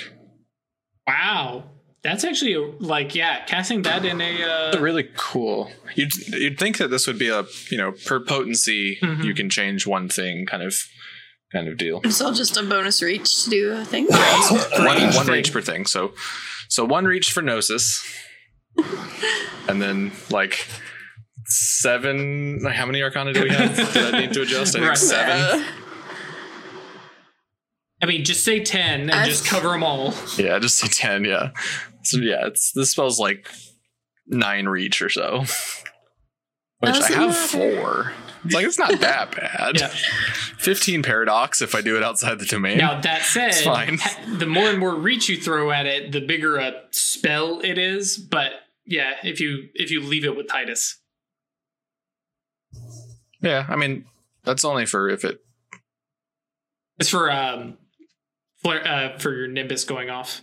Wow, 1.06 1.66
that's 2.02 2.24
actually 2.24 2.54
a, 2.54 2.62
like 2.62 3.14
yeah, 3.14 3.46
casting 3.46 3.84
that 3.84 4.04
in 4.06 4.20
a 4.22 4.44
uh, 4.44 4.80
Really 4.80 5.10
cool. 5.16 5.72
You'd 5.96 6.16
you'd 6.30 6.58
think 6.58 6.78
that 6.80 6.90
this 6.90 7.06
would 7.06 7.20
be 7.20 7.30
a 7.30 7.44
you 7.70 7.78
know 7.78 7.92
per 8.06 8.20
potency 8.20 8.98
Mhm. 9.02 9.24
you 9.24 9.36
can 9.36 9.50
change 9.50 9.86
one 9.86 10.10
thing 10.10 10.46
kind 10.48 10.64
of 10.64 10.76
kind 11.52 11.68
of 11.68 11.78
deal. 11.78 12.02
It's 12.04 12.20
all 12.20 12.34
just 12.34 12.58
a 12.58 12.64
bonus 12.64 13.04
reach 13.04 13.44
to 13.44 13.50
do 13.52 13.72
a 13.74 13.86
thing. 13.86 14.08
one, 14.08 15.14
one 15.14 15.28
reach 15.28 15.54
per 15.54 15.62
thing. 15.62 15.86
So, 15.86 16.14
so 16.74 16.84
one 16.86 17.06
reach 17.06 17.32
for 17.32 17.44
gnosis, 17.44 18.04
and 19.68 19.80
then 19.80 20.12
like 20.32 20.68
seven. 21.46 22.64
like, 22.64 22.74
How 22.74 22.88
many 22.88 23.04
Arcana 23.04 23.32
do 23.32 23.44
we 23.44 23.50
have? 23.50 23.76
Did 23.94 24.16
I 24.16 24.22
need 24.22 24.34
to 24.34 24.42
adjust? 24.42 24.76
I 24.76 24.80
think 24.80 24.90
Right. 24.90 24.98
seven. 24.98 25.66
I 28.02 28.06
mean, 28.06 28.26
just 28.26 28.44
say 28.44 28.60
10 28.64 29.02
and 29.02 29.12
I- 29.12 29.26
just 29.26 29.46
cover 29.46 29.70
them 29.70 29.84
all. 29.84 30.14
Yeah, 30.38 30.58
just 30.60 30.78
say 30.78 30.88
ten. 30.90 31.24
Yeah. 31.24 31.52
So 32.04 32.18
yeah, 32.18 32.48
it's 32.48 32.72
this 32.74 32.90
spell's 32.92 33.20
like 33.20 33.48
nine 34.28 34.66
reach 34.68 35.02
or 35.02 35.10
so. 35.10 35.42
Which 36.80 36.90
I 36.90 36.92
Doesn't 36.92 37.14
have 37.16 37.30
matter. 37.30 37.34
four. 37.78 38.14
It's 38.46 38.54
like 38.54 38.66
it's 38.66 38.80
not 38.80 39.00
that 39.00 39.36
bad. 39.36 39.80
Yeah. 39.80 39.88
Fifteen 40.58 41.04
paradox 41.04 41.62
if 41.62 41.76
I 41.76 41.82
do 41.82 41.98
it 41.98 42.04
outside 42.04 42.40
the 42.40 42.46
domain. 42.46 42.78
Now, 42.78 43.00
that 43.02 43.22
said, 43.24 43.54
the 44.38 44.46
more 44.46 44.70
and 44.70 44.80
more 44.80 44.96
reach 44.96 45.30
you 45.30 45.38
throw 45.38 45.72
at 45.72 45.86
it, 45.86 46.12
the 46.12 46.22
bigger 46.22 46.58
a 46.58 46.84
spell 46.92 47.62
it 47.62 47.78
is. 47.78 48.18
But 48.18 48.52
yeah, 48.86 49.14
if 49.24 49.40
you 49.40 49.70
if 49.74 49.92
you 49.92 50.02
leave 50.02 50.26
it 50.26 50.36
with 50.36 50.48
Titus. 50.48 51.00
Yeah, 53.42 53.66
I 53.70 53.76
mean 53.76 54.06
that's 54.44 54.66
only 54.66 54.86
for 54.86 55.10
if 55.10 55.24
it. 55.24 55.40
It's 57.00 57.10
for 57.10 57.32
um 57.32 57.78
flare, 58.62 58.88
uh, 58.88 59.18
for 59.18 59.34
your 59.34 59.48
Nimbus 59.48 59.84
going 59.84 60.10
off. 60.10 60.42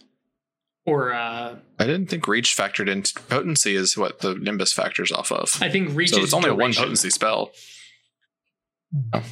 Or 0.86 1.12
uh 1.12 1.56
I 1.78 1.86
didn't 1.86 2.06
think 2.06 2.26
reach 2.26 2.56
factored 2.56 2.88
into 2.88 3.14
potency 3.28 3.76
is 3.76 3.96
what 3.96 4.20
the 4.20 4.34
nimbus 4.34 4.72
factors 4.72 5.12
off 5.12 5.30
of. 5.30 5.58
I 5.60 5.68
think 5.68 5.94
reach 5.94 6.10
So 6.10 6.18
is 6.18 6.24
it's 6.24 6.34
only 6.34 6.50
a 6.50 6.54
one 6.54 6.72
potency 6.72 7.10
spell. 7.10 7.52
Oh. 9.12 9.22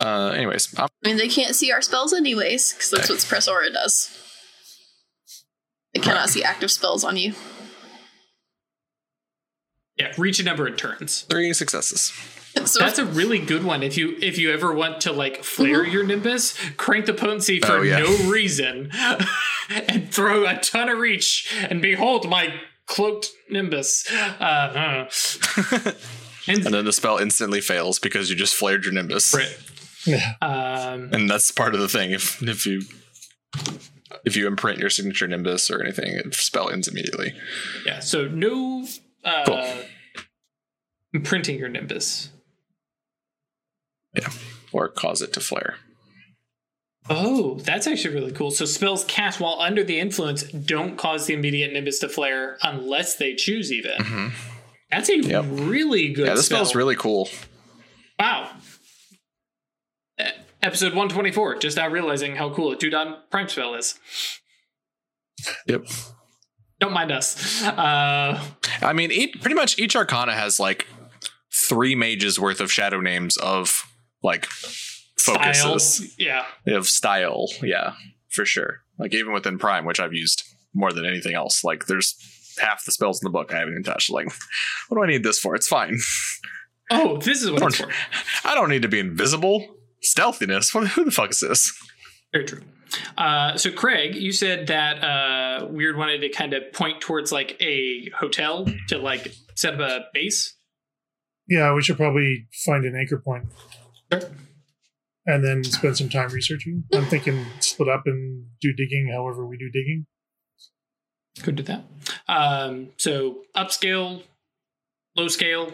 Uh, 0.00 0.30
anyways, 0.34 0.74
I'm, 0.78 0.88
I 1.04 1.08
mean, 1.08 1.16
they 1.16 1.28
can't 1.28 1.54
see 1.54 1.70
our 1.72 1.80
spells 1.80 2.12
anyways, 2.12 2.72
because 2.72 2.90
that's 2.90 3.08
what 3.08 3.24
Press 3.28 3.46
Aura 3.48 3.70
does. 3.70 4.10
They 5.94 6.00
cannot 6.00 6.20
Right. 6.22 6.28
see 6.28 6.42
active 6.42 6.70
spells 6.72 7.04
on 7.04 7.16
you. 7.16 7.34
Yeah, 9.96 10.12
reach 10.18 10.40
a 10.40 10.42
number 10.42 10.66
of 10.66 10.76
turns. 10.76 11.22
three 11.22 11.52
successes. 11.52 12.12
So 12.66 12.78
That's 12.80 12.98
a 12.98 13.04
really 13.04 13.38
good 13.38 13.64
one. 13.64 13.82
If 13.82 13.96
you 13.96 14.16
if 14.20 14.38
you 14.38 14.52
ever 14.52 14.72
want 14.72 15.00
to 15.02 15.12
like 15.12 15.42
flare 15.44 15.84
your 15.84 16.04
Nimbus, 16.04 16.56
crank 16.76 17.06
the 17.06 17.12
potency 17.14 17.60
for 17.60 17.78
Oh, 17.78 17.82
yeah. 17.82 17.98
no 18.00 18.30
reason, 18.30 18.90
and 19.68 20.12
throw 20.12 20.46
a 20.46 20.58
ton 20.58 20.88
of 20.88 20.98
reach, 20.98 21.52
and 21.68 21.80
behold 21.82 22.28
my 22.28 22.54
cloaked 22.86 23.30
Nimbus. 23.50 24.04
Uh, 24.40 25.06
uh. 25.74 25.92
and, 26.46 26.64
And 26.64 26.74
then 26.74 26.84
the 26.84 26.92
spell 26.92 27.18
instantly 27.18 27.60
fails 27.60 27.98
because 27.98 28.30
you 28.30 28.36
just 28.36 28.54
flared 28.54 28.84
your 28.84 28.92
nimbus. 28.92 29.32
Right. 29.34 29.58
Yeah. 30.06 30.34
Um, 30.42 31.10
And 31.12 31.30
that's 31.30 31.50
part 31.50 31.74
of 31.74 31.80
the 31.80 31.88
thing. 31.88 32.10
If 32.12 32.42
if 32.42 32.66
you 32.66 32.82
if 34.24 34.36
you 34.36 34.46
imprint 34.46 34.78
your 34.78 34.90
signature 34.90 35.26
nimbus 35.26 35.70
or 35.70 35.82
anything, 35.82 36.12
it 36.12 36.34
spell 36.34 36.70
ends 36.70 36.88
immediately. 36.88 37.32
yeah. 37.86 38.00
So 38.00 38.26
no 38.28 38.86
uh, 39.24 39.44
Cool. 39.46 39.64
imprinting 41.14 41.58
your 41.58 41.68
Nimbus. 41.70 42.28
Yeah. 44.14 44.28
Or 44.72 44.88
cause 44.88 45.22
it 45.22 45.32
to 45.34 45.40
flare. 45.40 45.76
Oh, 47.08 47.56
that's 47.64 47.86
actually 47.86 48.14
really 48.14 48.32
cool. 48.32 48.50
So 48.50 48.64
spells 48.64 49.04
cast 49.04 49.38
while 49.40 49.60
under 49.60 49.84
the 49.84 49.98
influence 50.00 50.42
don't 50.44 50.96
cause 50.96 51.26
the 51.26 51.34
immediate 51.34 51.72
Nimbus 51.72 51.98
to 52.00 52.08
flare 52.08 52.56
unless 52.62 53.16
they 53.16 53.34
choose 53.34 53.70
even. 53.72 53.96
Mhm. 53.98 54.32
That's 54.96 55.08
a 55.08 55.16
Yep. 55.18 55.44
really 55.48 56.12
good 56.12 56.26
Yeah, 56.26 56.34
this 56.34 56.46
spell. 56.46 56.58
spell's 56.58 56.74
really 56.74 56.96
cool. 56.96 57.28
Wow. 58.18 58.50
Episode 60.62 60.94
124, 60.94 61.56
just 61.58 61.76
now 61.76 61.88
realizing 61.88 62.36
how 62.36 62.48
cool 62.54 62.72
a 62.72 62.76
two 62.76 62.88
dot 62.88 63.30
prime 63.30 63.48
spell 63.48 63.74
is. 63.74 63.98
Yep. 65.66 65.86
Don't 66.80 66.92
mind 66.92 67.12
us. 67.12 67.62
Uh, 67.64 68.42
I 68.80 68.92
mean, 68.94 69.10
each, 69.12 69.40
pretty 69.42 69.54
much 69.54 69.78
each 69.78 69.94
arcana 69.94 70.32
has 70.34 70.58
like 70.58 70.86
three 71.52 71.94
mages 71.94 72.38
worth 72.40 72.60
of 72.60 72.72
shadow 72.72 73.00
names 73.00 73.36
of 73.36 73.82
like 74.22 74.46
focuses. 75.18 75.94
style. 76.12 76.44
Yeah. 76.66 76.76
of 76.76 76.86
style 76.88 77.46
yeah 77.62 77.92
for 78.28 78.44
sure 78.44 78.80
like 78.98 79.14
even 79.14 79.32
within 79.32 79.58
prime 79.58 79.84
which 79.84 80.00
i've 80.00 80.12
used 80.12 80.42
more 80.74 80.92
than 80.92 81.06
anything 81.06 81.34
else 81.34 81.62
like 81.64 81.86
there's 81.86 82.16
half 82.58 82.84
the 82.84 82.92
spells 82.92 83.20
in 83.22 83.26
the 83.26 83.30
book 83.32 83.52
i 83.52 83.58
haven't 83.58 83.72
even 83.74 83.82
touched 83.82 84.10
like 84.10 84.26
what 84.88 84.96
do 84.98 85.02
i 85.02 85.06
need 85.06 85.22
this 85.22 85.38
for 85.38 85.54
it's 85.54 85.68
fine 85.68 85.96
Oh, 86.90 87.16
this 87.16 87.42
is 87.42 87.50
what 87.50 87.62
it's 87.62 87.76
for. 87.80 87.88
i 88.44 88.54
don't 88.54 88.68
need 88.68 88.82
to 88.82 88.88
be 88.88 88.98
invisible 88.98 89.66
stealthiness 90.02 90.74
what, 90.74 90.88
who 90.88 91.04
the 91.04 91.10
fuck 91.10 91.30
is 91.30 91.40
this 91.40 91.72
Very 92.32 92.44
true. 92.44 92.60
Uh, 93.18 93.56
so, 93.56 93.72
Craig, 93.72 94.14
you 94.14 94.30
said 94.30 94.66
that 94.68 95.02
uh, 95.02 95.66
Weird 95.68 95.96
wanted 95.96 96.18
to 96.20 96.28
kind 96.28 96.52
of 96.52 96.62
point 96.72 97.00
towards 97.00 97.32
like 97.32 97.56
a 97.60 98.08
hotel 98.16 98.66
to 98.88 98.98
like 98.98 99.32
set 99.56 99.74
up 99.74 99.80
a 99.80 100.04
base. 100.12 100.54
Yeah, 101.48 101.74
we 101.74 101.82
should 101.82 101.96
probably 101.96 102.46
find 102.64 102.84
an 102.84 102.94
anchor 102.96 103.18
point 103.18 103.46
Sure. 104.12 104.30
and 105.26 105.44
then 105.44 105.64
spend 105.64 105.96
some 105.96 106.08
time 106.08 106.28
researching. 106.30 106.84
I'm 106.92 107.06
thinking 107.06 107.44
split 107.60 107.88
up 107.88 108.02
and 108.06 108.46
do 108.60 108.72
digging 108.72 109.10
however 109.12 109.44
we 109.46 109.56
do 109.56 109.70
digging. 109.72 110.06
Could 111.42 111.56
do 111.56 111.62
that. 111.64 111.84
Um, 112.28 112.90
so, 112.96 113.38
upscale, 113.56 114.22
low 115.16 115.28
scale, 115.28 115.72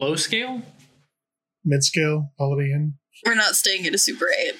low 0.00 0.16
scale. 0.16 0.62
Mid 1.64 1.82
scale, 1.82 2.32
Holiday 2.38 2.70
Inn. 2.72 2.94
We're 3.26 3.34
not 3.34 3.54
staying 3.54 3.86
at 3.86 3.94
a 3.94 3.98
Super 3.98 4.26
8. 4.28 4.54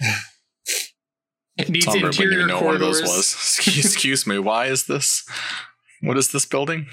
It 1.58 1.70
needs 1.70 1.86
Somber 1.86 2.08
wouldn't 2.08 2.20
interior 2.22 2.46
know 2.46 2.56
what 2.56 2.64
one 2.64 2.78
corridors. 2.80 3.00
those 3.00 3.16
was 3.16 3.26
excuse, 3.56 3.84
excuse 3.86 4.26
me 4.26 4.38
why 4.38 4.66
is 4.66 4.84
this 4.88 5.24
what 6.02 6.18
is 6.18 6.30
this 6.30 6.44
building 6.44 6.84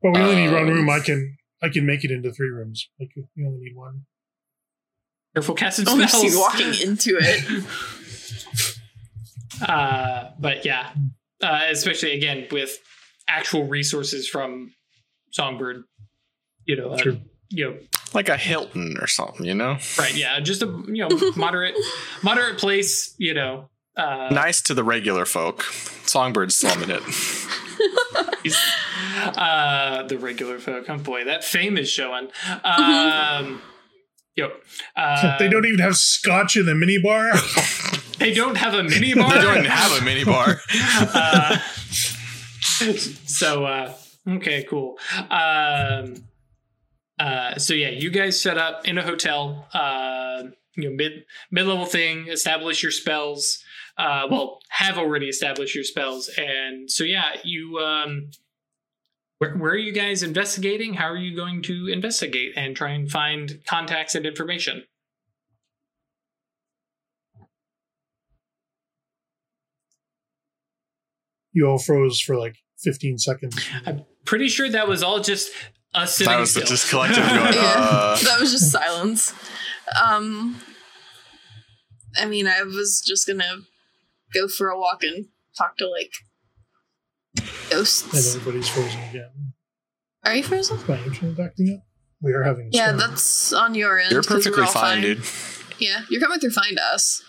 Well, 0.00 0.12
we 0.12 0.20
only 0.20 0.36
need 0.36 0.52
one 0.52 0.62
Um, 0.62 0.68
room. 0.68 0.88
I 0.90 1.00
can 1.00 1.36
I 1.60 1.68
can 1.68 1.84
make 1.84 2.04
it 2.04 2.12
into 2.12 2.30
three 2.30 2.50
rooms. 2.50 2.88
Like 3.00 3.08
we 3.16 3.44
only 3.44 3.58
need 3.64 3.74
one. 3.74 4.02
Careful 5.34 5.56
casting 5.56 5.88
Only 5.88 6.06
spells. 6.06 6.32
see 6.32 6.38
walking 6.38 6.88
into 6.88 7.16
it. 7.20 7.64
uh, 9.62 10.30
but 10.38 10.64
yeah, 10.64 10.90
uh, 11.42 11.62
especially 11.70 12.12
again 12.12 12.46
with 12.50 12.78
actual 13.28 13.64
resources 13.64 14.28
from 14.28 14.72
Songbird. 15.30 15.84
You 16.64 16.76
know, 16.76 16.90
uh, 16.90 17.12
you 17.48 17.64
know, 17.64 17.76
like 18.12 18.28
a 18.28 18.36
hilton 18.36 18.96
or 19.00 19.06
something 19.06 19.46
you 19.46 19.54
know 19.54 19.78
right? 19.98 20.14
Yeah, 20.16 20.40
just 20.40 20.62
a 20.62 20.66
you 20.86 21.08
know 21.08 21.32
moderate, 21.36 21.74
moderate 22.22 22.58
place. 22.58 23.14
You 23.18 23.34
know, 23.34 23.68
uh, 23.96 24.28
nice 24.32 24.60
to 24.62 24.74
the 24.74 24.84
regular 24.84 25.24
folk 25.24 25.62
songbirds 26.06 26.56
slumming 26.56 26.90
it 26.90 27.02
uh, 29.36 30.02
the 30.04 30.18
regular 30.18 30.58
folk. 30.58 30.86
Oh 30.88 30.98
boy, 30.98 31.24
that 31.24 31.44
fame 31.44 31.76
is 31.76 31.88
showing. 31.88 32.28
Um, 32.64 33.62
yep. 34.36 34.52
Uh, 34.94 35.38
they 35.38 35.48
don't 35.48 35.66
even 35.66 35.80
have 35.80 35.96
scotch 35.96 36.56
in 36.56 36.66
the 36.66 36.72
minibar. 36.72 37.32
They 38.18 38.32
don't 38.32 38.56
have 38.56 38.74
a 38.74 38.82
mini 38.82 39.14
bar. 39.14 39.32
they 39.34 39.40
don't 39.40 39.66
have 39.66 40.00
a 40.00 40.04
mini 40.04 40.24
bar. 40.24 40.60
Uh, 40.72 41.58
so 43.26 43.64
uh 43.64 43.94
okay 44.28 44.64
cool. 44.64 44.98
Um 45.30 46.24
uh 47.18 47.56
so 47.56 47.74
yeah 47.74 47.88
you 47.88 48.10
guys 48.10 48.40
set 48.40 48.58
up 48.58 48.86
in 48.86 48.98
a 48.98 49.02
hotel 49.02 49.66
uh 49.72 50.42
you 50.76 50.90
know 50.90 50.94
mid 50.94 51.24
mid-level 51.50 51.86
thing 51.86 52.28
establish 52.28 52.82
your 52.82 52.92
spells 52.92 53.62
uh 53.96 54.26
well 54.30 54.58
have 54.68 54.98
already 54.98 55.26
established 55.28 55.74
your 55.74 55.84
spells. 55.84 56.28
And 56.36 56.90
so 56.90 57.04
yeah 57.04 57.36
you 57.44 57.78
um 57.78 58.30
where, 59.38 59.56
where 59.56 59.72
are 59.72 59.78
you 59.78 59.92
guys 59.92 60.22
investigating? 60.22 60.94
How 60.94 61.06
are 61.06 61.16
you 61.16 61.36
going 61.36 61.62
to 61.62 61.88
investigate 61.92 62.52
and 62.56 62.74
try 62.74 62.90
and 62.90 63.10
find 63.10 63.60
contacts 63.66 64.14
and 64.14 64.26
information 64.26 64.84
you 71.56 71.66
all 71.66 71.78
froze 71.78 72.20
for 72.20 72.36
like 72.36 72.56
15 72.84 73.18
seconds. 73.18 73.58
I'm 73.86 74.04
pretty 74.26 74.48
sure 74.48 74.68
that 74.68 74.86
was 74.86 75.02
all 75.02 75.20
just 75.20 75.50
us 75.94 76.16
sitting 76.16 76.30
that 76.32 76.38
was 76.40 76.50
still. 76.50 76.64
just 76.66 76.90
collective 76.90 77.24
going 77.28 77.54
Yeah. 77.54 77.74
uh, 77.76 78.16
that 78.24 78.38
was 78.38 78.52
just 78.52 78.70
silence. 78.70 79.32
Um, 80.04 80.60
I 82.18 82.26
mean, 82.26 82.46
I 82.46 82.62
was 82.62 83.02
just 83.06 83.26
gonna 83.26 83.62
go 84.34 84.46
for 84.48 84.68
a 84.68 84.78
walk 84.78 85.02
and 85.02 85.26
talk 85.56 85.76
to 85.78 85.88
like 85.88 86.12
ghosts. 87.70 88.02
And 88.02 88.36
everybody's 88.36 88.68
frozen 88.68 89.00
again. 89.10 89.52
Are 90.24 90.34
you 90.34 90.42
frozen? 90.42 90.78
My 90.88 90.98
internet 91.04 91.38
acting 91.40 91.74
up. 91.78 91.84
We 92.22 92.32
are 92.32 92.42
having 92.42 92.66
a 92.66 92.70
Yeah, 92.72 92.86
storm. 92.96 92.98
that's 92.98 93.52
on 93.52 93.74
your 93.74 93.98
end. 93.98 94.10
you're 94.12 94.22
'cause 94.22 94.46
we're 94.46 94.52
perfectly 94.52 94.62
all 94.64 94.72
fine 94.72 95.02
dude 95.02 95.22
Yeah, 95.78 96.02
you're 96.10 96.20
coming 96.20 96.40
through 96.40 96.50
fine 96.50 96.74
to 96.76 96.82
us. 96.82 97.22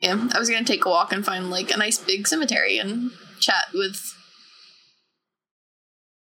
Yeah, 0.00 0.28
I 0.32 0.38
was 0.38 0.48
gonna 0.48 0.64
take 0.64 0.84
a 0.84 0.88
walk 0.88 1.12
and 1.12 1.24
find 1.24 1.50
like 1.50 1.70
a 1.72 1.76
nice 1.76 1.98
big 1.98 2.26
cemetery 2.28 2.78
and 2.78 3.10
chat 3.40 3.64
with 3.74 4.00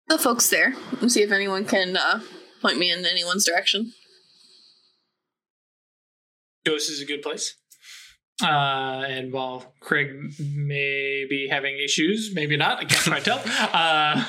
the 0.08 0.18
folks 0.18 0.50
there 0.50 0.74
and 1.02 1.12
see 1.12 1.22
if 1.22 1.32
anyone 1.32 1.66
can 1.66 1.98
uh, 1.98 2.22
point 2.62 2.78
me 2.78 2.92
in 2.92 3.06
anyone's 3.06 3.46
direction. 3.46 3.94
Ghost 6.66 6.90
is 6.90 7.02
a 7.02 7.06
good 7.06 7.22
place. 7.22 7.56
Uh, 8.42 9.04
and 9.08 9.34
while 9.34 9.74
Craig 9.80 10.10
may 10.40 11.26
be 11.28 11.48
having 11.50 11.78
issues, 11.84 12.32
maybe 12.34 12.56
not, 12.56 12.80
I 12.80 12.86
can't 12.86 13.04
quite 13.04 13.24
tell. 13.24 13.42
Uh, 13.74 14.26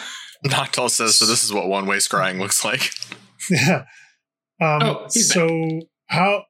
Noctul 0.47 0.89
says, 0.89 1.17
so 1.19 1.27
this 1.27 1.43
is 1.43 1.53
what 1.53 1.67
one 1.69 1.87
way 1.87 1.97
scrying 1.97 2.39
looks 2.39 2.65
like. 2.65 2.91
Yeah. 3.51 3.85
Um, 4.61 4.83
Oh, 4.83 5.07
he's 5.15 5.33
so 5.33 5.81
how 6.09 6.45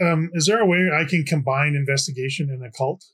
um, 0.00 0.30
is 0.34 0.46
there 0.46 0.60
a 0.60 0.66
way 0.66 0.90
I 0.92 1.04
can 1.04 1.24
combine 1.24 1.74
investigation 1.74 2.50
and 2.50 2.64
occult 2.64 3.04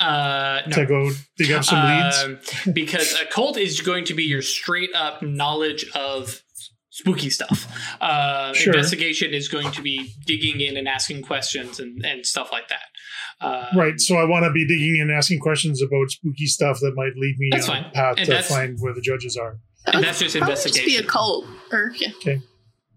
uh, 0.00 0.62
no. 0.66 0.76
to 0.76 0.86
go 0.86 1.10
dig 1.36 1.52
up 1.52 1.64
some 1.64 1.84
leads? 1.84 2.22
Um, 2.22 2.38
because 2.72 3.14
occult 3.20 3.56
is 3.56 3.80
going 3.80 4.04
to 4.06 4.14
be 4.14 4.24
your 4.24 4.42
straight 4.42 4.90
up 4.94 5.22
knowledge 5.22 5.84
of 5.94 6.42
spooky 6.90 7.30
stuff. 7.30 7.66
Uh, 8.00 8.52
Sure. 8.52 8.74
Investigation 8.74 9.32
is 9.32 9.48
going 9.48 9.72
to 9.72 9.82
be 9.82 10.14
digging 10.26 10.60
in 10.60 10.76
and 10.76 10.86
asking 10.86 11.22
questions 11.22 11.80
and, 11.80 12.04
and 12.04 12.24
stuff 12.26 12.52
like 12.52 12.68
that. 12.68 13.44
Uh, 13.44 13.66
Right. 13.74 13.98
So 13.98 14.16
I 14.16 14.24
want 14.24 14.44
to 14.44 14.52
be 14.52 14.66
digging 14.66 14.96
in 14.96 15.02
and 15.02 15.10
asking 15.10 15.40
questions 15.40 15.82
about 15.82 16.10
spooky 16.10 16.46
stuff 16.46 16.80
that 16.80 16.94
might 16.94 17.12
lead 17.16 17.36
me 17.38 17.50
on 17.52 17.60
a 17.60 17.90
path 17.90 18.16
And 18.18 18.26
to 18.26 18.42
find 18.42 18.78
where 18.78 18.94
the 18.94 19.00
judges 19.00 19.36
are. 19.36 19.58
And 19.86 20.04
that's 20.04 20.20
just 20.20 20.36
probably 20.36 20.54
Just 20.54 20.64
be 20.74 20.96
investigation. 20.96 21.04
a 21.04 21.08
cult, 21.08 21.46
or 21.72 21.92
yeah, 21.96 22.08
Okay. 22.18 22.40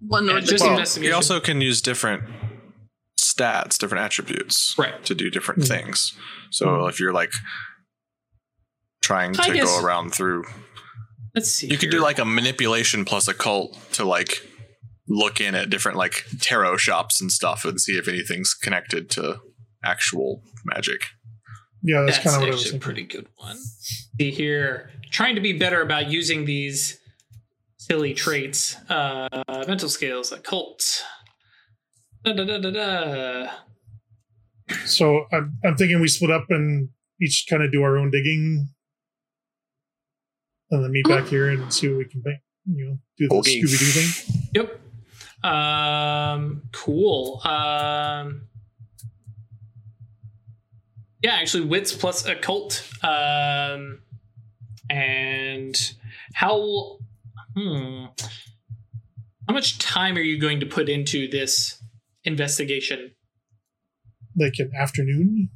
One 0.08 0.30
or 0.30 0.40
just. 0.42 0.64
Well, 0.64 0.72
investigation. 0.74 1.10
you 1.10 1.16
also 1.16 1.40
can 1.40 1.62
use 1.62 1.82
different 1.82 2.24
stats, 3.20 3.78
different 3.78 4.04
attributes 4.04 4.76
Right. 4.78 5.04
to 5.06 5.16
do 5.16 5.30
different 5.30 5.62
Mhm. 5.64 5.68
things. 5.68 6.14
So 6.52 6.66
Mhm. 6.68 6.90
if 6.90 7.00
you're 7.00 7.14
like 7.14 7.32
trying 9.02 9.38
I 9.40 9.48
to 9.48 9.54
guess- 9.54 9.66
go 9.66 9.84
around 9.84 10.14
through, 10.14 10.46
Let's 11.34 11.52
see. 11.52 11.68
you 11.68 11.78
could 11.78 11.92
do 11.92 12.00
like 12.02 12.20
a 12.20 12.26
manipulation 12.26 13.06
plus 13.06 13.28
occult 13.28 13.78
to 13.94 14.04
like 14.06 14.48
look 15.08 15.40
in 15.40 15.54
at 15.54 15.70
different 15.70 15.98
like 15.98 16.26
tarot 16.42 16.78
shops 16.78 17.22
and 17.22 17.32
stuff 17.32 17.64
and 17.66 17.80
see 17.80 17.98
if 17.98 18.08
anything's 18.08 18.54
connected 18.54 19.10
to 19.12 19.40
actual 19.84 20.42
magic. 20.64 21.02
Yeah, 21.84 22.02
that's, 22.02 22.18
That's 22.18 22.24
kind 22.26 22.36
of 22.38 22.42
what 22.42 22.50
I 22.50 22.52
was 22.54 22.62
actually 22.64 22.78
a 22.78 22.82
pretty 22.82 23.04
good 23.04 23.28
one. 23.36 23.58
See 24.20 24.32
here, 24.32 24.90
trying 25.12 25.36
to 25.36 25.42
be 25.42 25.54
better 25.54 25.82
about 25.82 26.10
using 26.10 26.46
these 26.46 27.00
silly 27.88 28.14
traits. 28.14 28.76
Uh, 28.90 29.28
mental 29.68 29.90
skills, 29.90 30.32
occult. 30.32 31.04
Da, 32.24 32.34
da, 32.34 32.44
da, 32.44 32.58
da, 32.58 32.72
da. 32.72 33.52
So 34.86 35.26
I'm, 35.32 35.58
I'm 35.64 35.76
thinking 35.76 36.02
we 36.02 36.08
split 36.08 36.32
up 36.32 36.46
and 36.50 36.90
each 37.22 37.46
kind 37.50 37.64
of 37.64 37.72
do 37.72 37.84
our 37.84 37.98
own 37.98 38.10
digging, 38.10 38.68
and 40.72 40.84
then 40.84 40.92
meet 40.92 41.08
back 41.08 41.28
here 41.30 41.50
and 41.50 41.72
see 41.72 41.88
what 41.90 41.98
we 42.00 42.06
can 42.06 42.22
make. 42.26 42.38
You 42.68 42.86
know, 42.86 42.98
do 43.18 43.28
the 43.28 43.36
Okay. 43.36 43.62
Scooby 43.62 43.80
Doo 43.80 43.86
thing. 43.86 44.50
Yep. 44.56 44.80
Um, 45.52 46.64
cool. 46.72 47.40
Um, 47.46 48.48
yeah, 51.22 51.36
actually, 51.36 51.66
wits 51.66 51.94
plus 51.94 52.26
occult. 52.26 52.84
Um, 53.04 54.00
and 54.90 55.94
how? 56.34 56.98
Hmm. 57.56 58.06
How 59.48 59.54
much 59.54 59.78
time 59.80 60.18
are 60.18 60.22
you 60.22 60.40
going 60.40 60.60
to 60.60 60.66
put 60.66 60.90
into 60.90 61.28
this 61.30 61.82
investigation? 62.24 63.12
Like 64.36 64.54
an 64.60 64.72
afternoon. 64.78 65.50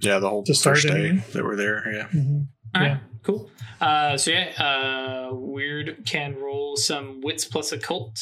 Yeah, 0.00 0.18
the 0.18 0.28
whole 0.28 0.44
To 0.44 0.54
first 0.54 0.86
day 0.86 1.08
anyway. 1.08 1.24
that 1.32 1.42
we're 1.44 1.56
there. 1.56 1.90
Yeah. 1.92 2.06
hmm 2.08 2.40
All 2.74 2.82
right, 2.82 2.86
Yeah. 2.88 2.98
cool. 3.22 3.50
Uh, 3.80 4.16
so 4.18 4.30
yeah, 4.30 4.50
uh, 4.58 5.34
weird 5.34 6.04
can 6.04 6.34
roll 6.36 6.76
some 6.76 7.20
wits 7.22 7.44
plus 7.46 7.72
occult, 7.72 8.18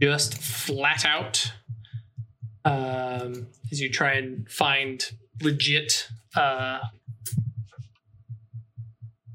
just 0.00 0.36
flat 0.38 1.04
out. 1.04 1.52
Um, 2.64 3.46
as 3.70 3.80
you 3.80 3.90
try 3.90 4.14
and 4.14 4.48
find 4.50 5.04
legit 5.40 6.08
uh, 6.36 6.80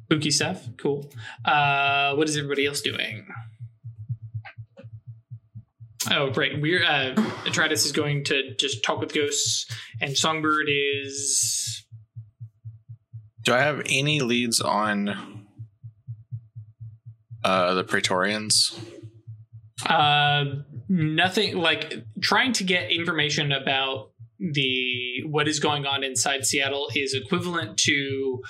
spooky 0.06 0.32
stuff. 0.32 0.68
Cool. 0.78 1.12
Uh, 1.44 2.14
what 2.16 2.30
is 2.30 2.38
everybody 2.38 2.66
else 2.66 2.82
doing? 2.82 3.28
Oh, 6.12 6.32
right. 6.34 6.62
We're 6.62 6.84
uh, 6.86 7.16
is 7.72 7.92
going 7.92 8.24
to 8.26 8.54
just 8.56 8.84
talk 8.84 9.00
with 9.00 9.14
ghosts, 9.14 9.66
and 10.00 10.16
Songbird 10.16 10.68
is 10.70 11.84
Do 13.42 13.54
I 13.54 13.60
have 13.60 13.82
any 13.88 14.20
leads 14.20 14.62
on 14.62 15.48
uh, 17.44 17.74
the 17.74 17.84
Praetorians? 17.84 18.80
Uh, 19.84 20.46
nothing 20.88 21.58
like 21.58 22.04
trying 22.22 22.54
to 22.54 22.64
get 22.64 22.92
information 22.92 23.52
about 23.52 24.12
the 24.38 25.24
what 25.26 25.48
is 25.48 25.60
going 25.60 25.88
on 25.88 26.04
inside 26.04 26.46
Seattle 26.46 26.90
is 26.96 27.16
equivalent 27.16 27.78
to 27.80 28.44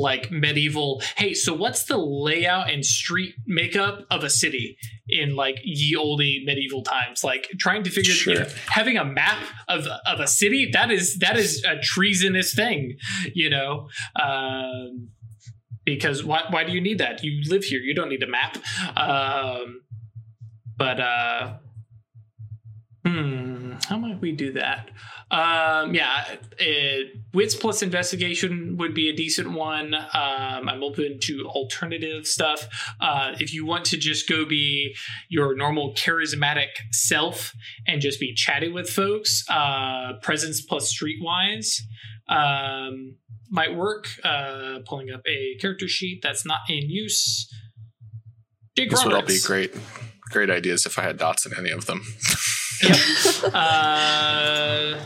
like 0.00 0.30
medieval. 0.30 1.02
Hey, 1.16 1.34
so 1.34 1.54
what's 1.54 1.84
the 1.84 1.96
layout 1.96 2.70
and 2.70 2.84
street 2.84 3.34
makeup 3.46 4.06
of 4.10 4.24
a 4.24 4.30
city 4.30 4.76
in 5.08 5.36
like 5.36 5.60
ye 5.64 5.96
olde 5.96 6.20
medieval 6.44 6.82
times? 6.82 7.24
Like 7.24 7.48
trying 7.58 7.82
to 7.84 7.90
figure, 7.90 8.14
you 8.32 8.40
know, 8.40 8.48
having 8.66 8.96
a 8.96 9.04
map 9.04 9.42
of 9.68 9.86
of 10.06 10.20
a 10.20 10.26
city 10.26 10.70
that 10.72 10.90
is 10.90 11.18
that 11.18 11.36
is 11.36 11.64
a 11.64 11.80
treasonous 11.80 12.54
thing, 12.54 12.96
you 13.34 13.50
know. 13.50 13.88
Um, 14.20 15.10
because 15.84 16.24
why 16.24 16.42
why 16.50 16.64
do 16.64 16.72
you 16.72 16.80
need 16.80 16.98
that? 16.98 17.22
You 17.22 17.42
live 17.50 17.64
here. 17.64 17.80
You 17.80 17.94
don't 17.94 18.08
need 18.08 18.22
a 18.22 18.28
map. 18.28 18.58
Um, 18.96 19.82
but 20.76 21.00
uh 21.00 21.54
hmm 23.08 23.72
how 23.86 23.96
might 23.96 24.20
we 24.20 24.32
do 24.32 24.52
that? 24.52 24.90
Um 25.30 25.94
yeah 25.94 26.24
it, 26.58 27.14
wits 27.32 27.54
plus 27.54 27.82
investigation 27.82 28.76
would 28.78 28.94
be 28.94 29.08
a 29.08 29.14
decent 29.14 29.52
one. 29.52 29.94
Um 29.94 30.68
i'm 30.68 30.82
open 30.82 31.18
to 31.22 31.46
alternative 31.46 32.26
stuff. 32.26 32.68
Uh 33.00 33.34
if 33.38 33.54
you 33.54 33.64
want 33.64 33.84
to 33.86 33.96
just 33.96 34.28
go 34.28 34.44
be 34.44 34.94
your 35.28 35.56
normal 35.56 35.94
charismatic 35.94 36.68
self 36.92 37.54
and 37.86 38.00
just 38.00 38.20
be 38.20 38.34
chatting 38.34 38.74
with 38.74 38.90
folks 38.90 39.44
uh 39.48 40.14
presence 40.22 40.60
plus 40.60 40.92
streetwise 40.92 41.80
um 42.28 43.16
might 43.50 43.74
work. 43.74 44.08
Uh 44.24 44.80
pulling 44.84 45.10
up 45.10 45.22
a 45.26 45.56
character 45.60 45.88
sheet 45.88 46.20
that's 46.22 46.44
not 46.44 46.60
in 46.68 46.90
use. 46.90 47.50
Jake 48.76 48.90
This 48.90 49.04
would 49.04 49.14
all 49.14 49.22
be 49.22 49.40
great, 49.44 49.74
great 50.30 50.50
ideas 50.50 50.86
if 50.86 50.98
I 50.98 51.02
had 51.02 51.16
dots 51.16 51.44
in 51.46 51.52
any 51.58 51.70
of 51.70 51.86
them. 51.86 52.02
Yep. 52.82 53.54
uh, 53.54 55.00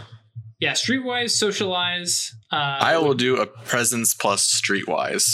yeah, 0.60 0.72
streetwise, 0.72 1.30
socialize. 1.30 2.34
Uh, 2.50 2.56
I 2.80 2.98
will 2.98 3.14
do 3.14 3.36
a 3.40 3.46
presence 3.46 4.14
plus 4.14 4.60
streetwise 4.60 5.24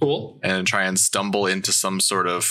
Cool. 0.00 0.40
and 0.42 0.66
try 0.66 0.84
and 0.84 0.98
stumble 0.98 1.46
into 1.46 1.70
some 1.72 2.00
sort 2.00 2.26
of, 2.26 2.46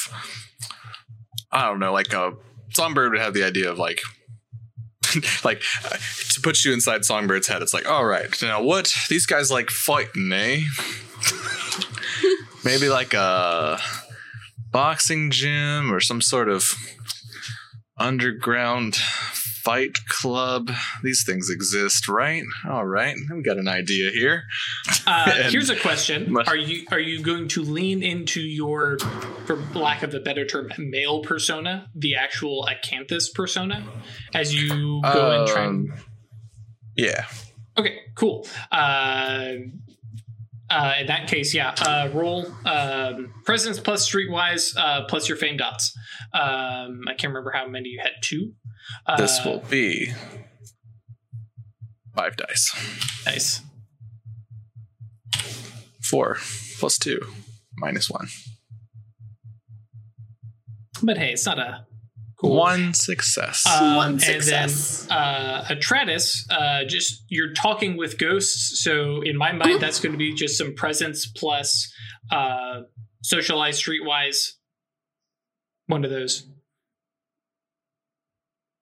I 1.51 1.65
don't 1.65 1.79
know, 1.79 1.91
like 1.93 2.13
a 2.13 2.33
Songbird 2.73 3.11
would 3.11 3.21
have 3.21 3.33
the 3.33 3.43
idea 3.43 3.69
of 3.69 3.77
like. 3.79 4.01
like 5.43 5.61
uh, 5.83 5.97
to 6.29 6.39
put 6.41 6.63
you 6.63 6.71
inside 6.71 7.01
Songbird's 7.01 7.47
head, 7.47 7.61
it's 7.61 7.73
like, 7.73 7.85
all 7.89 8.05
right, 8.05 8.29
now 8.41 8.61
what 8.63 8.93
these 9.09 9.25
guys 9.25 9.51
like 9.51 9.69
fighting, 9.69 10.31
eh? 10.31 10.61
Maybe 12.63 12.87
like 12.87 13.13
a 13.13 13.77
boxing 14.71 15.29
gym 15.31 15.91
or 15.91 15.99
some 15.99 16.21
sort 16.21 16.47
of 16.47 16.73
underground 18.01 18.95
fight 18.95 19.97
club. 20.07 20.71
These 21.03 21.23
things 21.23 21.49
exist, 21.49 22.07
right? 22.07 22.43
All 22.67 22.85
right, 22.85 23.15
we 23.31 23.41
got 23.43 23.57
an 23.57 23.67
idea 23.67 24.11
here. 24.11 24.43
Uh, 25.05 25.31
here's 25.49 25.69
a 25.69 25.75
question: 25.75 26.35
Are 26.47 26.57
you 26.57 26.85
are 26.91 26.99
you 26.99 27.21
going 27.21 27.47
to 27.49 27.61
lean 27.61 28.01
into 28.01 28.41
your, 28.41 28.97
for 29.45 29.57
lack 29.75 30.03
of 30.03 30.13
a 30.13 30.19
better 30.19 30.45
term, 30.45 30.71
male 30.77 31.21
persona, 31.21 31.87
the 31.95 32.15
actual 32.15 32.67
acanthus 32.67 33.33
persona, 33.33 33.85
as 34.33 34.53
you 34.53 35.01
go 35.03 35.39
and 35.39 35.47
try 35.47 35.65
and 35.65 35.91
Um, 35.91 35.97
Yeah, 36.97 37.25
Okay, 37.77 37.99
cool. 38.15 38.45
Uh, 38.71 39.53
uh, 40.71 40.93
in 41.01 41.07
that 41.07 41.27
case, 41.27 41.53
yeah, 41.53 41.75
uh, 41.81 42.09
roll 42.13 42.47
um, 42.65 43.33
presence 43.43 43.79
plus 43.79 44.09
streetwise 44.09 44.75
uh, 44.77 45.05
plus 45.05 45.27
your 45.27 45.37
fame 45.37 45.57
dots. 45.57 45.95
Um, 46.33 47.01
I 47.07 47.13
can't 47.13 47.31
remember 47.31 47.51
how 47.53 47.67
many 47.67 47.89
you 47.89 47.99
had. 48.01 48.11
Two. 48.21 48.53
Uh, 49.05 49.17
this 49.17 49.43
will 49.43 49.59
be 49.69 50.13
five 52.15 52.37
dice. 52.37 52.71
nice. 53.25 53.61
Four 56.01 56.37
plus 56.79 56.97
two 56.97 57.19
minus 57.77 58.09
one. 58.09 58.27
But 61.03 61.17
hey, 61.17 61.31
it's 61.33 61.45
not 61.45 61.59
a 61.59 61.85
cool 62.41 62.55
One 62.55 62.93
success. 62.93 63.63
Um, 63.67 63.95
One 63.95 64.11
and 64.13 64.21
success. 64.21 65.05
then 65.05 65.17
uh, 65.17 65.65
Atratus, 65.69 66.43
uh, 66.49 66.83
just 66.85 67.23
you're 67.29 67.53
talking 67.53 67.95
with 67.97 68.17
ghosts. 68.17 68.83
So 68.83 69.21
in 69.21 69.37
my 69.37 69.51
mind, 69.51 69.79
that's 69.81 69.99
going 69.99 70.11
to 70.13 70.17
be 70.17 70.33
just 70.33 70.57
some 70.57 70.73
presence 70.75 71.25
plus 71.27 71.91
uh, 72.31 72.81
socialize 73.23 73.81
streetwise. 73.81 74.53
One 75.87 76.03
of 76.03 76.09
those. 76.11 76.47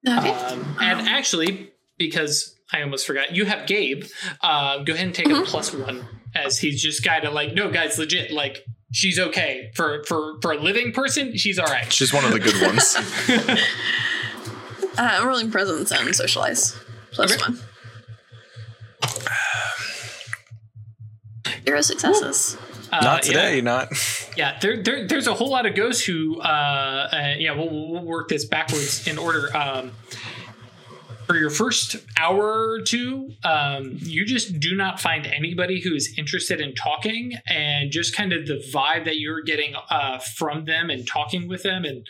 Okay. 0.07 0.29
Um, 0.29 0.77
and 0.81 1.07
actually, 1.09 1.71
because 1.97 2.55
I 2.71 2.81
almost 2.83 3.05
forgot, 3.05 3.35
you 3.35 3.45
have 3.45 3.67
Gabe. 3.67 4.05
Uh, 4.41 4.77
go 4.83 4.93
ahead 4.93 5.05
and 5.07 5.15
take 5.15 5.25
a 5.27 5.31
Mhm. 5.31 5.45
plus 5.45 5.73
one, 5.73 6.07
as 6.35 6.59
he's 6.59 6.81
just 6.81 7.03
kind 7.03 7.25
of 7.25 7.33
like, 7.33 7.53
no, 7.53 7.69
guys, 7.69 7.97
legit, 7.99 8.31
like 8.31 8.63
she's 8.91 9.19
okay 9.19 9.71
for 9.75 10.03
for 10.05 10.39
for 10.41 10.51
a 10.53 10.57
living 10.57 10.91
person. 10.91 11.35
She's 11.37 11.57
all 11.59 11.67
right. 11.67 11.91
She's 11.91 12.13
one 12.13 12.25
of 12.25 12.31
the 12.31 12.39
good 12.39 12.61
ones. 12.61 12.97
Uh, 14.97 15.03
I'm 15.21 15.27
rolling 15.27 15.49
presence 15.49 15.91
and 15.93 16.13
socialize. 16.13 16.75
Plus 17.11 17.31
Okay. 17.31 17.41
one. 17.53 17.59
Zero 21.65 21.81
successes. 21.81 22.57
Uh, 22.91 22.99
not 23.01 23.25
yeah. 23.25 23.31
today, 23.33 23.61
not. 23.61 23.93
Yeah, 24.35 24.57
there, 24.59 24.81
there, 24.83 25.07
there's 25.07 25.27
a 25.27 25.33
whole 25.33 25.49
lot 25.51 25.65
of 25.65 25.75
ghosts 25.75 26.03
who, 26.03 26.41
uh, 26.41 27.09
uh, 27.13 27.35
yeah, 27.37 27.51
we'll, 27.55 27.69
we'll 27.69 28.03
work 28.03 28.27
this 28.29 28.45
backwards 28.45 29.07
in 29.07 29.17
order. 29.17 29.55
Um, 29.55 29.91
for 31.29 31.35
your 31.35 31.51
first 31.51 31.95
hour 32.17 32.71
or 32.71 32.81
two, 32.81 33.29
um, 33.43 33.99
you 33.99 34.25
just 34.25 34.59
do 34.59 34.75
not 34.75 34.99
find 34.99 35.27
anybody 35.27 35.79
who 35.79 35.93
is 35.93 36.11
interested 36.17 36.59
in 36.59 36.73
talking, 36.73 37.33
and 37.47 37.91
just 37.91 38.15
kind 38.15 38.33
of 38.33 38.47
the 38.47 38.59
vibe 38.73 39.05
that 39.05 39.19
you're 39.19 39.43
getting 39.43 39.75
uh, 39.91 40.17
from 40.17 40.65
them 40.65 40.89
and 40.89 41.07
talking 41.07 41.47
with 41.47 41.61
them, 41.61 41.85
and 41.85 42.03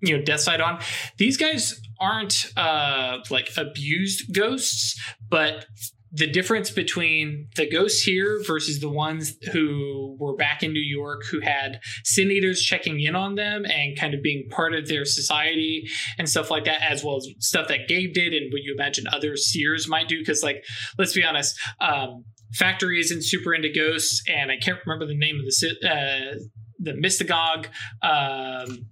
you 0.00 0.16
know, 0.16 0.24
Death 0.24 0.40
Sight 0.40 0.62
on. 0.62 0.80
These 1.18 1.36
guys 1.36 1.78
aren't 2.00 2.46
uh, 2.56 3.18
like 3.28 3.50
abused 3.58 4.32
ghosts, 4.34 4.98
but 5.28 5.66
the 6.10 6.26
difference 6.26 6.70
between 6.70 7.48
the 7.56 7.68
ghosts 7.68 8.02
here 8.02 8.40
versus 8.46 8.80
the 8.80 8.88
ones 8.88 9.36
who 9.52 10.16
were 10.18 10.34
back 10.34 10.62
in 10.62 10.72
New 10.72 10.80
York 10.80 11.24
who 11.30 11.40
had 11.40 11.80
sin 12.04 12.30
eaters 12.30 12.62
checking 12.62 12.98
in 13.00 13.14
on 13.14 13.34
them 13.34 13.64
and 13.66 13.98
kind 13.98 14.14
of 14.14 14.22
being 14.22 14.48
part 14.50 14.74
of 14.74 14.88
their 14.88 15.04
society 15.04 15.86
and 16.16 16.28
stuff 16.28 16.50
like 16.50 16.64
that, 16.64 16.80
as 16.82 17.04
well 17.04 17.16
as 17.16 17.28
stuff 17.40 17.68
that 17.68 17.88
Gabe 17.88 18.14
did 18.14 18.32
and 18.32 18.50
what 18.52 18.62
you 18.62 18.74
imagine 18.74 19.04
other 19.12 19.36
seers 19.36 19.86
might 19.86 20.08
do. 20.08 20.18
Because, 20.18 20.42
like, 20.42 20.64
let's 20.98 21.12
be 21.12 21.22
honest, 21.24 21.58
um, 21.80 22.24
Factory 22.54 22.98
isn't 22.98 23.22
super 23.24 23.52
into 23.54 23.68
ghosts, 23.68 24.22
and 24.26 24.50
I 24.50 24.56
can't 24.56 24.78
remember 24.86 25.04
the 25.04 25.14
name 25.18 25.38
of 25.38 25.44
the 25.44 25.52
si- 25.52 25.78
uh, 25.84 26.38
the 26.78 26.92
Mystagogue. 26.92 27.66
Um, 28.02 28.86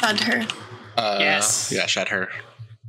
Had 0.00 0.20
her. 0.20 0.46
Uh, 0.96 1.16
Yes. 1.20 1.72
Yeah, 1.74 1.86
shut 1.86 2.08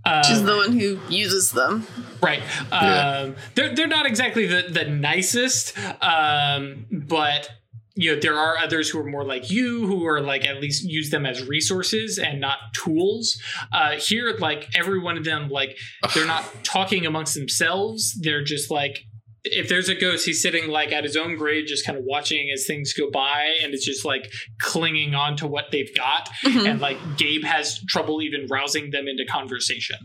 her. 0.06 0.24
She's 0.24 0.40
um, 0.40 0.46
the 0.46 0.56
one 0.56 0.80
who 0.80 1.00
uses 1.10 1.52
them. 1.52 1.88
Right. 2.22 2.42
Yeah. 2.72 3.10
Um, 3.10 3.36
they're 3.56 3.76
they're 3.76 3.88
not 3.88 4.06
exactly 4.06 4.46
the 4.46 4.66
the 4.70 4.86
nicest, 4.86 5.78
um, 6.02 6.86
but 6.92 7.50
you 7.96 8.14
know 8.14 8.20
there 8.20 8.38
are 8.38 8.58
others 8.58 8.90
who 8.90 9.00
are 9.00 9.06
more 9.06 9.24
like 9.24 9.52
you 9.52 9.86
who 9.86 10.06
are 10.06 10.22
like 10.22 10.46
at 10.46 10.60
least 10.62 10.84
use 10.84 11.10
them 11.10 11.26
as 11.26 11.48
resources 11.48 12.18
and 12.18 12.40
not 12.40 12.58
tools. 12.74 13.42
Uh, 13.72 13.92
here, 13.92 14.36
like 14.40 14.70
every 14.76 15.00
one 15.00 15.18
of 15.18 15.24
them, 15.24 15.50
like 15.50 15.78
they're 16.14 16.26
not 16.26 16.46
talking 16.64 17.06
amongst 17.06 17.36
themselves. 17.36 18.18
They're 18.20 18.44
just 18.44 18.72
like. 18.72 19.06
If 19.46 19.68
there's 19.68 19.90
a 19.90 19.96
ghost, 19.96 20.26
he's 20.26 20.42
sitting 20.42 20.70
like 20.70 20.92
at 20.94 21.04
his 21.04 21.18
own 21.18 21.36
grave, 21.36 21.66
just 21.68 21.86
kind 21.86 21.98
of 21.98 22.06
watching 22.08 22.50
as 22.54 22.66
things 22.66 22.94
go 22.94 23.12
by, 23.12 23.58
and 23.62 23.74
it's 23.74 23.86
just 23.86 24.06
like 24.06 24.32
clinging 24.62 25.16
on 25.16 25.36
to 25.38 25.48
what 25.48 25.66
they've 25.72 25.94
got 25.96 26.30
Mhm. 26.46 26.70
and 26.70 26.80
like 26.82 26.98
Gabe 27.18 27.44
has 27.44 27.82
trouble 27.90 28.22
even 28.22 28.48
rousing 28.50 28.92
them 28.92 29.08
into 29.08 29.26
conversation. 29.26 29.98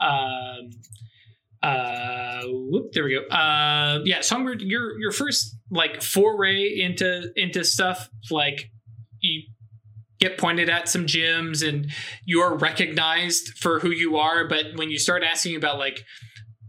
Um, 0.00 0.70
uh, 1.62 2.42
whoop, 2.46 2.92
there 2.92 3.04
we 3.04 3.14
go. 3.14 3.22
Uh, 3.34 4.00
yeah, 4.04 4.20
Songbird, 4.20 4.60
your 4.62 4.98
your 5.00 5.12
first 5.12 5.56
like 5.70 6.02
foray 6.02 6.78
into 6.78 7.32
into 7.36 7.64
stuff 7.64 8.08
like 8.30 8.70
you 9.20 9.42
get 10.20 10.38
pointed 10.38 10.68
at 10.70 10.88
some 10.88 11.06
gyms 11.06 11.66
and 11.66 11.90
you 12.24 12.40
are 12.40 12.56
recognized 12.56 13.58
for 13.58 13.80
who 13.80 13.90
you 13.90 14.16
are, 14.16 14.46
but 14.46 14.66
when 14.76 14.90
you 14.90 14.98
start 14.98 15.22
asking 15.24 15.56
about 15.56 15.78
like 15.78 16.04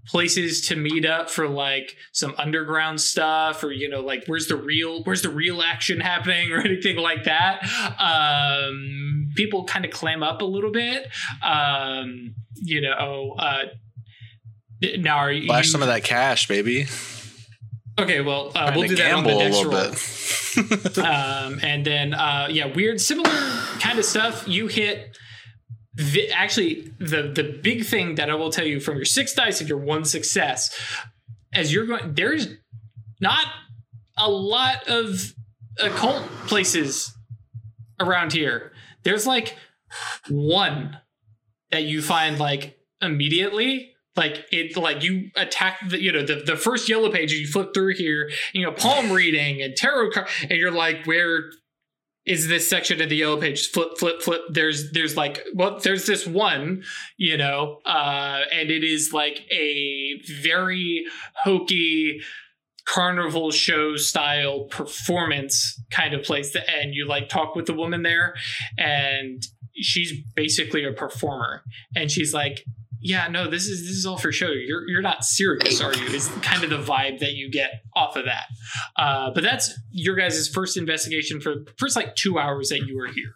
places 0.07 0.61
to 0.67 0.75
meet 0.75 1.05
up 1.05 1.29
for 1.29 1.47
like 1.47 1.95
some 2.11 2.33
underground 2.37 3.01
stuff 3.01 3.63
or 3.63 3.71
you 3.71 3.89
know 3.89 4.01
like 4.01 4.23
where's 4.27 4.47
the 4.47 4.55
real 4.55 5.03
where's 5.03 5.21
the 5.21 5.29
real 5.29 5.61
action 5.61 5.99
happening 5.99 6.51
or 6.53 6.59
anything 6.59 6.97
like 6.97 7.23
that 7.23 7.63
um 7.99 9.31
people 9.35 9.63
kind 9.65 9.83
of 9.85 9.91
clam 9.91 10.21
up 10.21 10.41
a 10.41 10.45
little 10.45 10.71
bit 10.71 11.07
um 11.43 12.35
you 12.55 12.81
know 12.81 13.35
uh 13.39 13.63
now 14.97 15.17
are 15.17 15.31
you 15.31 15.47
Flash 15.47 15.71
some 15.71 15.81
of 15.81 15.87
that 15.87 16.03
cash, 16.03 16.47
baby. 16.47 16.87
okay 17.97 18.21
well 18.21 18.51
uh, 18.55 18.71
we'll 18.75 18.87
do 18.87 18.95
that 18.95 19.13
on 19.13 19.23
the 19.23 19.35
next 19.35 19.55
little 19.57 19.71
roll 19.71 19.89
bit. 19.89 19.99
um, 20.99 21.59
and 21.61 21.85
then 21.85 22.13
uh, 22.13 22.47
yeah, 22.49 22.65
weird, 22.65 23.01
similar 23.01 23.29
kind 23.79 23.99
of 23.99 24.05
stuff. 24.05 24.47
You 24.47 24.67
hit. 24.67 25.17
The, 25.95 26.29
actually, 26.31 26.91
the 26.99 27.31
the 27.33 27.57
big 27.61 27.85
thing 27.85 28.15
that 28.15 28.29
I 28.29 28.35
will 28.35 28.49
tell 28.51 28.65
you 28.65 28.79
from 28.79 28.95
your 28.97 29.05
six 29.05 29.33
dice 29.33 29.61
and 29.61 29.69
your 29.69 29.77
one 29.77 30.03
success, 30.03 30.77
as 31.53 31.71
you're 31.71 31.85
going, 31.85 32.13
there's 32.13 32.49
not 33.21 33.45
a 34.17 34.29
lot 34.29 34.87
of 34.87 35.33
occult 35.81 36.23
places 36.47 37.13
around 37.99 38.33
here. 38.33 38.73
There's 39.03 39.25
like 39.25 39.55
one 40.29 40.97
that 41.71 41.83
you 41.83 42.01
find 42.01 42.39
like 42.39 42.77
immediately 43.01 43.91
like 44.15 44.45
it 44.51 44.77
like 44.77 45.03
you 45.03 45.29
attack 45.35 45.77
the 45.89 46.01
you 46.01 46.11
know 46.11 46.25
the, 46.25 46.35
the 46.35 46.55
first 46.55 46.87
yellow 46.87 47.11
page 47.11 47.33
you 47.33 47.47
flip 47.47 47.73
through 47.73 47.93
here 47.93 48.29
you 48.53 48.61
know 48.61 48.71
palm 48.71 49.11
reading 49.11 49.61
and 49.61 49.75
tarot 49.75 50.09
card 50.11 50.27
and 50.41 50.51
you're 50.51 50.71
like 50.71 51.05
where 51.05 51.51
is 52.25 52.47
this 52.47 52.67
section 52.67 53.01
of 53.01 53.09
the 53.09 53.17
yellow 53.17 53.39
page 53.39 53.69
flip 53.71 53.97
flip 53.97 54.21
flip. 54.21 54.41
There's 54.49 54.91
there's 54.91 55.15
like 55.15 55.43
well 55.53 55.79
there's 55.79 56.05
this 56.05 56.25
one 56.25 56.83
you 57.17 57.37
know 57.37 57.79
uh 57.85 58.41
and 58.51 58.71
it 58.71 58.83
is 58.83 59.13
like 59.13 59.41
a 59.51 60.19
very 60.41 61.05
hokey 61.43 62.21
carnival 62.85 63.51
show 63.51 63.95
style 63.95 64.65
performance 64.65 65.81
kind 65.91 66.13
of 66.13 66.23
place. 66.23 66.53
That, 66.53 66.69
and 66.69 66.93
you 66.93 67.07
like 67.07 67.29
talk 67.29 67.55
with 67.55 67.65
the 67.65 67.73
woman 67.73 68.03
there 68.03 68.35
and 68.77 69.43
she's 69.75 70.13
basically 70.35 70.85
a 70.85 70.93
performer. 70.93 71.63
And 71.95 72.09
she's 72.09 72.33
like 72.33 72.65
yeah 73.05 73.27
no 73.27 73.49
this 73.49 73.67
is 73.67 73.81
this 73.81 73.95
is 73.95 74.05
all 74.05 74.17
for 74.17 74.31
show 74.31 74.49
you're 74.49 74.87
you're 74.89 75.01
not 75.01 75.23
serious 75.23 75.79
are 75.81 75.95
you 75.95 76.05
is 76.07 76.27
kind 76.41 76.63
of 76.63 76.69
the 76.69 76.77
vibe 76.77 77.19
that 77.19 77.33
you 77.33 77.49
get 77.49 77.81
off 77.95 78.15
of 78.15 78.25
that 78.25 78.45
uh, 78.97 79.31
but 79.33 79.43
that's 79.43 79.71
your 79.91 80.15
guys' 80.15 80.47
first 80.47 80.75
investigation 80.77 81.39
for 81.39 81.55
the 81.55 81.73
first 81.77 81.95
like 81.95 82.15
two 82.15 82.37
hours 82.37 82.69
that 82.69 82.85
you 82.85 82.97
were 82.97 83.07
here 83.07 83.33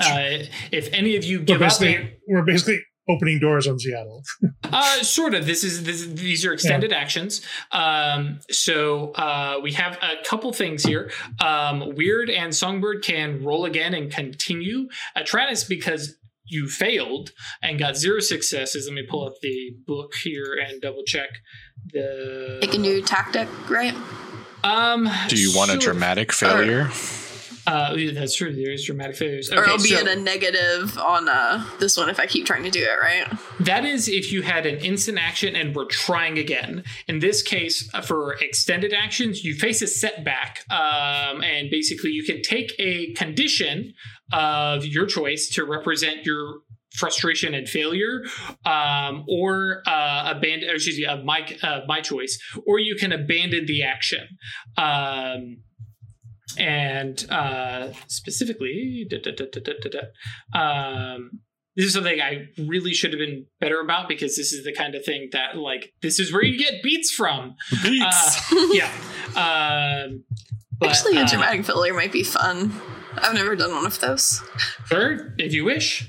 uh, 0.00 0.44
if 0.72 0.92
any 0.92 1.16
of 1.16 1.24
you 1.24 1.44
We're 1.46 1.54
up 1.54 1.60
basically, 1.60 2.18
we're 2.26 2.42
basically 2.42 2.80
opening 3.08 3.38
doors 3.38 3.66
on 3.66 3.78
Seattle. 3.78 4.22
uh, 4.64 5.02
sort 5.02 5.34
of. 5.34 5.46
This 5.46 5.64
is 5.64 5.84
this, 5.84 6.06
these 6.06 6.44
are 6.44 6.52
extended 6.52 6.92
actions. 6.92 7.42
Um, 7.72 8.40
so 8.50 9.12
uh, 9.12 9.60
we 9.62 9.72
have 9.72 9.98
a 10.02 10.22
couple 10.24 10.52
things 10.52 10.82
here. 10.82 11.10
Um, 11.40 11.94
Weird 11.94 12.30
and 12.30 12.54
Songbird 12.54 13.04
can 13.04 13.44
roll 13.44 13.64
again 13.64 13.94
and 13.94 14.10
continue. 14.10 14.88
Atratus, 15.16 15.68
because 15.68 16.16
you 16.46 16.68
failed 16.68 17.32
and 17.62 17.78
got 17.78 17.96
zero 17.96 18.20
successes. 18.20 18.86
Let 18.86 18.94
me 18.94 19.02
pull 19.08 19.26
up 19.26 19.34
the 19.40 19.74
book 19.86 20.14
here 20.22 20.56
and 20.66 20.80
double 20.80 21.02
check 21.04 21.28
the. 21.92 22.58
Make 22.60 22.74
a 22.74 22.78
new 22.78 23.02
tactic, 23.02 23.48
right? 23.70 23.94
Um, 24.62 25.08
Do 25.28 25.36
you 25.36 25.54
want 25.56 25.70
a 25.70 25.76
dramatic 25.78 26.32
failure? 26.32 26.88
Uh, 27.66 27.94
yeah, 27.96 28.12
that's 28.12 28.34
true. 28.36 28.54
There 28.54 28.70
is 28.72 28.84
dramatic 28.84 29.16
failures. 29.16 29.50
or 29.50 29.60
Okay, 29.62 29.70
I'll 29.70 29.78
be 29.78 29.88
so- 29.88 29.96
at 30.00 30.06
a 30.06 30.16
negative 30.20 30.98
on 30.98 31.28
uh, 31.30 31.66
this 31.80 31.96
one 31.96 32.10
if 32.10 32.20
I 32.20 32.26
keep 32.26 32.44
trying 32.46 32.62
to 32.64 32.70
do 32.70 32.82
it, 32.82 32.98
right? 33.00 33.26
That 33.60 33.86
is 33.86 34.06
if 34.06 34.30
you 34.32 34.42
had 34.42 34.66
an 34.66 34.78
instant 34.80 35.18
action 35.18 35.56
and 35.56 35.74
were 35.74 35.86
trying 35.86 36.38
again. 36.38 36.84
In 37.08 37.20
this 37.20 37.42
case, 37.42 37.88
uh, 37.94 38.02
for 38.02 38.34
extended 38.34 38.92
actions, 38.92 39.44
you 39.44 39.54
face 39.54 39.80
a 39.80 39.86
setback, 39.86 40.60
um, 40.70 41.42
and 41.42 41.70
basically 41.70 42.10
you 42.10 42.22
can 42.22 42.42
take 42.42 42.74
a 42.78 43.12
condition 43.14 43.94
of 44.34 44.84
your 44.84 45.06
choice 45.06 45.48
to 45.54 45.64
represent 45.64 46.26
your 46.26 46.60
frustration 46.94 47.54
and 47.54 47.68
failure, 47.68 48.22
um, 48.66 49.24
or 49.28 49.82
uh, 49.86 50.32
abandon. 50.36 50.68
Or 50.68 50.74
excuse 50.74 50.98
me, 50.98 51.06
uh, 51.06 51.22
my 51.22 51.46
uh, 51.62 51.80
my 51.86 52.00
choice, 52.00 52.38
or 52.66 52.78
you 52.78 52.96
can 52.96 53.12
abandon 53.12 53.66
the 53.66 53.82
action. 53.82 54.26
Um, 54.76 55.58
and 56.58 57.26
uh, 57.30 57.92
specifically, 58.06 59.06
da, 59.08 59.18
da, 59.20 59.32
da, 59.32 59.46
da, 59.50 59.60
da, 59.60 59.72
da, 59.82 60.00
da, 60.52 60.60
um, 60.60 61.40
this 61.76 61.86
is 61.86 61.92
something 61.92 62.20
I 62.20 62.46
really 62.58 62.94
should 62.94 63.12
have 63.12 63.18
been 63.18 63.46
better 63.60 63.80
about 63.80 64.08
because 64.08 64.36
this 64.36 64.52
is 64.52 64.64
the 64.64 64.72
kind 64.72 64.94
of 64.94 65.04
thing 65.04 65.30
that 65.32 65.56
like 65.56 65.92
this 66.02 66.20
is 66.20 66.32
where 66.32 66.44
you 66.44 66.58
get 66.58 66.82
beats 66.82 67.10
from. 67.12 67.56
Uh, 67.84 68.40
yeah. 68.72 68.90
Um, 69.34 70.24
but, 70.78 70.90
Actually, 70.90 71.16
a 71.16 71.22
uh, 71.22 71.28
dramatic 71.28 71.64
failure 71.64 71.94
might 71.94 72.12
be 72.12 72.22
fun. 72.22 72.72
I've 73.16 73.34
never 73.34 73.56
done 73.56 73.72
one 73.72 73.86
of 73.86 73.98
those. 74.00 74.42
Sure, 74.86 75.34
if 75.38 75.52
you 75.52 75.64
wish. 75.64 76.08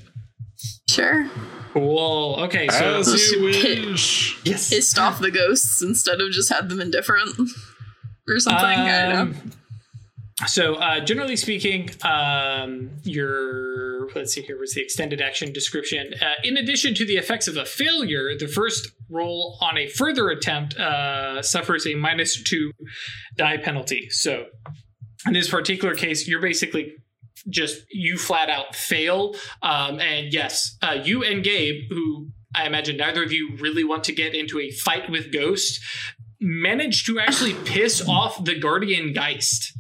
Sure. 0.90 1.30
Cool. 1.74 2.36
Okay, 2.40 2.68
so 2.70 3.00
As 3.00 3.32
you 3.32 3.52
Pit- 3.62 3.86
wish. 3.86 4.40
yes. 4.46 4.70
Pissed 4.70 4.98
off 4.98 5.20
the 5.20 5.32
ghosts 5.32 5.82
instead 5.82 6.22
of 6.22 6.32
just 6.32 6.52
had 6.52 6.70
them 6.70 6.80
indifferent 6.80 7.38
or 8.30 8.40
something. 8.40 8.66
I 8.66 9.02
don't 9.02 9.14
know. 9.14 9.22
Um, 9.40 9.52
So, 10.48 10.76
uh, 10.76 11.00
generally 11.00 11.36
speaking, 11.38 11.90
um, 12.04 12.92
your 13.04 14.10
let's 14.16 14.34
see 14.34 14.42
here 14.42 14.60
was 14.60 14.74
the 14.74 14.82
extended 14.82 15.22
action 15.22 15.52
description. 15.54 16.14
Uh, 16.22 16.34
in 16.44 16.58
addition 16.58 16.94
to 16.96 17.06
the 17.06 17.16
effects 17.16 17.48
of 17.48 17.56
a 17.58 17.66
failure, 17.66 18.38
the 18.38 18.48
first 18.48 18.90
roll 19.10 19.58
on 19.62 19.78
a 19.78 19.88
further 19.88 20.30
attempt 20.30 20.76
uh, 20.78 21.42
suffers 21.42 21.88
a 21.88 21.96
minus 21.96 22.42
two 22.44 22.72
die 23.38 23.58
penalty. 23.58 24.08
So, 24.10 24.46
in 25.26 25.34
this 25.34 25.50
particular 25.50 25.96
case, 25.96 26.28
you're 26.28 26.42
basically 26.42 26.94
just 27.50 27.86
you 27.92 28.18
flat 28.18 28.50
out 28.50 28.76
fail. 28.76 29.36
Um, 29.62 30.00
and 30.00 30.34
yes, 30.34 30.78
uh, 30.82 30.98
you 31.04 31.24
and 31.24 31.44
Gabe, 31.44 31.84
who 31.90 32.30
I 32.56 32.66
imagine 32.66 32.98
neither 32.98 33.24
of 33.24 33.32
you 33.32 33.56
really 33.60 33.84
want 33.84 34.04
to 34.06 34.14
get 34.14 34.34
into 34.34 34.60
a 34.60 34.72
fight 34.72 35.10
with 35.10 35.32
Ghost, 35.32 35.80
managed 36.40 37.06
to 37.08 37.20
actually 37.20 37.54
piss 37.66 38.08
off 38.08 38.44
the 38.44 38.58
Guardian 38.60 39.14
Geist 39.14 39.78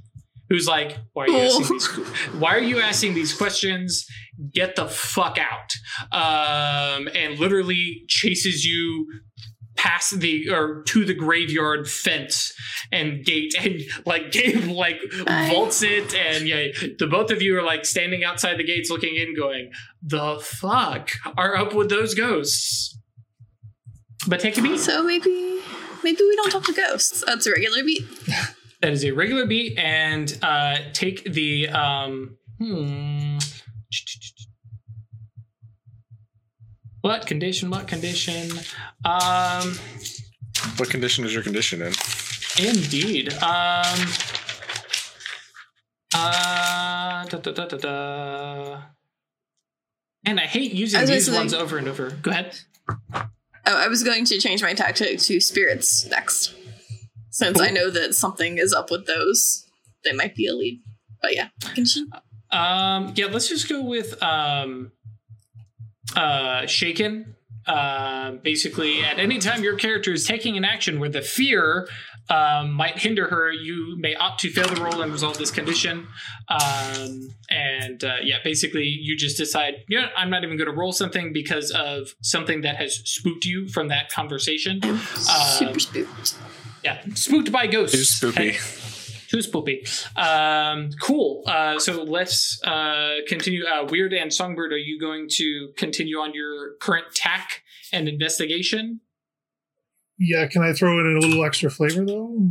who's 0.50 0.68
like, 0.68 0.98
"Why 1.14 1.26
are 1.26 1.30
you 1.30 1.38
asking 1.38 1.68
these? 1.70 1.88
Why 2.34 2.56
are 2.56 2.62
you 2.62 2.80
asking 2.80 3.14
these 3.14 3.34
questions? 3.34 4.06
Get 4.54 4.76
the 4.76 4.88
fuck 4.88 5.38
out!" 5.38 5.74
Um, 6.12 7.10
and 7.16 7.39
literally 7.39 8.04
chases 8.08 8.66
you 8.66 9.08
past 9.86 10.20
the 10.20 10.50
or 10.50 10.82
to 10.84 11.06
the 11.06 11.14
graveyard 11.14 11.88
fence 11.88 12.52
and 12.92 13.24
gate, 13.24 13.54
and 13.62 13.82
like 14.06 14.32
Gabe 14.32 14.66
like 14.66 15.00
Hi. 15.28 15.50
vaults 15.50 15.84
it, 15.84 16.14
and 16.16 16.48
yeah, 16.48 16.68
the 16.98 17.08
both 17.08 17.30
of 17.32 17.42
you 17.42 17.58
are 17.58 17.64
like 17.64 17.86
standing 17.86 18.24
outside 18.24 18.58
the 18.58 18.64
gates, 18.64 18.90
looking 18.90 19.16
in, 19.16 19.36
going, 19.36 19.72
"The 20.02 20.40
fuck 20.42 21.12
are 21.38 21.56
up 21.56 21.74
with 21.74 21.90
those 21.90 22.16
ghosts?" 22.16 22.98
But 24.28 24.40
take 24.40 24.58
a 24.58 24.62
beat. 24.62 24.80
So 24.80 25.04
maybe 25.04 25.60
maybe 26.04 26.22
we 26.22 26.36
don't 26.36 26.50
talk 26.50 26.64
to 26.66 26.74
ghosts. 26.74 27.24
That's 27.26 27.46
a 27.46 27.52
regular 27.52 27.84
beat. 27.84 28.04
That 28.82 28.92
is 28.92 29.06
a 29.06 29.12
regular 29.12 29.48
beat, 29.48 29.80
and 29.80 30.38
uh, 30.44 30.78
take 30.94 31.24
the 31.24 31.70
um. 31.70 32.38
Hmm. 32.60 33.38
What 37.06 37.28
condition? 37.28 37.70
What 37.70 37.88
condition? 37.88 38.49
Um. 39.06 39.76
What 40.78 40.89
condition 40.89 41.24
is 41.24 41.36
your 41.36 41.43
condition 41.43 41.84
in? 41.84 41.93
Indeed. 42.58 43.32
Um. 43.43 44.08
Uh. 46.16 47.26
Da, 47.26 47.38
da, 47.38 47.51
da, 47.51 47.66
da, 47.68 47.78
da. 47.78 48.82
And 50.26 50.39
I 50.39 50.47
hate 50.47 50.72
using 50.72 50.99
I 50.99 51.06
these 51.06 51.28
gonna 51.28 51.38
ones 51.38 51.53
over 51.53 51.78
and 51.78 51.88
over. 51.88 52.10
Go 52.10 52.32
ahead. 52.32 52.58
Oh, 52.89 53.28
I 53.68 53.88
was 53.88 54.01
going 54.01 54.26
to 54.26 54.39
change 54.39 54.64
my 54.64 54.74
tactic 54.74 55.20
to 55.20 55.39
spirits 55.39 56.08
next. 56.10 56.56
Since 57.30 57.62
I 57.62 57.70
know 57.70 57.91
that 57.91 58.16
something 58.16 58.58
is 58.58 58.74
up 58.74 58.89
with 58.89 59.06
those. 59.06 59.70
They 60.03 60.14
might 60.14 60.34
be 60.34 60.47
a 60.47 60.56
lead. 60.56 60.82
But 61.22 61.36
yeah. 61.36 61.49
Continue. 61.76 62.10
Um, 62.49 63.14
yeah, 63.16 63.28
let's 63.28 63.47
just 63.47 63.70
go 63.70 63.84
with 63.84 64.20
um, 64.24 64.91
uh, 66.16 66.66
shaken. 66.66 67.36
Uh, 67.68 68.34
basically, 68.43 69.03
at 69.03 69.18
any 69.18 69.39
time 69.39 69.64
your 69.64 69.76
character 69.76 70.14
is 70.14 70.24
taking 70.26 70.56
an 70.56 70.64
action 70.64 70.99
where 70.99 71.10
the 71.10 71.22
fear 71.22 71.88
um, 72.30 72.72
might 72.74 72.99
hinder 72.99 73.28
her, 73.28 73.51
you 73.51 73.95
may 73.97 74.14
opt 74.16 74.41
to 74.41 74.51
fail 74.51 74.68
the 74.68 74.80
roll 74.80 75.01
and 75.01 75.12
resolve 75.12 75.38
this 75.39 75.49
condition. 75.49 76.08
Um, 76.47 77.30
and 77.49 78.03
uh, 78.03 78.18
yeah, 78.22 78.38
basically, 78.43 78.84
you 78.84 79.18
just 79.18 79.38
decide, 79.38 79.78
yeah, 79.89 80.10
I'm 80.16 80.30
not 80.30 80.43
even 80.43 80.58
going 80.58 80.70
to 80.70 80.76
roll 80.76 80.91
something 80.91 81.34
because 81.34 81.72
of 81.72 82.10
something 82.22 82.62
that 82.62 82.76
has 82.76 82.97
spooked 83.03 83.45
you 83.45 83.68
from 83.68 83.88
that 83.88 84.12
conversation. 84.12 84.80
I'm 84.84 84.95
Uh, 85.28 85.58
super 85.58 85.80
spooked. 85.80 86.36
Yeah, 86.84 87.01
spooked 87.16 87.51
by 87.51 87.66
ghosts. 87.66 88.20
Too 88.20 88.28
spoopy. 88.28 88.85
Too 89.30 89.42
Poopy? 89.52 89.86
Um, 90.16 90.90
cool. 91.02 91.44
Uh, 91.48 91.80
so 91.80 92.04
let's 92.04 92.62
uh, 92.64 93.16
continue. 93.28 93.66
Uh, 93.66 93.86
Weird 93.90 94.14
and 94.14 94.34
Songbird, 94.34 94.74
are 94.74 94.78
you 94.78 95.00
going 95.00 95.28
to 95.32 95.70
continue 95.78 96.18
on 96.18 96.34
your 96.34 96.76
current 96.82 97.06
tack 97.14 97.64
and 97.92 98.08
investigation? 98.08 99.02
Yeah, 100.18 100.48
can 100.48 100.62
I 100.62 100.74
throw 100.74 101.00
in 101.00 101.18
a 101.18 101.20
little 101.26 101.44
extra 101.44 101.70
flavor 101.70 102.06
though? 102.06 102.50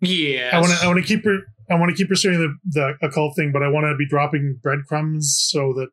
Yeah. 0.00 0.50
I 0.52 0.60
want 0.60 0.72
to. 0.72 0.84
I 0.84 0.86
want 0.86 0.98
to 0.98 1.06
keep. 1.06 1.24
I 1.70 1.74
want 1.76 1.90
to 1.90 1.96
keep 1.96 2.08
pursuing 2.08 2.38
the 2.38 2.54
the 2.66 3.06
occult 3.06 3.34
thing, 3.36 3.52
but 3.52 3.62
I 3.62 3.68
want 3.68 3.84
to 3.84 3.96
be 3.96 4.06
dropping 4.06 4.58
breadcrumbs 4.62 5.38
so 5.50 5.72
that 5.74 5.88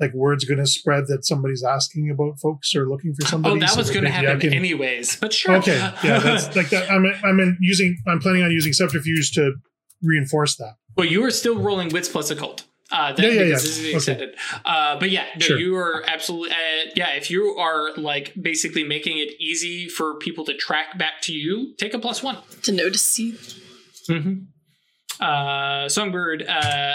like 0.00 0.12
word's 0.14 0.44
going 0.44 0.58
to 0.58 0.66
spread 0.66 1.06
that 1.08 1.24
somebody's 1.24 1.62
asking 1.62 2.10
about 2.10 2.38
folks 2.40 2.74
or 2.74 2.88
looking 2.88 3.14
for 3.14 3.26
somebody. 3.26 3.56
Oh, 3.56 3.58
that 3.60 3.70
so 3.70 3.76
was 3.78 3.90
going 3.90 4.04
to 4.04 4.10
happen 4.10 4.40
can- 4.40 4.52
anyways, 4.54 5.16
but 5.16 5.32
sure. 5.32 5.56
Okay, 5.56 5.76
yeah, 6.02 6.18
that's 6.18 6.54
like 6.60 6.70
that. 6.70 6.90
I'm 6.90 7.04
I'm 7.24 7.38
in 7.40 7.56
using. 7.60 7.96
I'm 8.06 8.18
planning 8.20 8.42
on 8.42 8.50
using 8.50 8.72
subterfuge 8.72 9.32
to 9.32 9.54
reinforce 10.02 10.56
that. 10.56 10.74
well, 10.96 11.06
you 11.06 11.22
are 11.24 11.30
still 11.30 11.58
rolling 11.58 11.90
wits 11.90 12.08
plus 12.08 12.30
occult. 12.30 12.64
Uh, 12.92 13.12
that, 13.12 13.22
Yeah, 13.22 13.28
yeah, 13.28 13.40
yeah. 13.42 13.48
This 13.54 13.64
is 13.66 13.78
Okay. 13.86 13.94
extended. 13.96 14.30
Uh, 14.64 14.98
but 14.98 15.10
yeah, 15.10 15.24
no, 15.38 15.46
Sure. 15.46 15.58
you 15.58 15.76
are 15.76 16.02
absolutely. 16.08 16.50
Uh, 16.50 16.90
yeah, 16.96 17.10
if 17.14 17.30
you 17.30 17.54
are 17.56 17.94
like 17.96 18.32
basically 18.40 18.82
making 18.82 19.18
it 19.18 19.30
easy 19.40 19.88
for 19.88 20.16
people 20.18 20.44
to 20.46 20.54
track 20.56 20.98
back 20.98 21.20
to 21.22 21.32
you, 21.32 21.74
take 21.78 21.94
a 21.94 21.98
plus 22.00 22.20
one. 22.22 22.38
To 22.62 22.72
notice 22.72 23.16
you. 23.18 23.34
Mm-hmm. 24.08 24.34
Uh, 25.20 25.88
Songbird, 25.88 26.42
uh, 26.48 26.50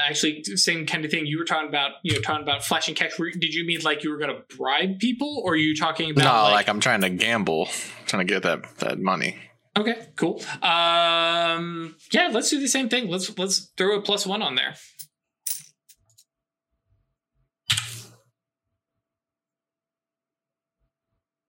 actually, 0.10 0.44
same 0.44 0.86
kind 0.88 1.06
of 1.06 1.12
thing. 1.12 1.26
You 1.28 1.38
were 1.38 1.46
talking 1.46 1.70
about, 1.70 1.92
you 2.04 2.14
know, 2.14 2.20
talking 2.22 2.42
about 2.44 2.64
flashing 2.64 2.96
cash. 2.96 3.12
Did 3.18 3.54
you 3.54 3.66
mean 3.66 3.82
like 3.82 4.04
you 4.04 4.10
were 4.10 4.18
going 4.18 4.36
to 4.36 4.56
bribe 4.58 5.00
people, 5.00 5.42
or 5.46 5.54
are 5.54 5.58
you 5.58 5.76
talking 5.76 6.10
No, 6.16 6.24
about 6.24 6.44
like, 6.46 6.54
like? 6.54 6.70
I'm 6.70 6.80
trying 6.80 7.02
to 7.02 7.10
gamble, 7.10 7.68
trying 8.08 8.26
to 8.26 8.34
get 8.34 8.44
that 8.44 8.78
that 8.80 9.00
money. 9.00 9.38
okay, 9.78 10.08
cool. 10.16 10.42
Um, 10.64 11.96
yeah, 12.12 12.30
let's 12.32 12.50
do 12.50 12.60
the 12.60 12.68
same 12.68 12.90
thing. 12.90 13.10
Let's 13.10 13.38
let's 13.38 13.72
throw 13.78 13.98
a 13.98 14.02
plus 14.02 14.26
one 14.26 14.42
on 14.42 14.56
there. 14.56 14.74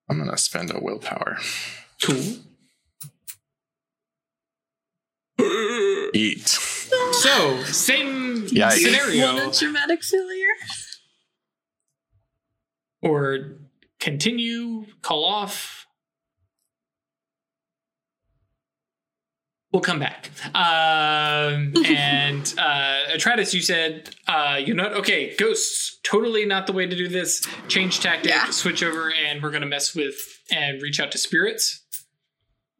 I'm 0.08 0.18
gonna 0.18 0.36
spend 0.38 0.70
a 0.74 0.78
willpower. 0.80 1.38
Cool. 2.02 2.36
Eat. 6.14 6.58
So 7.12 7.62
same 7.64 8.46
Yikes. 8.46 8.72
scenario, 8.78 9.34
Want 9.34 9.56
a 9.56 9.58
dramatic 9.58 10.02
failure? 10.02 10.46
or 13.02 13.58
continue, 14.00 14.86
call 15.02 15.24
off. 15.24 15.86
We'll 19.72 19.82
come 19.82 19.98
back. 19.98 20.30
Um, 20.54 21.72
and 21.86 22.54
uh, 22.58 22.98
Atratus, 23.14 23.52
you 23.52 23.60
said 23.60 24.10
uh, 24.26 24.58
you're 24.64 24.76
not 24.76 24.94
okay. 24.94 25.34
Ghosts, 25.36 25.98
totally 26.02 26.46
not 26.46 26.66
the 26.66 26.72
way 26.72 26.86
to 26.86 26.96
do 26.96 27.08
this. 27.08 27.42
Change 27.68 28.00
tactic, 28.00 28.30
Yeah. 28.30 28.46
switch 28.50 28.82
over, 28.82 29.12
and 29.12 29.42
we're 29.42 29.50
gonna 29.50 29.66
mess 29.66 29.94
with 29.94 30.16
and 30.50 30.80
reach 30.80 30.98
out 30.98 31.12
to 31.12 31.18
spirits. 31.18 31.82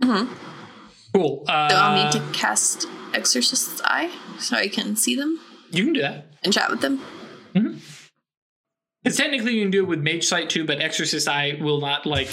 Mm-hmm. 0.03 0.33
Cool. 1.15 1.45
Uh, 1.49 1.69
So 1.71 1.77
I'll 1.77 2.05
need 2.05 2.13
to 2.13 2.23
cast 2.33 2.87
Exorcist's 3.17 3.81
Eye 3.85 4.11
so 4.39 4.57
I 4.57 4.69
can 4.69 4.95
see 4.97 5.17
them 5.17 5.41
You 5.71 5.85
can 5.85 5.93
do 5.95 6.03
that. 6.03 6.27
and 6.45 6.53
chat 6.53 6.71
with 6.71 6.81
them. 6.81 7.01
Because 9.03 9.17
technically 9.17 9.55
you 9.55 9.63
can 9.63 9.71
do 9.71 9.83
it 9.83 9.89
with 9.89 10.01
Mage 10.01 10.25
Sight 10.25 10.51
too, 10.51 10.65
but 10.65 10.81
Exorcist 10.81 11.27
Eye 11.29 11.57
will 11.61 11.81
not 11.81 12.07
like 12.07 12.29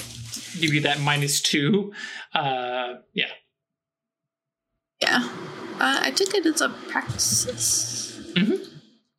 give 0.59 0.73
you 0.73 0.81
that 0.81 0.99
minus 1.01 1.41
two. 1.41 1.93
Uh, 2.33 2.95
yeah. 3.13 3.29
Yeah. 5.01 5.19
Uh, 5.79 5.99
I 6.01 6.11
took 6.11 6.33
it 6.33 6.45
as 6.45 6.61
a 6.61 6.69
practice. 6.69 8.19
Mhm. 8.33 8.67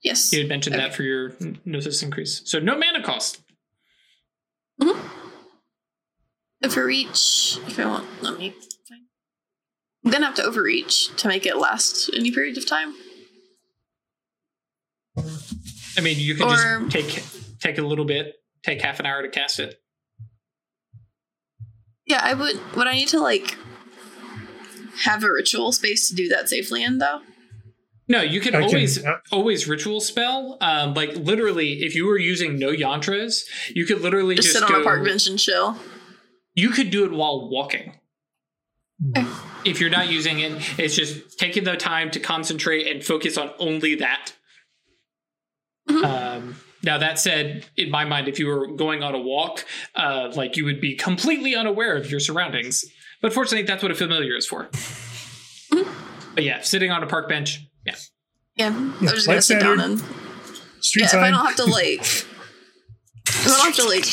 Yes. 0.02 0.32
You 0.32 0.40
had 0.40 0.48
mentioned 0.48 0.76
that 0.76 0.94
for 0.94 1.02
your 1.02 1.34
gnosis 1.64 2.02
increase. 2.02 2.42
So 2.44 2.58
no 2.58 2.76
mana 2.78 3.02
cost. 3.02 3.40
Mm-hmm. 4.82 5.00
If 6.62 6.76
I 6.76 6.80
reach, 6.80 7.58
If 7.66 7.78
I 7.78 7.84
want, 7.86 8.06
let 8.22 8.38
me. 8.38 8.54
Find. 10.04 10.14
I'm 10.14 10.20
gonna 10.20 10.26
have 10.26 10.34
to 10.36 10.44
overreach 10.44 11.14
to 11.16 11.28
make 11.28 11.46
it 11.46 11.56
last 11.56 12.10
any 12.14 12.30
period 12.30 12.58
of 12.58 12.66
time. 12.66 12.94
I 15.96 16.00
mean, 16.00 16.18
you 16.18 16.34
can 16.34 16.46
Or- 16.46 16.88
just 16.88 16.90
take 16.90 17.22
take 17.60 17.78
a 17.78 17.82
little 17.82 18.04
bit, 18.04 18.34
take 18.64 18.82
half 18.82 19.00
an 19.00 19.06
hour 19.06 19.22
to 19.22 19.28
cast 19.28 19.60
it. 19.60 19.80
Yeah, 22.06 22.20
I 22.22 22.34
would. 22.34 22.58
Would 22.76 22.86
I 22.86 22.94
need 22.94 23.08
to 23.08 23.20
like 23.20 23.56
have 25.04 25.22
a 25.24 25.32
ritual 25.32 25.72
space 25.72 26.08
to 26.08 26.14
do 26.14 26.28
that 26.28 26.48
safely 26.48 26.82
in 26.82 26.98
though? 26.98 27.20
No, 28.06 28.20
you 28.20 28.40
can 28.40 28.54
I 28.54 28.60
can- 28.60 28.68
always 28.68 29.02
uh, 29.04 29.18
always 29.32 29.66
ritual 29.66 30.00
spell. 30.00 30.58
Um, 30.60 30.92
like 30.94 31.14
literally, 31.16 31.82
if 31.84 31.94
you 31.94 32.06
were 32.06 32.18
using 32.18 32.58
no 32.58 32.68
yantras, 32.72 33.44
you 33.74 33.86
could 33.86 34.00
literally 34.02 34.34
Just, 34.34 34.48
just, 34.48 34.58
sit 34.58 34.64
on 34.64 34.70
go, 34.72 34.80
a 34.82 34.84
park 34.84 35.04
bench 35.04 35.26
and 35.26 35.38
chill. 35.38 35.78
You 36.54 36.68
could 36.70 36.90
do 36.90 37.04
it 37.04 37.12
while 37.12 37.48
walking. 37.48 37.98
Okay. 39.16 39.26
If 39.64 39.80
you're 39.80 39.88
not 39.88 40.10
using 40.10 40.40
it, 40.40 40.78
it's 40.78 40.94
just 40.94 41.38
taking 41.38 41.64
the 41.64 41.74
time 41.74 42.10
to 42.10 42.20
concentrate 42.20 42.86
and 42.86 43.02
focus 43.02 43.38
on 43.38 43.50
only 43.58 43.94
that. 43.94 44.34
Mhm. 45.88 46.04
Um, 46.04 46.56
now 46.82 46.98
that 46.98 47.18
said, 47.18 47.64
in 47.74 47.90
my 47.90 48.04
mind, 48.04 48.28
if 48.28 48.38
you 48.38 48.46
were 48.46 48.66
going 48.66 49.02
on 49.02 49.14
a 49.14 49.18
walk, 49.18 49.64
uh, 49.94 50.30
like 50.36 50.58
you 50.58 50.66
would 50.66 50.82
be 50.82 50.96
completely 50.96 51.56
unaware 51.56 51.96
of 51.96 52.10
your 52.10 52.20
surroundings. 52.20 52.84
But 53.22 53.32
fortunately, 53.32 53.66
that's 53.66 53.82
what 53.82 53.90
a 53.90 53.94
familiar 53.94 54.36
is 54.36 54.46
for. 54.46 54.68
But 56.34 56.44
yeah, 56.44 56.60
sitting 56.60 56.90
on 56.90 57.02
a 57.02 57.06
park 57.06 57.26
bench. 57.26 57.60
Yeah. 57.86 57.94
Yeah, 58.56 58.66
I'm 58.66 58.98
just 59.00 59.26
gonna 59.26 59.40
sit 59.40 59.60
down 59.60 59.80
and 59.80 60.02
Street 60.80 61.04
yeah. 61.04 61.06
If 61.06 61.14
I 61.14 61.30
don't 61.30 61.46
have 61.46 61.56
to 61.56 61.64
like, 61.64 62.00
if 63.26 63.46
I 63.46 63.48
don't 63.48 63.60
have 63.60 63.76
to 63.76 63.84
like, 63.88 64.04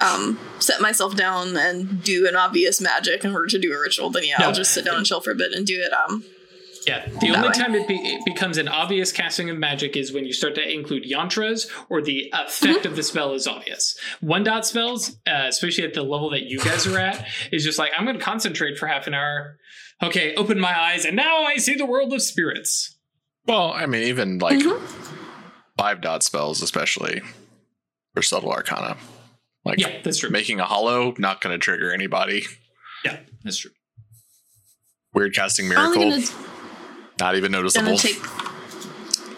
um, 0.00 0.38
set 0.58 0.80
myself 0.80 1.16
down 1.16 1.56
and 1.56 2.02
do 2.02 2.26
an 2.28 2.36
obvious 2.36 2.80
magic 2.80 3.24
in 3.24 3.32
order 3.32 3.46
to 3.48 3.58
do 3.58 3.72
a 3.72 3.80
ritual, 3.80 4.10
then 4.10 4.24
yeah, 4.24 4.36
No. 4.38 4.46
I'll 4.46 4.52
just 4.52 4.72
sit 4.72 4.84
down 4.84 4.96
and 4.96 5.06
chill 5.06 5.20
for 5.20 5.30
a 5.30 5.34
bit 5.34 5.52
and 5.52 5.66
do 5.66 5.80
it. 5.80 5.92
Um, 5.92 6.22
Yeah, 6.86 7.06
the 7.20 7.30
only 7.34 7.48
way. 7.48 7.54
time 7.54 7.74
it, 7.74 7.88
be, 7.88 7.96
it 7.96 8.24
becomes 8.24 8.58
an 8.58 8.68
obvious 8.68 9.10
casting 9.10 9.50
of 9.50 9.56
magic 9.56 9.96
is 9.96 10.12
when 10.12 10.24
you 10.24 10.32
start 10.32 10.54
to 10.56 10.62
include 10.72 11.04
yantras 11.04 11.66
or 11.88 12.00
the 12.02 12.30
effect 12.32 12.80
Mm-hmm. 12.80 12.88
of 12.88 12.94
the 12.96 13.02
spell 13.02 13.32
is 13.34 13.46
obvious. 13.46 13.98
One 14.20 14.44
dot 14.44 14.64
spells, 14.66 15.16
uh, 15.26 15.46
especially 15.48 15.84
at 15.84 15.94
the 15.94 16.02
level 16.02 16.30
that 16.30 16.42
you 16.44 16.58
guys 16.60 16.86
are 16.86 16.98
at, 16.98 17.26
is 17.50 17.64
just 17.64 17.78
like 17.78 17.90
I'm 17.98 18.04
going 18.04 18.18
to 18.18 18.24
concentrate 18.24 18.78
for 18.78 18.86
half 18.86 19.06
an 19.06 19.14
hour. 19.14 19.58
Okay, 20.02 20.34
open 20.36 20.60
my 20.60 20.78
eyes, 20.78 21.04
and 21.06 21.16
now 21.16 21.42
I 21.44 21.56
see 21.56 21.74
the 21.74 21.86
world 21.86 22.12
of 22.12 22.20
spirits. 22.22 22.96
Well, 23.46 23.72
I 23.72 23.86
mean, 23.86 24.02
even 24.02 24.38
like 24.38 24.58
Mhm. 24.58 24.78
five 25.78 26.00
dot 26.02 26.22
spells, 26.22 26.60
especially 26.62 27.22
for 28.14 28.20
subtle 28.22 28.52
arcana. 28.52 28.96
Like 29.66 29.80
Yeah, 29.80 30.00
that's 30.04 30.18
true. 30.18 30.30
making 30.30 30.60
a 30.60 30.64
hollow, 30.64 31.12
not 31.18 31.40
going 31.40 31.52
to 31.52 31.58
trigger 31.58 31.92
anybody. 31.92 32.44
Yeah, 33.04 33.18
that's 33.42 33.58
true. 33.58 33.72
Weird 35.12 35.34
casting 35.34 35.64
I'm 35.66 35.70
miracle, 35.70 36.02
only 36.04 36.22
gonna 36.22 36.38
not 37.18 37.34
even 37.36 37.50
noticeable. 37.50 37.86
gonna 37.86 37.98
take 37.98 38.18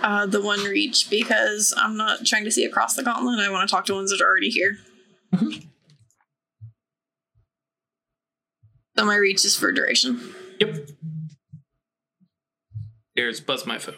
uh, 0.03 0.27
the 0.27 0.43
one 0.43 0.63
reach 0.65 1.09
because 1.09 1.73
I'm 1.77 1.97
not 1.97 2.27
trying 2.27 2.45
to 2.45 2.51
see 2.51 2.65
across 2.65 2.95
the 2.95 3.03
gauntlet. 3.03 3.41
I 3.41 3.51
want 3.51 3.69
to 3.69 3.75
talk 3.75 3.87
to 3.87 3.95
ones 3.95 4.11
that 4.11 4.21
are 4.21 4.27
already 4.29 4.51
here. 4.51 4.79
Mhm. 5.35 5.67
So 8.99 9.05
my 9.07 9.17
reach 9.17 9.45
is 9.45 9.57
for 9.57 9.73
duration. 9.73 10.35
Yep. 10.61 10.89
There's 13.17 13.41
buzz 13.41 13.65
my 13.65 13.79
phone. 13.79 13.95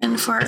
And 0.00 0.20
for 0.20 0.40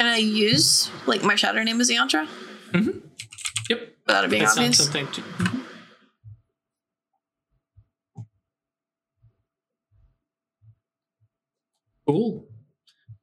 can 0.00 0.08
I 0.08 0.16
use 0.16 0.90
like 1.06 1.22
my 1.22 1.34
shadow 1.34 1.62
name 1.62 1.78
as 1.78 1.90
yantra 1.90 2.26
Yep, 2.72 3.88
without 4.06 4.24
it 4.24 4.30
being 4.30 4.42
that's 4.44 4.56
obvious? 4.56 4.78
something. 4.78 5.06
To, 5.08 5.20
Mhm. 5.20 5.60
Cool. 12.06 12.44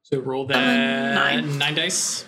So 0.02 0.18
roll 0.20 0.46
that 0.46 1.14
nine. 1.14 1.58
nine 1.58 1.74
dice. 1.74 2.24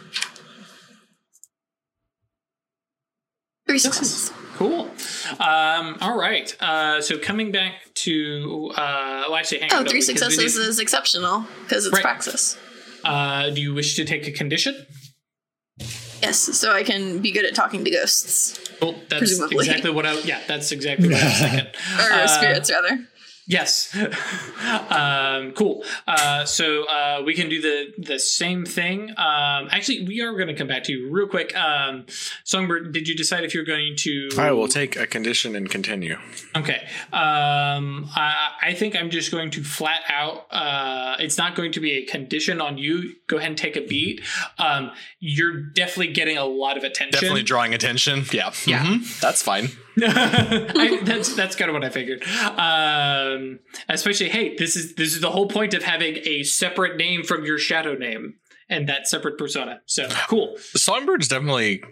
Three 3.66 3.78
successes. 3.78 4.32
Cool. 4.56 4.90
Um, 5.38 5.96
all 6.00 6.18
right. 6.18 6.54
Uh, 6.60 7.00
so 7.00 7.16
coming 7.18 7.50
back 7.52 7.74
to 7.94 8.70
uh, 8.76 9.24
well, 9.28 9.36
actually, 9.36 9.60
hang 9.60 9.70
Oh, 9.72 9.78
on, 9.78 9.86
three 9.86 10.02
successes 10.02 10.56
is 10.56 10.78
exceptional 10.80 11.46
because 11.62 11.86
it's 11.86 11.94
Right. 11.94 12.02
praxis. 12.02 12.58
Uh, 13.04 13.50
do 13.50 13.60
you 13.60 13.74
wish 13.74 13.96
to 13.96 14.04
take 14.04 14.26
a 14.26 14.32
condition? 14.32 14.86
Yes, 16.22 16.38
so 16.38 16.72
I 16.72 16.82
can 16.82 17.20
be 17.20 17.30
good 17.32 17.46
at 17.46 17.54
talking 17.54 17.82
to 17.84 17.90
ghosts 17.90 18.60
Well, 18.82 18.92
that's 19.08 19.20
Presumably. 19.20 19.56
exactly 19.66 19.90
what 19.90 20.04
I. 20.04 20.18
Yeah, 20.20 20.40
that's 20.46 20.70
exactly 20.70 21.08
what 21.08 21.22
I 21.22 21.24
was 21.24 21.38
thinking. 21.38 21.66
or 21.98 22.12
Uh, 22.12 22.26
spirits 22.26 22.70
rather. 22.70 23.06
Yes. 23.50 23.92
um, 24.90 25.50
cool. 25.52 25.82
Uh, 26.06 26.44
so 26.44 26.84
uh, 26.84 27.22
we 27.26 27.34
can 27.34 27.48
do 27.48 27.60
the 27.60 27.92
the 27.98 28.18
same 28.20 28.64
thing. 28.64 29.10
Um, 29.10 29.68
actually, 29.72 30.06
we 30.06 30.20
are 30.20 30.32
going 30.34 30.46
to 30.46 30.54
come 30.54 30.68
back 30.68 30.84
to 30.84 30.92
you 30.92 31.10
real 31.10 31.26
quick. 31.26 31.54
Um, 31.56 32.06
Songbird, 32.44 32.92
did 32.92 33.08
you 33.08 33.16
decide 33.16 33.42
if 33.42 33.52
you're 33.52 33.64
going 33.64 33.96
to? 33.96 34.28
I 34.38 34.52
will 34.52 34.68
take 34.68 34.94
a 34.94 35.04
condition 35.04 35.56
and 35.56 35.68
continue. 35.68 36.16
Okay. 36.54 36.86
Um, 37.12 38.08
I, 38.14 38.50
I 38.62 38.74
think 38.74 38.94
I'm 38.94 39.10
just 39.10 39.32
going 39.32 39.50
to 39.50 39.64
flat 39.64 40.02
out. 40.08 40.46
Uh, 40.52 41.16
it's 41.18 41.36
not 41.36 41.56
going 41.56 41.72
to 41.72 41.80
be 41.80 41.92
a 41.98 42.04
condition 42.06 42.60
on 42.60 42.78
you. 42.78 43.16
Go 43.26 43.38
ahead 43.38 43.48
and 43.48 43.58
take 43.58 43.76
a 43.76 43.84
beat. 43.84 44.22
Um, 44.60 44.92
you're 45.18 45.56
definitely 45.60 46.12
getting 46.12 46.38
a 46.38 46.44
lot 46.44 46.76
of 46.76 46.84
attention. 46.84 47.12
Definitely 47.12 47.42
drawing 47.42 47.74
attention. 47.74 48.24
Yeah. 48.32 48.52
Yeah. 48.64 48.84
Mhm. 48.86 49.20
That's 49.20 49.42
fine. 49.42 49.70
I, 50.06 51.00
that's 51.02 51.34
that's 51.34 51.56
kind 51.56 51.70
of 51.70 51.74
what 51.74 51.84
I 51.84 51.90
figured. 51.90 52.22
Um, 52.58 53.60
especially, 53.88 54.28
hey, 54.28 54.56
this 54.56 54.76
is 54.76 54.94
this 54.94 55.14
is 55.14 55.20
the 55.20 55.30
whole 55.30 55.48
point 55.48 55.74
of 55.74 55.82
having 55.82 56.18
a 56.24 56.42
separate 56.42 56.96
name 56.96 57.22
from 57.22 57.44
your 57.44 57.58
shadow 57.58 57.94
name 57.94 58.34
and 58.68 58.88
that 58.88 59.06
separate 59.06 59.36
persona. 59.36 59.80
So 59.86 60.08
cool. 60.28 60.56
Songbird's 60.56 61.28
definitely 61.28 61.82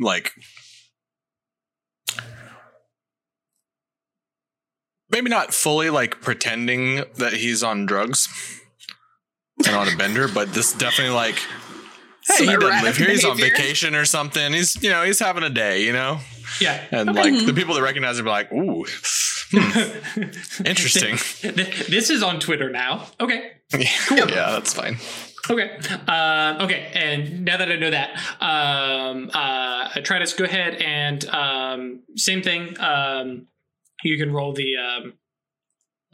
like 0.00 0.32
maybe 5.10 5.28
not 5.28 5.54
fully 5.54 5.90
like 5.90 6.20
pretending 6.20 7.04
that 7.16 7.34
he's 7.34 7.62
on 7.62 7.86
drugs 7.86 8.28
and 9.66 9.76
on 9.76 9.86
a 9.86 9.96
bender, 9.96 10.26
but 10.26 10.52
this 10.54 10.72
definitely 10.72 11.14
like 11.14 11.36
hey, 12.26 12.34
Some 12.36 12.48
he 12.48 12.56
doesn't 12.56 12.82
live 12.84 12.96
here. 12.96 13.08
He's 13.10 13.24
on 13.24 13.36
vacation 13.38 13.94
or 13.94 14.04
something. 14.04 14.52
He's 14.52 14.80
you 14.82 14.90
know 14.90 15.02
he's 15.04 15.18
having 15.18 15.42
a 15.42 15.50
day, 15.50 15.84
you 15.84 15.92
know, 15.92 16.18
Yeah. 16.60 16.82
and 16.90 17.14
like 17.14 17.46
the 17.46 17.52
people 17.54 17.74
that 17.74 17.82
recognize 17.82 18.18
him 18.18 18.26
are 18.26 18.30
like, 18.30 18.52
ooh, 18.52 18.84
hmm, 19.50 20.64
interesting. 20.64 21.16
this 21.88 22.10
is 22.10 22.22
on 22.22 22.40
Twitter 22.40 22.70
now. 22.70 23.06
Okay. 23.20 23.52
yeah, 23.74 24.26
that's 24.26 24.74
fine. 24.74 24.96
Okay. 25.50 25.76
Uh, 26.06 26.58
okay. 26.60 26.90
And 26.94 27.44
now 27.44 27.56
that 27.56 27.70
I 27.70 27.76
know 27.76 27.90
that, 27.90 28.10
um, 28.40 29.30
uh, 29.34 29.88
Atritus, 29.90 30.36
go 30.36 30.44
ahead 30.44 30.74
and 30.76 31.24
um, 31.30 32.00
same 32.16 32.42
thing. 32.42 32.78
Um, 32.78 33.48
you 34.04 34.16
can 34.18 34.32
roll 34.32 34.52
the 34.52 34.76
um, 34.76 35.14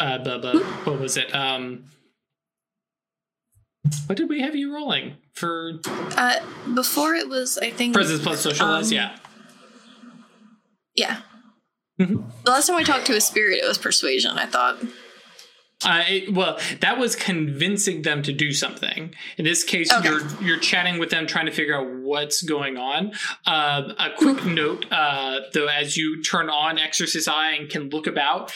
uh, 0.01 0.19
the, 0.19 0.39
the 0.39 0.59
what 0.85 0.99
was 1.01 1.17
it? 1.19 1.35
Um, 1.35 1.85
what 4.07 4.17
did 4.17 4.29
we 4.29 4.41
have 4.41 4.55
you 4.57 4.75
rolling 4.75 5.17
for 5.35 5.81
Uh, 5.87 6.41
before 6.75 7.15
it 7.15 7.29
was, 7.29 7.59
I 7.59 7.71
think. 7.71 7.95
presence 7.95 8.23
plus 8.23 8.41
socialize? 8.41 8.89
Um, 8.91 8.95
yeah. 8.97 9.17
Yeah. 10.95 11.21
Mhm. 12.01 12.31
The 12.45 12.51
last 12.51 12.67
time 12.67 12.77
I 12.77 12.83
talked 12.85 13.07
to 13.07 13.17
a 13.17 13.21
spirit, 13.21 13.61
it 13.63 13.67
was 13.67 13.79
persuasion. 13.79 14.39
I 14.39 14.47
thought. 14.47 14.79
Uh, 15.85 16.03
it, 16.09 16.35
well, 16.35 16.59
that 16.81 16.99
was 16.99 17.15
convincing 17.15 18.03
them 18.03 18.21
to 18.25 18.33
do 18.33 18.53
something. 18.53 19.15
In 19.37 19.45
this 19.45 19.63
case, 19.63 19.93
Okay. 19.93 20.09
you're 20.09 20.43
you're 20.43 20.59
chatting 20.59 20.99
with 20.99 21.11
them, 21.11 21.27
trying 21.27 21.47
to 21.47 21.53
figure 21.53 21.77
out 21.77 21.87
what's 22.03 22.43
going 22.43 22.77
on. 22.77 23.13
Um, 23.47 23.95
a 23.99 24.11
quick 24.17 24.45
note, 24.45 24.87
uh, 24.91 25.41
though, 25.55 25.69
as 25.69 25.97
you 25.97 26.21
turn 26.23 26.51
on 26.51 26.79
Exorcist 26.79 27.29
Eye 27.29 27.53
and 27.53 27.71
can 27.71 27.91
look 27.91 28.09
about, 28.09 28.53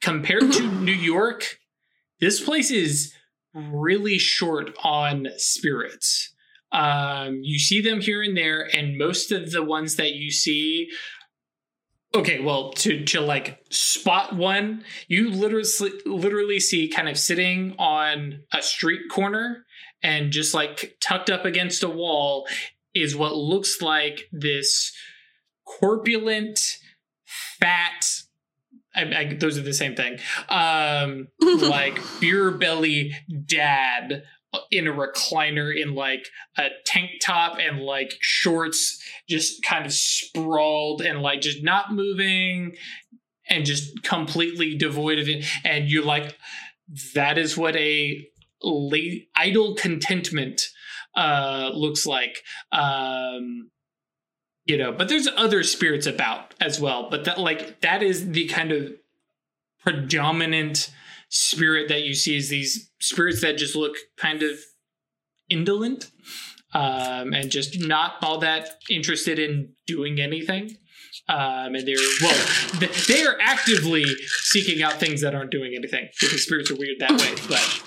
compared 0.00 0.50
to 0.52 0.62
New 0.72 0.92
York, 0.92 1.58
this 2.20 2.40
place 2.40 2.70
is 2.70 3.12
really 3.72 4.18
short 4.18 4.76
on 4.82 5.28
spirits. 5.36 6.34
Um, 6.72 7.40
you 7.42 7.58
see 7.58 7.80
them 7.80 8.00
here 8.00 8.22
and 8.22 8.36
there, 8.36 8.68
and 8.74 8.98
most 8.98 9.32
of 9.32 9.50
the 9.50 9.62
ones 9.62 9.96
that 9.96 10.12
you 10.12 10.30
see 10.30 10.90
okay 12.14 12.40
well 12.40 12.72
to 12.72 13.04
to 13.04 13.20
like 13.20 13.58
spot 13.70 14.34
one 14.34 14.82
you 15.08 15.30
literally 15.30 15.92
literally 16.06 16.58
see 16.58 16.88
kind 16.88 17.06
of 17.06 17.18
sitting 17.18 17.74
on 17.78 18.40
a 18.54 18.62
street 18.62 19.02
corner 19.10 19.66
and 20.02 20.32
just 20.32 20.54
like 20.54 20.96
tucked 21.00 21.28
up 21.28 21.44
against 21.44 21.82
a 21.82 21.88
wall 21.88 22.48
is 22.94 23.14
what 23.14 23.36
looks 23.36 23.82
like 23.82 24.22
this 24.32 24.92
corpulent 25.66 26.58
fat 27.26 28.06
I, 28.98 29.20
I, 29.20 29.34
those 29.34 29.56
are 29.58 29.62
the 29.62 29.72
same 29.72 29.94
thing. 29.94 30.18
Um 30.48 31.28
like 31.40 32.00
beer 32.20 32.50
belly 32.50 33.14
dad 33.46 34.24
in 34.70 34.86
a 34.86 34.92
recliner 34.92 35.74
in 35.78 35.94
like 35.94 36.26
a 36.56 36.68
tank 36.86 37.10
top 37.22 37.58
and 37.58 37.80
like 37.80 38.14
shorts 38.20 39.02
just 39.28 39.62
kind 39.62 39.84
of 39.84 39.92
sprawled 39.92 41.02
and 41.02 41.20
like 41.20 41.40
just 41.40 41.62
not 41.62 41.92
moving 41.92 42.74
and 43.48 43.66
just 43.66 44.02
completely 44.02 44.76
devoid 44.76 45.18
of 45.18 45.28
it. 45.28 45.44
And 45.64 45.90
you're 45.90 46.04
like 46.04 46.36
that 47.14 47.36
is 47.36 47.56
what 47.56 47.76
a 47.76 48.26
late 48.62 49.28
idle 49.36 49.74
contentment 49.74 50.62
uh 51.14 51.70
looks 51.74 52.06
like. 52.06 52.42
Um 52.72 53.70
you 54.68 54.76
know 54.76 54.92
but 54.92 55.08
there's 55.08 55.28
other 55.36 55.64
spirits 55.64 56.06
about 56.06 56.54
as 56.60 56.80
well 56.80 57.08
but 57.10 57.24
that 57.24 57.38
like 57.38 57.80
that 57.80 58.02
is 58.02 58.30
the 58.30 58.46
kind 58.46 58.70
of 58.70 58.92
predominant 59.82 60.92
spirit 61.30 61.88
that 61.88 62.02
you 62.02 62.14
see 62.14 62.36
is 62.36 62.48
these 62.48 62.90
spirits 63.00 63.40
that 63.40 63.56
just 63.56 63.74
look 63.74 63.96
kind 64.16 64.42
of 64.42 64.58
indolent 65.48 66.10
um, 66.74 67.32
and 67.32 67.50
just 67.50 67.80
not 67.80 68.14
all 68.22 68.38
that 68.38 68.68
interested 68.90 69.38
in 69.38 69.70
doing 69.86 70.20
anything. 70.20 70.76
Um, 71.28 71.74
and 71.74 71.86
they're 71.88 71.96
well, 72.22 72.46
they 73.08 73.24
are 73.24 73.36
actively 73.40 74.04
seeking 74.42 74.82
out 74.82 74.94
things 74.94 75.22
that 75.22 75.34
aren't 75.34 75.50
doing 75.50 75.74
anything 75.74 76.08
because 76.20 76.44
spirits 76.44 76.70
are 76.70 76.76
weird 76.76 76.98
that 77.00 77.12
way. 77.12 77.34
But 77.48 77.82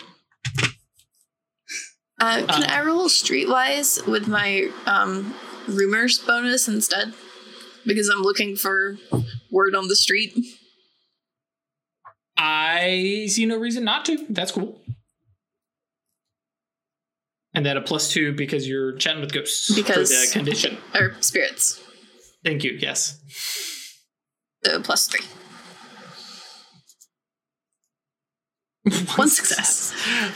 Uh, 2.20 2.46
can 2.46 2.64
Uh. 2.64 2.68
I 2.70 2.82
roll 2.84 3.08
streetwise 3.08 4.06
with 4.08 4.28
my 4.28 4.70
um, 4.86 5.34
rumors 5.68 6.18
bonus 6.20 6.68
instead? 6.68 7.14
Because 7.86 8.09
I'm 8.09 8.22
looking 8.22 8.55
for 8.55 8.97
word 9.51 9.76
on 9.76 9.88
the 9.88 9.95
street. 9.95 10.34
I 12.38 13.28
see 13.30 13.45
no 13.45 13.57
reason 13.57 13.84
not 13.84 14.05
to. 14.05 14.26
That's 14.30 14.51
cool. 14.51 14.82
And 17.53 17.66
then 17.66 17.76
a 17.78 17.82
plus 17.82 18.09
two 18.12 18.32
because 18.34 18.68
you're 18.68 18.93
chatting 18.93 19.22
with 19.22 19.34
ghosts 19.34 19.74
Because- 19.76 20.09
for 20.14 20.28
the 20.28 20.32
condition. 20.34 20.78
Or 20.95 21.16
spirits. 21.22 21.82
Thank 22.43 22.64
you. 22.64 22.72
Yes. 22.80 23.20
So 24.66 24.82
plus 24.82 25.07
three. 25.07 25.26
One 29.16 29.30
success. 29.30 29.93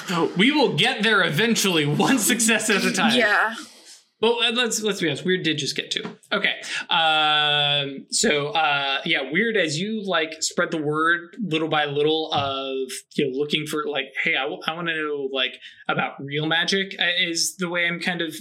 We 0.38 0.52
will 0.52 0.76
get 0.76 1.02
there 1.02 1.24
eventually, 1.24 1.86
one 1.86 2.20
success 2.20 2.70
at 2.70 2.84
a 2.84 2.92
time. 2.92 3.18
Yeah. 3.18 3.56
Well, 4.22 4.40
uh, 4.42 4.52
let's 4.54 4.82
let's 4.82 5.02
be 5.02 5.08
honest. 5.08 5.26
Weird 5.26 5.44
did 5.44 5.58
just 5.58 5.76
get 5.76 5.92
two. 5.92 6.04
Okay. 6.32 6.54
Um. 6.90 8.06
So, 8.10 8.48
uh, 8.48 9.02
yeah, 9.06 9.32
weird 9.32 9.58
as 9.58 9.78
you 9.80 10.04
like 10.06 10.42
spread 10.42 10.72
the 10.72 10.82
word 10.82 11.36
little 11.40 11.68
by 11.68 11.86
little 11.86 12.32
of 12.32 12.92
you 13.16 13.30
know 13.30 13.38
looking 13.38 13.66
for 13.66 13.84
like, 13.88 14.06
hey, 14.24 14.36
I, 14.36 14.44
w- 14.44 14.62
I 14.66 14.74
want 14.74 14.88
to 14.88 14.96
know 14.96 15.30
like 15.34 15.60
about 15.90 16.14
real 16.24 16.46
magic 16.46 16.96
uh, 17.00 17.06
is 17.20 17.56
the 17.58 17.70
way 17.70 17.86
I'm 17.86 18.00
kind 18.00 18.22
of 18.22 18.34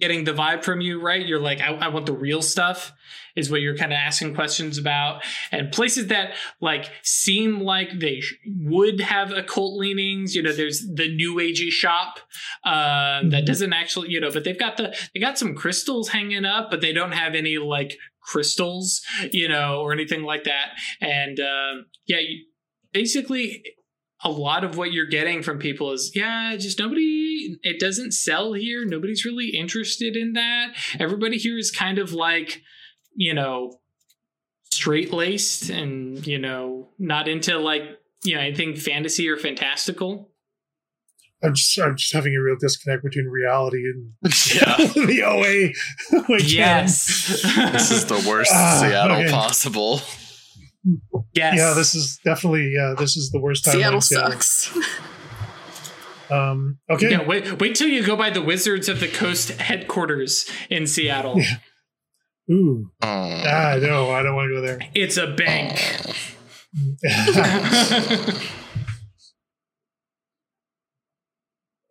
getting 0.00 0.24
the 0.24 0.32
vibe 0.32 0.64
from 0.64 0.80
you, 0.80 1.00
right? 1.00 1.24
You're 1.24 1.38
like, 1.38 1.60
I, 1.60 1.74
I 1.74 1.88
want 1.88 2.06
the 2.06 2.12
real 2.12 2.42
stuff 2.42 2.92
is 3.36 3.50
what 3.50 3.60
you're 3.60 3.76
kind 3.76 3.92
of 3.92 3.96
asking 3.96 4.34
questions 4.34 4.78
about, 4.78 5.22
and 5.50 5.72
places 5.72 6.08
that 6.08 6.34
like 6.60 6.90
seem 7.02 7.60
like 7.60 7.98
they 7.98 8.20
sh- 8.20 8.34
would 8.46 9.00
have 9.00 9.32
occult 9.32 9.78
leanings. 9.78 10.34
You 10.34 10.42
know, 10.42 10.52
there's 10.52 10.80
the 10.94 11.14
new 11.14 11.36
agey 11.36 11.70
shop 11.70 12.18
um, 12.64 13.30
that 13.30 13.42
Mhm. 13.42 13.46
doesn't 13.46 13.72
actually, 13.72 14.10
you 14.10 14.20
know, 14.20 14.30
but 14.30 14.44
they've 14.44 14.58
got 14.58 14.76
the 14.76 14.96
they 15.14 15.20
got 15.20 15.38
some 15.38 15.54
crystals 15.54 16.08
hanging 16.10 16.44
up, 16.44 16.70
but 16.70 16.80
they 16.80 16.92
don't 16.92 17.12
have 17.12 17.34
any 17.34 17.58
like 17.58 17.98
crystals, 18.20 19.00
you 19.32 19.48
know, 19.48 19.80
or 19.80 19.92
anything 19.92 20.22
like 20.22 20.44
that. 20.44 20.68
And 21.00 21.40
um, 21.40 21.86
yeah, 22.06 22.18
you, 22.18 22.44
basically. 22.92 23.62
A 24.24 24.30
lot 24.30 24.62
of 24.62 24.76
what 24.76 24.92
you're 24.92 25.06
getting 25.06 25.42
from 25.42 25.58
people 25.58 25.90
is, 25.90 26.12
yeah, 26.14 26.54
just 26.56 26.78
nobody, 26.78 27.56
it 27.64 27.80
doesn't 27.80 28.12
sell 28.12 28.52
here. 28.52 28.84
Nobody's 28.84 29.24
really 29.24 29.48
interested 29.48 30.14
in 30.14 30.34
that. 30.34 30.76
Everybody 31.00 31.38
here 31.38 31.58
is 31.58 31.72
kind 31.72 31.98
of 31.98 32.12
like, 32.12 32.62
you 33.14 33.34
know, 33.34 33.78
straight 34.70 35.12
laced 35.12 35.70
and, 35.70 36.26
you 36.26 36.38
know, 36.38 36.88
not 36.98 37.28
into 37.28 37.58
like, 37.58 37.82
you 38.24 38.34
know, 38.34 38.40
anything 38.40 38.74
fantasy 38.76 39.28
or 39.28 39.36
fantastical. 39.36 40.30
I'm 41.44 41.54
just 41.54 41.76
I'm 41.80 41.96
just 41.96 42.12
having 42.12 42.36
a 42.36 42.40
real 42.40 42.56
disconnect 42.60 43.02
between 43.02 43.26
reality 43.26 43.78
and 43.84 44.12
Yeah. 44.54 44.76
the 45.06 45.22
OA. 45.24 46.22
like, 46.28 46.52
Yes. 46.52 47.42
This 47.72 47.90
is 47.90 48.06
the 48.06 48.24
worst 48.28 48.52
Ah, 48.54 48.78
Seattle 48.80 49.16
okay. 49.18 49.30
possible. 49.30 50.00
yes. 51.34 51.54
Yeah, 51.56 51.74
this 51.74 51.94
is 51.96 52.18
definitely 52.24 52.72
yeah, 52.74 52.94
this 52.96 53.16
is 53.16 53.30
the 53.30 53.40
worst 53.40 53.64
time. 53.64 53.74
Seattle 53.74 53.96
in 53.96 54.00
Seattle. 54.02 54.30
sucks. 54.40 54.78
Um, 56.30 56.78
okay. 56.88 57.10
Yeah, 57.10 57.26
wait, 57.26 57.60
wait 57.60 57.74
till 57.74 57.88
you 57.88 58.02
go 58.04 58.16
by 58.16 58.30
the 58.30 58.40
Wizards 58.40 58.88
of 58.88 59.00
the 59.00 59.08
Coast 59.08 59.50
headquarters 59.60 60.48
in 60.70 60.86
Seattle. 60.86 61.38
Yeah. 61.38 61.56
Ooh. 62.52 62.90
Oh. 63.02 63.42
Ah, 63.46 63.78
no, 63.80 64.10
I 64.10 64.22
don't 64.22 64.34
want 64.34 64.50
to 64.50 64.54
go 64.54 64.60
there. 64.60 64.78
It's 64.94 65.16
a 65.16 65.28
bank. 65.28 65.80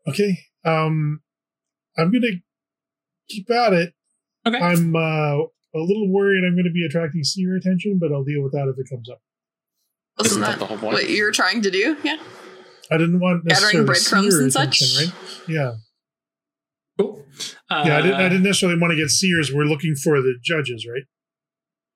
okay. 0.07 0.39
Um, 0.63 1.21
I'm 1.97 2.11
gonna 2.11 2.41
keep 3.29 3.49
at 3.49 3.73
it. 3.73 3.93
okay. 4.47 4.59
I'm 4.59 4.95
uh, 4.95 5.43
a 5.73 5.79
little 5.79 6.11
worried 6.11 6.43
I'm 6.45 6.53
going 6.55 6.65
to 6.65 6.71
be 6.71 6.85
attracting 6.85 7.23
seer 7.23 7.55
attention, 7.55 7.97
but 7.99 8.11
I'll 8.11 8.23
deal 8.23 8.41
with 8.43 8.51
that 8.53 8.67
if 8.67 8.77
it 8.77 8.89
comes 8.89 9.09
up. 9.09 9.21
Wasn't 10.17 10.31
Isn't 10.31 10.41
that 10.41 10.51
that 10.51 10.59
the 10.59 10.65
whole 10.65 10.77
point? 10.77 10.93
what 10.93 11.09
you 11.09 11.23
were 11.23 11.31
trying 11.31 11.61
to 11.61 11.71
do? 11.71 11.97
Yeah. 12.03 12.17
I 12.91 12.97
didn't 12.97 13.19
want 13.21 13.45
Gathering 13.45 13.85
necessarily 13.85 13.85
breadcrumbs 13.85 14.35
and 14.35 14.51
such? 14.51 14.81
right? 14.97 15.13
Yeah, 15.47 15.75
cool. 17.01 17.25
Uh, 17.69 17.83
yeah. 17.85 17.97
I 17.97 18.01
didn't. 18.01 18.15
I 18.15 18.29
didn't 18.29 18.43
necessarily 18.43 18.79
want 18.79 18.91
to 18.91 18.97
get 18.97 19.09
seers. 19.09 19.51
We're 19.53 19.65
looking 19.65 19.95
for 19.95 20.21
the 20.21 20.35
judges, 20.43 20.85
right? 20.87 21.03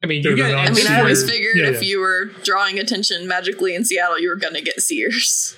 I 0.03 0.07
mean, 0.07 0.21
They're 0.23 0.35
you 0.35 0.43
the 0.43 0.49
get. 0.49 0.57
I 0.57 0.71
mean, 0.71 0.87
I 0.87 0.99
always 0.99 1.27
figured 1.29 1.57
Yeah, 1.57 1.67
if 1.69 1.81
yeah. 1.81 1.89
you 1.89 1.99
were 1.99 2.25
drawing 2.43 2.79
attention 2.79 3.27
magically 3.27 3.75
in 3.75 3.85
Seattle, 3.85 4.19
you 4.19 4.29
were 4.29 4.35
gonna 4.35 4.61
get 4.61 4.79
seers. 4.81 5.57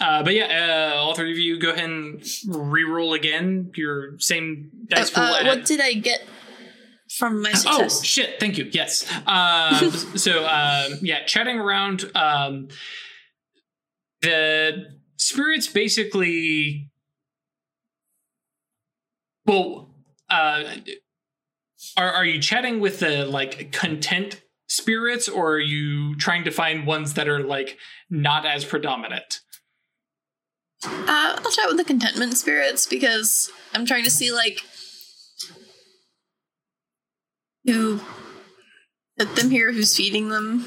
Uh, 0.00 0.20
but 0.24 0.34
yeah, 0.34 0.90
uh, 0.94 0.96
all 0.96 1.14
three 1.14 1.30
of 1.30 1.38
you 1.38 1.60
go 1.60 1.70
ahead 1.70 1.88
and 1.88 2.24
re-roll 2.48 3.12
again. 3.12 3.70
Your 3.76 4.18
same 4.18 4.70
dice 4.88 5.10
pool. 5.10 5.22
Uh, 5.22 5.40
at- 5.40 5.46
what 5.46 5.64
did 5.64 5.80
I 5.80 5.92
get 5.92 6.24
from 7.18 7.40
my 7.40 7.52
success? 7.52 8.00
Oh 8.00 8.02
shit! 8.02 8.40
Thank 8.40 8.58
you. 8.58 8.68
Yes. 8.72 9.06
Um, 9.26 9.90
so 10.16 10.44
um, 10.44 10.98
yeah, 11.02 11.24
chatting 11.26 11.58
around. 11.58 12.10
Um, 12.16 12.68
the 14.22 14.86
spirits 15.18 15.68
basically. 15.68 16.90
Well, 19.46 19.90
uh, 20.30 20.64
are 21.96 22.10
are 22.10 22.24
you 22.24 22.40
chatting 22.40 22.80
with 22.80 23.00
the 23.00 23.24
like 23.26 23.72
content 23.72 24.40
spirits, 24.68 25.28
or 25.28 25.54
are 25.54 25.60
you 25.60 26.16
trying 26.16 26.44
to 26.44 26.50
find 26.50 26.86
ones 26.86 27.14
that 27.14 27.28
are 27.28 27.42
like 27.42 27.78
not 28.08 28.46
as 28.46 28.64
predominant? 28.64 29.40
Uh, 30.84 31.38
I'll 31.38 31.50
chat 31.50 31.68
with 31.68 31.76
the 31.76 31.84
contentment 31.84 32.36
spirits 32.36 32.86
because 32.86 33.50
I'm 33.72 33.86
trying 33.86 34.04
to 34.04 34.10
see 34.10 34.32
like 34.32 34.60
who 37.64 38.00
put 39.18 39.36
them 39.36 39.50
here, 39.50 39.72
who's 39.72 39.96
feeding 39.96 40.28
them. 40.28 40.66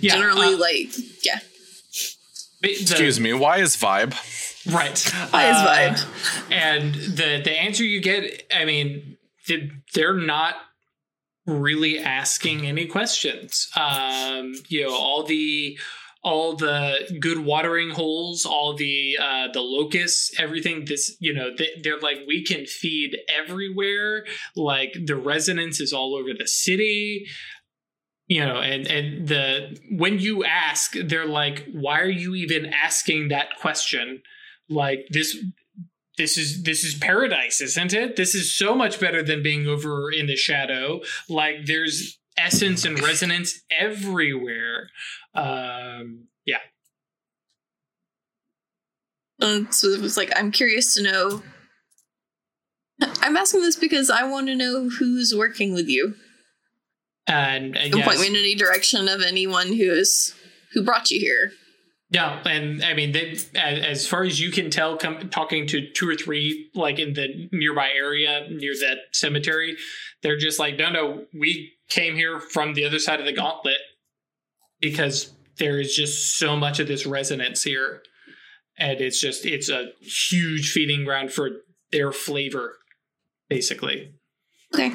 Yeah. 0.00 0.14
Generally, 0.14 0.54
uh, 0.54 0.58
like 0.58 0.88
yeah, 1.24 1.40
the- 2.62 2.72
Excuse 2.72 3.20
me. 3.20 3.32
Why 3.32 3.58
is 3.58 3.76
vibe? 3.76 4.14
Right. 4.70 5.12
Uh. 5.32 5.96
And 6.50 6.94
the 6.94 7.40
the 7.44 7.52
answer 7.52 7.84
you 7.84 8.00
get, 8.00 8.44
I 8.54 8.64
mean, 8.64 9.16
th- 9.46 9.70
they're 9.94 10.14
not 10.14 10.56
really 11.46 11.98
asking 11.98 12.66
any 12.66 12.86
questions. 12.86 13.68
Um, 13.76 14.54
you 14.68 14.82
know, 14.86 14.94
all 14.94 15.22
the 15.24 15.78
all 16.22 16.56
the 16.56 17.18
good 17.20 17.38
watering 17.38 17.90
holes, 17.90 18.44
all 18.44 18.74
the 18.74 19.16
uh, 19.20 19.48
the 19.52 19.60
locusts, 19.60 20.32
everything. 20.40 20.84
This, 20.84 21.16
you 21.20 21.32
know, 21.32 21.50
they, 21.56 21.68
they're 21.82 22.00
like 22.00 22.18
we 22.26 22.44
can 22.44 22.66
feed 22.66 23.16
everywhere. 23.28 24.24
Like 24.56 24.96
the 25.04 25.16
resonance 25.16 25.80
is 25.80 25.92
all 25.92 26.16
over 26.16 26.30
the 26.36 26.48
city. 26.48 27.26
You 28.26 28.44
know, 28.44 28.56
and 28.60 28.88
and 28.88 29.28
the 29.28 29.78
when 29.92 30.18
you 30.18 30.44
ask, 30.44 30.94
they're 30.94 31.26
like, 31.28 31.64
"Why 31.72 32.00
are 32.00 32.08
you 32.08 32.34
even 32.34 32.66
asking 32.66 33.28
that 33.28 33.56
question?" 33.60 34.22
Like 34.68 35.06
this 35.10 35.36
this 36.18 36.38
is 36.38 36.62
this 36.62 36.82
is 36.82 36.94
paradise 36.94 37.60
isn't 37.60 37.92
it 37.92 38.16
this 38.16 38.34
is 38.34 38.54
so 38.56 38.74
much 38.74 38.98
better 38.98 39.22
than 39.22 39.42
being 39.42 39.66
over 39.66 40.10
in 40.10 40.26
the 40.26 40.34
shadow 40.34 40.98
like 41.28 41.66
there's 41.66 42.18
essence 42.38 42.86
and 42.86 42.98
resonance 43.00 43.60
everywhere 43.70 44.88
um 45.34 46.26
yeah 46.46 46.56
And 49.40 49.72
so 49.74 49.88
it 49.88 50.00
was 50.00 50.16
like 50.16 50.32
I'm 50.36 50.50
curious 50.50 50.94
to 50.94 51.02
know. 51.02 51.42
I'm 53.20 53.36
asking 53.36 53.62
this 53.62 53.76
because 53.76 54.08
I 54.08 54.24
want 54.24 54.46
to 54.46 54.54
know 54.56 54.88
who's 54.88 55.34
working 55.36 55.74
with 55.74 55.88
you. 55.88 56.14
and, 57.26 57.76
and 57.76 57.92
Don't 57.92 58.00
yes, 58.00 58.08
point 58.08 58.20
me 58.20 58.28
in 58.28 58.36
any 58.36 58.54
direction 58.54 59.08
of 59.08 59.20
anyone 59.20 59.68
who 59.68 59.90
is 59.92 60.34
who 60.72 60.82
brought 60.82 61.10
you 61.10 61.20
here. 61.20 61.52
No 62.12 62.40
and 62.44 62.84
i 62.84 62.94
mean 62.94 63.12
they 63.12 63.36
as, 63.54 64.06
far 64.06 64.22
as 64.22 64.40
you 64.40 64.50
can 64.50 64.70
tell 64.70 64.96
talking 64.96 65.66
to 65.66 65.90
two 65.92 66.08
or 66.08 66.14
three 66.14 66.70
like 66.74 66.98
in 66.98 67.14
the 67.14 67.48
nearby 67.52 67.88
area 67.96 68.46
near 68.50 68.74
that 68.74 68.98
cemetery 69.12 69.76
they're 70.22 70.36
just 70.36 70.58
like 70.58 70.76
no 70.76 70.90
no 70.90 71.24
we 71.34 71.72
came 71.88 72.14
here 72.14 72.40
from 72.40 72.74
the 72.74 72.84
other 72.84 72.98
side 72.98 73.20
of 73.20 73.26
the 73.26 73.32
gauntlet 73.32 73.78
because 74.80 75.32
there 75.58 75.80
is 75.80 75.94
just 75.94 76.38
so 76.38 76.56
much 76.56 76.80
of 76.80 76.88
this 76.88 77.06
resonance 77.06 77.62
here. 77.62 78.02
And 78.78 79.00
it's 79.00 79.20
just 79.20 79.46
it's 79.46 79.70
a 79.70 79.92
huge 80.00 80.70
feeding 80.70 81.04
ground 81.04 81.32
for 81.32 81.50
their 81.92 82.12
flavor 82.12 82.76
basically. 83.48 84.12
Okay. 84.74 84.92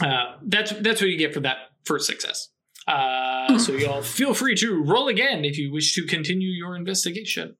uh, 0.00 0.36
that's 0.42 0.72
that's 0.80 1.00
what 1.00 1.10
you 1.10 1.18
get 1.18 1.34
for 1.34 1.40
that 1.40 1.56
first 1.84 2.06
success 2.06 2.48
uh, 2.88 3.58
so 3.58 3.72
y'all 3.72 4.02
feel 4.18 4.34
free 4.34 4.54
to 4.56 4.82
roll 4.82 5.08
again 5.08 5.44
if 5.44 5.56
you 5.58 5.72
wish 5.72 5.94
to 5.94 6.04
continue 6.06 6.50
your 6.50 6.74
investigation 6.76 7.56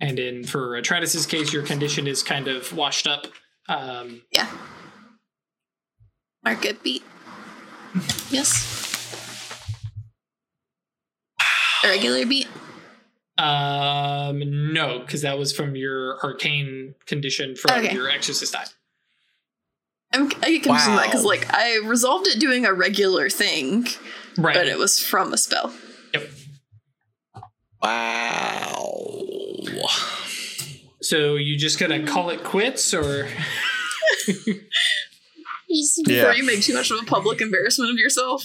and 0.00 0.18
in 0.18 0.44
for 0.44 0.80
Atratus's 0.80 1.26
case 1.26 1.52
your 1.52 1.62
condition 1.62 2.06
is 2.06 2.22
kind 2.22 2.48
of 2.48 2.72
washed 2.74 3.06
up 3.06 3.26
um, 3.68 4.22
Yeah. 4.32 4.48
Market 6.44 6.82
beat. 6.82 7.02
Yes. 8.30 8.76
A 11.84 11.88
regular 11.88 12.24
beat. 12.26 12.46
um 13.38 14.72
no 14.72 14.98
because 15.00 15.22
that 15.22 15.38
was 15.38 15.52
from 15.52 15.74
your 15.76 16.18
arcane 16.24 16.94
condition 17.06 17.56
from 17.56 17.78
Okay. 17.84 17.94
your 17.94 18.08
exorcist 18.08 18.54
eye 18.54 18.64
I'm, 20.12 20.24
I 20.42 20.50
get 20.50 20.62
confused 20.64 20.86
that 20.88 21.04
because 21.06 21.24
like 21.24 21.46
I 21.54 21.78
resolved 21.84 22.26
it 22.26 22.40
doing 22.40 22.66
a 22.66 22.72
regular 22.74 23.30
thing, 23.30 23.86
Right. 24.36 24.54
but 24.54 24.66
it 24.66 24.76
was 24.78 24.98
from 24.98 25.32
a 25.32 25.38
spell. 25.38 25.72
Yep. 26.14 26.28
Wow. 27.82 28.96
So 31.02 31.36
you 31.36 31.56
just 31.56 31.78
gonna 31.78 32.04
call 32.06 32.30
it 32.30 32.44
quits, 32.44 32.92
or 32.94 33.28
Just 34.26 36.02
Yeah. 36.06 36.22
before 36.24 36.34
you 36.34 36.44
make 36.44 36.62
too 36.62 36.74
much 36.74 36.90
of 36.90 36.98
a 37.00 37.04
public 37.04 37.40
embarrassment 37.40 37.90
of 37.90 37.96
yourself. 37.96 38.44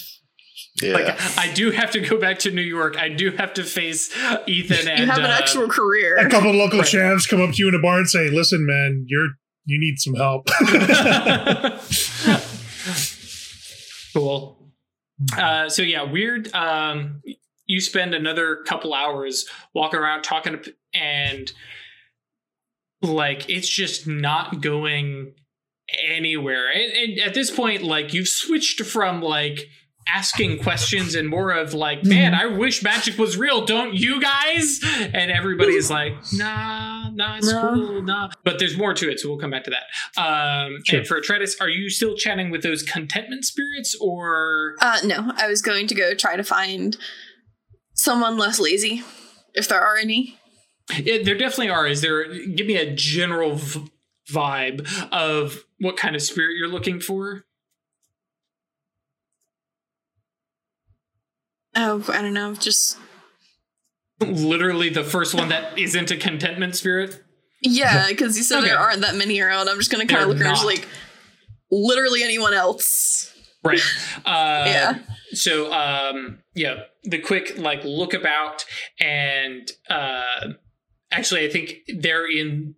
Yeah. 0.82 0.92
like 0.92 1.38
I 1.38 1.52
do 1.54 1.70
have 1.70 1.90
to 1.92 2.00
go 2.00 2.18
back 2.18 2.38
to 2.40 2.50
New 2.50 2.60
York. 2.62 2.98
I 2.98 3.08
do 3.08 3.30
have 3.32 3.54
to 3.54 3.64
face 3.64 4.14
Ethan 4.46 4.86
and 4.88 5.00
you 5.00 5.06
have 5.06 5.18
an 5.18 5.24
uh, 5.24 5.28
actual 5.40 5.68
career. 5.68 6.16
A 6.18 6.28
couple 6.28 6.50
of 6.50 6.56
local 6.56 6.80
Right. 6.80 6.88
chavs 6.88 7.26
come 7.28 7.40
up 7.40 7.52
to 7.54 7.56
you 7.62 7.68
in 7.68 7.74
a 7.74 7.78
bar 7.80 7.98
and 7.98 8.08
say, 8.08 8.28
"Listen, 8.30 8.66
man, 8.66 9.04
you're 9.08 9.30
you 9.66 9.78
need 9.78 9.98
some 9.98 10.14
help." 10.14 10.46
cool. 14.14 14.72
Uh, 15.36 15.68
so 15.68 15.82
yeah, 15.82 16.02
weird. 16.02 16.52
Um, 16.54 17.20
you 17.66 17.80
spend 17.80 18.14
another 18.14 18.56
couple 18.66 18.94
hours 18.94 19.46
walking 19.74 20.00
around 20.00 20.22
talking 20.22 20.62
to, 20.62 20.74
and 20.94 21.52
like 23.02 23.50
it's 23.50 23.68
just 23.68 24.06
not 24.06 24.60
going 24.60 25.34
anywhere. 26.08 26.70
And, 26.70 26.92
and 26.92 27.20
at 27.20 27.34
this 27.34 27.50
point, 27.50 27.82
like 27.82 28.14
you've 28.14 28.28
switched 28.28 28.80
from 28.82 29.20
like 29.20 29.68
asking 30.08 30.58
questions 30.62 31.14
and 31.14 31.28
more 31.28 31.50
of 31.50 31.74
like, 31.74 32.04
man, 32.04 32.34
I 32.34 32.46
wish 32.46 32.82
magic 32.82 33.18
was 33.18 33.36
real, 33.36 33.64
don't 33.64 33.94
you 33.94 34.20
guys? 34.20 34.80
And 35.12 35.30
everybody 35.30 35.74
is 35.74 35.90
like, 35.90 36.14
nah, 36.32 37.10
nah, 37.10 37.36
it's 37.38 37.50
No. 37.52 37.72
cool, 37.74 38.02
nah. 38.02 38.30
But 38.44 38.58
there's 38.58 38.76
more 38.76 38.94
to 38.94 39.10
it, 39.10 39.18
so 39.20 39.28
we'll 39.28 39.38
come 39.38 39.50
back 39.50 39.64
to 39.64 39.70
that. 39.70 40.20
Um, 40.20 40.78
Sure. 40.84 41.00
And 41.00 41.08
for 41.08 41.20
Atreides, 41.20 41.60
are 41.60 41.68
you 41.68 41.90
still 41.90 42.14
chatting 42.16 42.50
with 42.50 42.62
those 42.62 42.82
contentment 42.82 43.44
spirits, 43.44 43.96
or 44.00 44.74
Uh, 44.80 44.98
no, 45.04 45.32
I 45.36 45.48
was 45.48 45.60
going 45.62 45.86
to 45.88 45.94
go 45.94 46.14
try 46.14 46.36
to 46.36 46.44
find 46.44 46.96
someone 47.94 48.36
less 48.38 48.58
lazy, 48.60 49.02
if 49.54 49.68
there 49.68 49.80
are 49.80 49.96
any. 49.96 50.38
Yeah, 51.02 51.22
there 51.24 51.36
definitely 51.36 51.70
are. 51.70 51.86
Is 51.86 52.00
there? 52.00 52.32
Give 52.32 52.66
me 52.66 52.76
a 52.76 52.94
general 52.94 53.56
v- 53.56 53.90
vibe 54.30 54.86
of 55.10 55.64
what 55.80 55.96
kind 55.96 56.14
of 56.14 56.22
spirit 56.22 56.56
you're 56.58 56.68
looking 56.68 57.00
for. 57.00 57.44
Oh, 61.76 62.04
I 62.08 62.22
don't 62.22 62.32
know, 62.34 62.54
just 62.54 62.96
Literally, 64.20 64.88
the 64.88 65.04
first 65.04 65.34
one 65.34 65.50
that 65.50 65.78
isn't 65.78 66.10
a 66.10 66.16
contentment 66.16 66.74
spirit. 66.74 67.22
yeah, 67.60 68.06
because 68.08 68.36
you 68.38 68.42
said 68.44 68.58
Okay. 68.60 68.68
there 68.68 68.78
aren't 68.78 69.02
that 69.02 69.14
many 69.14 69.38
around. 69.40 69.68
I'm 69.68 69.76
just 69.76 69.90
gonna 69.90 70.06
kind 70.06 70.22
of 70.22 70.28
look 70.28 70.40
around, 70.40 70.54
just 70.54 70.64
like 70.64 70.88
literally 71.70 72.22
anyone 72.22 72.54
else. 72.54 73.32
Right. 73.62 73.80
Uh, 74.24 74.64
Yeah. 74.66 74.98
So, 75.32 75.70
um, 75.72 76.38
yeah, 76.54 76.84
the 77.04 77.18
quick 77.18 77.58
like 77.58 77.84
look 77.84 78.14
about, 78.14 78.64
and 78.98 79.70
uh, 79.90 80.52
actually, 81.10 81.44
I 81.44 81.50
think 81.50 81.80
they're 81.98 82.26
in 82.30 82.74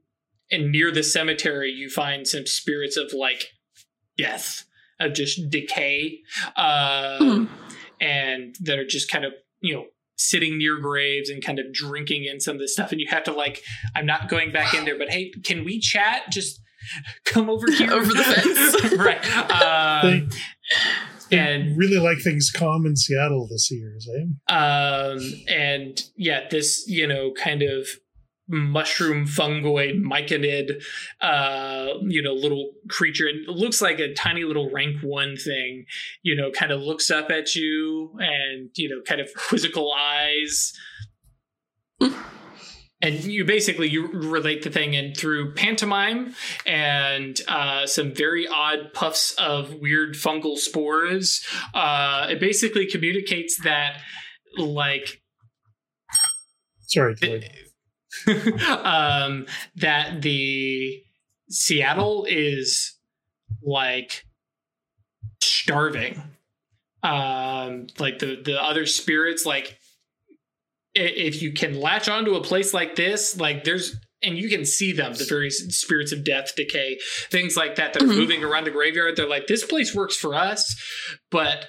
and 0.50 0.72
near 0.72 0.90
the 0.90 1.02
cemetery. 1.04 1.70
You 1.70 1.88
find 1.88 2.26
some 2.26 2.46
spirits 2.46 2.96
of 2.96 3.12
like 3.12 3.52
death, 4.16 4.64
of 4.98 5.12
just 5.14 5.50
decay, 5.50 6.20
um, 6.56 7.48
and 8.00 8.56
that 8.60 8.78
are 8.78 8.86
just 8.86 9.10
kind 9.10 9.24
of 9.24 9.32
you 9.60 9.74
know 9.74 9.84
sitting 10.16 10.58
near 10.58 10.78
graves 10.80 11.30
and 11.30 11.44
kind 11.44 11.58
of 11.58 11.72
drinking 11.72 12.24
in 12.24 12.40
some 12.40 12.56
of 12.56 12.60
this 12.60 12.72
stuff. 12.72 12.90
And 12.90 13.00
you 13.00 13.06
have 13.08 13.22
to 13.24 13.32
like, 13.32 13.62
I'm 13.94 14.04
not 14.04 14.28
going 14.28 14.50
back 14.50 14.74
in 14.74 14.84
there, 14.84 14.98
but 14.98 15.08
hey, 15.10 15.30
can 15.44 15.64
we 15.64 15.78
chat? 15.78 16.22
Just 16.30 16.60
come 17.24 17.48
over 17.48 17.70
here 17.72 17.92
Over 17.92 18.06
the 18.12 18.24
fence. 18.24 18.92
right? 18.98 19.52
Um, 19.52 20.28
They 21.30 21.36
and 21.36 21.76
really 21.76 21.98
like 21.98 22.18
things 22.22 22.50
calm 22.50 22.86
in 22.86 22.96
Seattle 22.96 23.46
this 23.50 23.70
year, 23.70 23.96
eh? 24.16 24.54
um 24.54 25.18
and 25.46 26.02
yeah 26.16 26.48
this 26.50 26.84
you 26.88 27.06
know 27.06 27.32
kind 27.32 27.62
of 27.62 27.86
mushroom 28.48 29.26
fungoid 29.26 30.02
myconid 30.02 30.82
uh 31.20 31.88
you 32.02 32.22
know 32.22 32.32
little 32.32 32.72
creature. 32.88 33.26
It 33.28 33.48
looks 33.48 33.82
like 33.82 33.98
a 33.98 34.14
tiny 34.14 34.44
little 34.44 34.70
rank 34.70 35.02
one 35.02 35.36
thing 35.36 35.84
you 36.22 36.34
know 36.34 36.50
kind 36.50 36.72
of 36.72 36.80
looks 36.80 37.10
up 37.10 37.30
at 37.30 37.54
you 37.54 38.16
and 38.18 38.70
you 38.76 38.88
know 38.88 39.02
kind 39.06 39.20
of 39.20 39.28
quizzical 39.34 39.92
eyes. 39.92 40.72
And 43.00 43.22
you 43.22 43.44
basically 43.44 43.88
you 43.88 44.08
relate 44.08 44.62
the 44.62 44.70
thing 44.70 44.94
in 44.94 45.14
through 45.14 45.54
pantomime 45.54 46.34
and 46.66 47.40
uh, 47.46 47.86
some 47.86 48.12
very 48.12 48.48
odd 48.48 48.92
puffs 48.92 49.34
of 49.38 49.74
weird 49.74 50.14
fungal 50.14 50.56
spores. 50.56 51.46
Uh, 51.74 52.26
it 52.30 52.40
basically 52.40 52.86
communicates 52.86 53.62
that 53.62 54.00
like 54.56 55.20
Sorry, 56.88 57.14
Floyd. 57.14 57.50
um, 58.84 59.46
that 59.76 60.22
the 60.22 61.02
Seattle 61.50 62.26
is 62.28 62.96
like 63.62 64.24
starving. 65.42 66.22
Um, 67.02 67.86
like 67.98 68.18
the 68.18 68.40
the 68.44 68.60
other 68.62 68.84
spirits, 68.86 69.46
like 69.46 69.78
if 70.94 71.40
you 71.42 71.52
can 71.52 71.80
latch 71.80 72.08
onto 72.08 72.34
a 72.34 72.42
place 72.42 72.74
like 72.74 72.96
this, 72.96 73.38
like 73.38 73.62
there's 73.64 73.94
and 74.20 74.36
you 74.36 74.48
can 74.48 74.64
see 74.64 74.90
them, 74.92 75.14
the 75.14 75.24
various 75.24 75.58
spirits 75.78 76.10
of 76.10 76.24
death, 76.24 76.52
decay, 76.56 76.98
things 77.30 77.56
like 77.56 77.76
that 77.76 77.92
that 77.92 78.02
are 78.02 78.06
Mhm. 78.06 78.16
moving 78.16 78.42
around 78.42 78.64
the 78.64 78.72
graveyard. 78.72 79.14
They're 79.14 79.28
like, 79.28 79.46
this 79.46 79.64
place 79.64 79.94
works 79.94 80.16
for 80.16 80.34
us, 80.34 80.74
but 81.30 81.68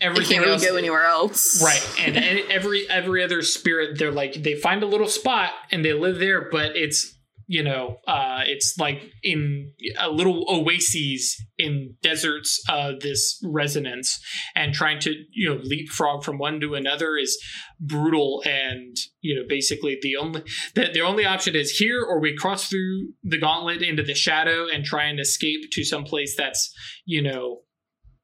everything 0.00 0.36
can't 0.36 0.46
really 0.46 0.52
else 0.52 0.66
go 0.66 0.76
anywhere 0.76 1.04
else. 1.04 1.62
right 1.62 1.94
and, 2.00 2.16
and 2.16 2.40
every 2.50 2.88
every 2.88 3.22
other 3.22 3.42
spirit 3.42 3.98
they're 3.98 4.12
like 4.12 4.42
they 4.42 4.54
find 4.54 4.82
a 4.82 4.86
little 4.86 5.08
spot 5.08 5.50
and 5.70 5.84
they 5.84 5.92
live 5.92 6.18
there 6.18 6.48
but 6.50 6.76
it's 6.76 7.14
you 7.50 7.62
know 7.62 7.96
uh 8.06 8.42
it's 8.46 8.76
like 8.78 9.10
in 9.24 9.72
a 9.98 10.10
little 10.10 10.44
oases 10.48 11.34
in 11.56 11.94
deserts 12.02 12.62
uh 12.68 12.92
this 13.00 13.42
resonance 13.42 14.20
and 14.54 14.74
trying 14.74 15.00
to 15.00 15.14
you 15.32 15.48
know 15.48 15.58
leapfrog 15.64 16.22
from 16.22 16.38
one 16.38 16.60
to 16.60 16.74
another 16.74 17.16
is 17.16 17.42
brutal 17.80 18.42
and 18.44 18.96
you 19.22 19.34
know 19.34 19.42
basically 19.48 19.98
the 20.02 20.14
only 20.14 20.42
the, 20.74 20.90
the 20.92 21.00
only 21.00 21.24
option 21.24 21.56
is 21.56 21.70
here 21.70 22.02
or 22.02 22.20
we 22.20 22.36
cross 22.36 22.68
through 22.68 23.08
the 23.24 23.38
gauntlet 23.38 23.82
into 23.82 24.02
the 24.02 24.14
shadow 24.14 24.66
and 24.68 24.84
try 24.84 25.04
and 25.04 25.18
escape 25.18 25.70
to 25.72 25.82
some 25.84 26.04
place 26.04 26.36
that's 26.36 26.70
you 27.06 27.22
know 27.22 27.60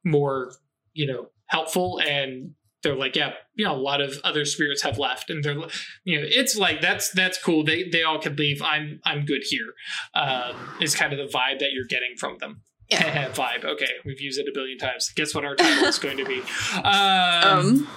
more 0.03 0.51
you 0.93 1.07
know 1.07 1.25
helpful 1.47 1.99
and 2.05 2.51
they're 2.83 2.95
like 2.95 3.15
yeah 3.15 3.31
you 3.55 3.65
know 3.65 3.73
a 3.73 3.77
lot 3.77 3.99
of 4.01 4.13
other 4.23 4.45
spirits 4.45 4.83
have 4.83 4.97
left 4.99 5.29
and 5.29 5.43
they're 5.43 5.55
you 6.03 6.19
know 6.19 6.25
it's 6.27 6.55
like 6.55 6.81
that's 6.81 7.09
that's 7.11 7.41
cool 7.41 7.63
they 7.63 7.87
they 7.89 8.03
all 8.03 8.19
can 8.19 8.35
leave 8.35 8.61
i'm 8.61 8.99
i'm 9.05 9.25
good 9.25 9.41
here 9.43 9.73
um 10.13 10.55
is 10.81 10.93
kind 10.95 11.11
of 11.13 11.17
the 11.17 11.25
vibe 11.25 11.57
that 11.59 11.69
you're 11.73 11.85
getting 11.85 12.15
from 12.17 12.37
them 12.39 12.61
Yeah. 12.89 13.29
vibe 13.33 13.65
okay 13.65 13.89
we've 14.05 14.21
used 14.21 14.39
it 14.39 14.47
a 14.47 14.51
billion 14.53 14.77
times 14.77 15.11
guess 15.15 15.33
what 15.33 15.43
our 15.45 15.55
title 15.55 15.85
is 15.87 15.97
going 15.97 16.17
to 16.17 16.25
be 16.25 16.41
um, 16.83 17.57
Um, 17.57 17.87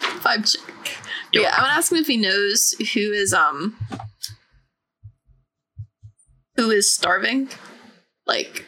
vibe 0.00 0.52
check. 0.52 0.74
Yep. 1.32 1.42
Yeah, 1.42 1.50
I'm 1.54 1.62
gonna 1.62 1.72
ask 1.72 1.90
him 1.92 1.98
if 1.98 2.06
he 2.06 2.16
knows 2.16 2.74
who 2.94 3.12
is 3.12 3.32
um 3.32 3.76
who 6.56 6.70
is 6.70 6.92
starving. 6.92 7.48
Like 8.26 8.64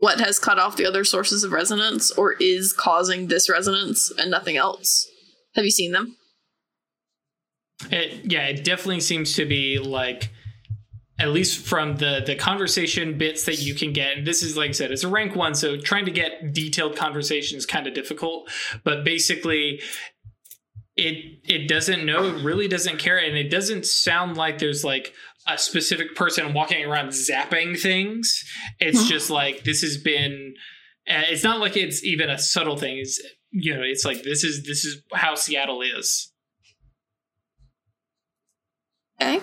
what 0.00 0.18
has 0.18 0.38
cut 0.38 0.58
off 0.58 0.76
the 0.76 0.86
other 0.86 1.04
sources 1.04 1.44
of 1.44 1.52
resonance 1.52 2.10
or 2.10 2.32
is 2.40 2.72
causing 2.72 3.28
this 3.28 3.48
resonance 3.48 4.10
and 4.18 4.30
nothing 4.30 4.56
else. 4.56 5.06
Have 5.54 5.64
you 5.64 5.70
seen 5.70 5.92
them? 5.92 6.16
It, 7.90 8.30
yeah, 8.30 8.46
it 8.46 8.64
definitely 8.64 9.00
seems 9.00 9.34
to 9.36 9.46
be 9.46 9.78
like 9.78 10.30
at 11.18 11.28
least 11.28 11.64
from 11.64 11.96
the 11.96 12.22
the 12.24 12.34
conversation 12.34 13.18
bits 13.18 13.44
that 13.44 13.60
you 13.60 13.74
can 13.74 13.92
get 13.92 14.16
and 14.16 14.26
this 14.26 14.42
is 14.42 14.56
like 14.56 14.70
i 14.70 14.72
said 14.72 14.90
it's 14.90 15.04
a 15.04 15.08
rank 15.08 15.36
one 15.36 15.54
so 15.54 15.76
trying 15.76 16.06
to 16.06 16.10
get 16.10 16.54
detailed 16.54 16.96
conversation 16.96 17.58
is 17.58 17.66
kind 17.66 17.86
of 17.86 17.92
difficult 17.92 18.50
but 18.84 19.04
basically 19.04 19.82
it 20.96 21.38
it 21.44 21.68
doesn't 21.68 22.06
know 22.06 22.24
it 22.24 22.42
really 22.42 22.66
doesn't 22.66 22.98
care 22.98 23.18
and 23.18 23.36
it 23.36 23.50
doesn't 23.50 23.84
sound 23.84 24.38
like 24.38 24.58
there's 24.58 24.82
like 24.82 25.12
a 25.48 25.58
specific 25.58 26.14
person 26.14 26.52
walking 26.54 26.84
around 26.84 27.08
zapping 27.08 27.78
things. 27.80 28.44
It's 28.78 29.08
just 29.08 29.30
like 29.30 29.64
this 29.64 29.82
has 29.82 29.96
been 29.96 30.54
uh, 31.08 31.22
it's 31.28 31.44
not 31.44 31.60
like 31.60 31.76
it's 31.76 32.04
even 32.04 32.30
a 32.30 32.38
subtle 32.38 32.76
thing. 32.76 32.98
It's 32.98 33.20
you 33.50 33.74
know 33.74 33.82
it's 33.82 34.04
like 34.04 34.22
this 34.22 34.44
is 34.44 34.64
this 34.64 34.84
is 34.84 35.02
how 35.12 35.34
seattle 35.34 35.82
is. 35.82 36.32
Okay. 39.20 39.40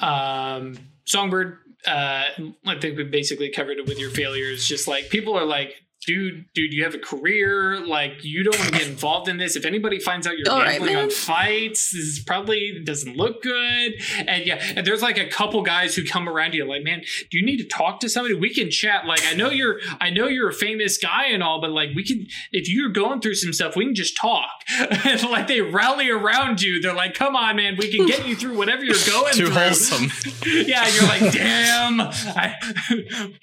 um 0.00 0.76
songbird 1.04 1.58
uh 1.86 2.24
i 2.66 2.78
think 2.80 2.96
we 2.96 3.02
basically 3.04 3.50
covered 3.50 3.78
it 3.78 3.86
with 3.86 3.98
your 3.98 4.10
failures. 4.10 4.66
Just 4.66 4.86
like 4.86 5.08
people 5.10 5.36
are 5.36 5.44
like 5.44 5.74
dude, 6.06 6.46
dude, 6.54 6.72
you 6.72 6.84
have 6.84 6.94
a 6.94 6.98
career. 6.98 7.84
Like, 7.84 8.24
you 8.24 8.42
don't 8.42 8.58
want 8.58 8.72
to 8.72 8.78
get 8.78 8.88
involved 8.88 9.28
in 9.28 9.36
this. 9.36 9.56
If 9.56 9.64
anybody 9.64 9.98
finds 9.98 10.26
out 10.26 10.38
you're 10.38 10.50
All 10.50 10.58
right, 10.58 10.72
gambling 10.72 10.94
man. 10.94 11.04
on 11.04 11.10
fights, 11.10 11.92
this 11.92 12.02
is 12.02 12.20
probably 12.20 12.82
doesn't 12.84 13.16
look 13.16 13.42
good. 13.42 13.92
And 14.26 14.46
yeah, 14.46 14.62
and 14.76 14.86
there's 14.86 15.02
like 15.02 15.18
a 15.18 15.28
couple 15.28 15.62
guys 15.62 15.94
who 15.94 16.04
come 16.04 16.28
around 16.28 16.54
you 16.54 16.64
like, 16.64 16.82
man, 16.82 17.02
do 17.30 17.38
you 17.38 17.44
need 17.44 17.58
to 17.58 17.66
talk 17.66 18.00
to 18.00 18.08
somebody? 18.08 18.34
We 18.34 18.52
can 18.52 18.70
chat. 18.70 19.06
Like, 19.06 19.24
I 19.26 19.34
know 19.34 19.50
you're, 19.50 19.80
I 20.00 20.10
know 20.10 20.26
you're 20.26 20.48
a 20.48 20.54
famous 20.54 20.98
guy 20.98 21.26
and 21.26 21.42
all, 21.42 21.60
but 21.60 21.70
like, 21.70 21.90
we 21.94 22.04
can, 22.04 22.26
if 22.52 22.68
you're 22.68 22.90
going 22.90 23.20
through 23.20 23.34
some 23.34 23.52
stuff, 23.52 23.76
we 23.76 23.84
can 23.84 23.94
just 23.94 24.16
talk. 24.16 24.48
and 25.04 25.22
like, 25.24 25.48
they 25.48 25.60
rally 25.60 26.10
around 26.10 26.62
you. 26.62 26.80
They're 26.80 26.94
like, 26.94 27.14
come 27.14 27.36
on, 27.36 27.56
man, 27.56 27.76
we 27.78 27.94
can 27.94 28.06
get 28.06 28.26
you 28.26 28.36
through 28.36 28.56
whatever 28.56 28.84
you're 28.84 28.94
going 29.06 29.34
through. 29.34 29.46
Too 29.46 29.52
through 29.52 29.62
wholesome. 29.62 30.10
yeah, 30.46 30.88
you're 30.88 31.04
like, 31.04 31.32
damn. 31.32 32.00
I, 32.00 32.54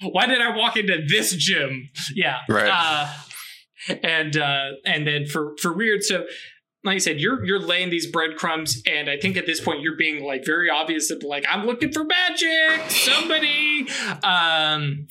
why 0.02 0.26
did 0.26 0.40
I 0.40 0.56
walk 0.56 0.76
into 0.76 1.04
this 1.06 1.34
gym? 1.34 1.90
Yeah, 2.14 2.38
Right. 2.48 2.70
Uh, 2.72 3.12
and 4.02 4.36
uh, 4.36 4.70
and 4.84 5.06
then 5.06 5.26
for 5.26 5.54
for 5.60 5.72
weird, 5.72 6.02
so 6.02 6.24
like 6.84 6.96
I 6.96 6.98
said, 6.98 7.20
you're 7.20 7.44
you're 7.44 7.60
laying 7.60 7.90
these 7.90 8.06
breadcrumbs, 8.10 8.82
and 8.86 9.10
I 9.10 9.18
think 9.18 9.36
at 9.36 9.46
this 9.46 9.60
point 9.60 9.82
you're 9.82 9.96
being 9.96 10.24
like 10.24 10.44
very 10.44 10.70
obvious 10.70 11.10
of 11.10 11.22
like 11.22 11.44
I'm 11.48 11.66
looking 11.66 11.92
for 11.92 12.04
magic, 12.04 12.90
somebody. 12.90 13.88
Um, 14.22 15.08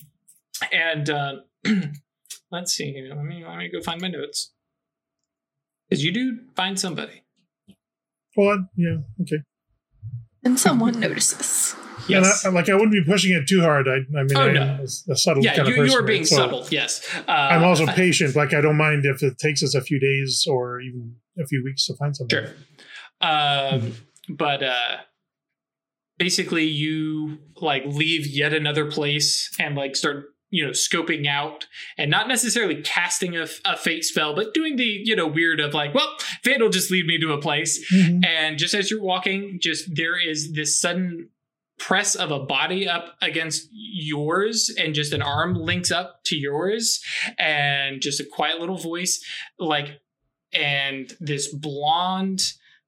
and 0.71 1.09
uh, 1.09 1.33
let's 2.51 2.73
see 2.73 2.91
here. 2.91 3.13
Let 3.15 3.25
me 3.25 3.43
let 3.47 3.57
me 3.57 3.69
go 3.69 3.81
find 3.81 4.01
my 4.01 4.07
notes. 4.07 4.53
Because 5.89 6.03
you 6.03 6.11
do 6.11 6.39
find 6.55 6.79
somebody. 6.79 7.23
Well, 8.35 8.67
yeah, 8.75 8.97
okay. 9.21 9.41
And 10.43 10.59
someone 10.59 10.99
notices. 10.99 11.75
Yes. 12.09 12.45
And 12.45 12.55
I, 12.55 12.59
like 12.59 12.69
I 12.69 12.73
wouldn't 12.73 12.91
be 12.91 13.03
pushing 13.03 13.33
it 13.33 13.47
too 13.47 13.61
hard. 13.61 13.87
I, 13.87 13.97
I 14.17 14.23
mean, 14.23 14.35
Oh, 14.37 14.41
I'm 14.47 14.53
no. 14.53 14.83
a, 14.83 15.15
subtle 15.15 15.43
yeah, 15.43 15.55
kind 15.55 15.67
you, 15.67 15.73
of 15.73 15.77
person. 15.79 15.91
you 15.91 15.99
are 15.99 16.03
being 16.07 16.25
So 16.25 16.35
subtle. 16.37 16.65
Yes. 16.69 17.01
Uh, 17.27 17.31
I'm 17.31 17.63
also 17.63 17.85
patient. 17.87 18.35
Like 18.35 18.53
I 18.53 18.61
don't 18.61 18.77
mind 18.77 19.05
if 19.05 19.23
it 19.23 19.37
takes 19.37 19.63
us 19.63 19.75
a 19.75 19.81
few 19.81 19.99
days 19.99 20.45
or 20.49 20.79
even 20.81 21.15
a 21.39 21.45
few 21.45 21.63
weeks 21.63 21.85
to 21.87 21.95
find 21.95 22.15
something. 22.15 22.39
Sure. 22.45 22.53
Um, 23.21 23.93
but 24.29 24.63
uh, 24.63 24.97
basically, 26.17 26.65
you 26.65 27.37
like 27.61 27.83
leave 27.85 28.27
yet 28.27 28.53
another 28.53 28.89
place 28.89 29.49
and 29.59 29.75
like 29.75 29.95
start 29.95 30.25
you 30.49 30.65
know 30.65 30.71
scoping 30.71 31.27
out 31.27 31.65
and 31.97 32.09
not 32.09 32.27
necessarily 32.29 32.81
casting 32.81 33.35
a, 33.35 33.47
a 33.65 33.75
fate 33.75 34.03
spell, 34.05 34.33
but 34.35 34.53
doing 34.53 34.75
the 34.77 34.83
you 35.03 35.15
know 35.15 35.27
weird 35.27 35.59
of 35.59 35.73
like, 35.73 35.93
well, 35.93 36.15
fate 36.43 36.61
will 36.61 36.69
just 36.69 36.91
lead 36.91 37.05
me 37.05 37.19
to 37.19 37.33
a 37.33 37.41
place. 37.41 37.83
Mhm. 37.91 38.25
And 38.25 38.57
just 38.57 38.73
as 38.73 38.89
you're 38.91 39.01
walking, 39.01 39.59
just 39.61 39.93
there 39.95 40.17
is 40.17 40.53
this 40.53 40.79
sudden 40.79 41.29
press 41.79 42.15
of 42.15 42.31
a 42.31 42.39
body 42.39 42.87
up 42.87 43.15
against 43.21 43.67
yours 43.71 44.73
and 44.77 44.95
just 44.95 45.13
an 45.13 45.21
arm 45.21 45.55
links 45.55 45.91
up 45.91 46.23
to 46.25 46.35
yours 46.35 47.03
and 47.37 48.01
just 48.01 48.19
a 48.19 48.25
quiet 48.25 48.59
little 48.59 48.77
voice 48.77 49.23
like 49.59 49.99
and 50.53 51.13
this 51.19 51.53
blonde 51.53 52.41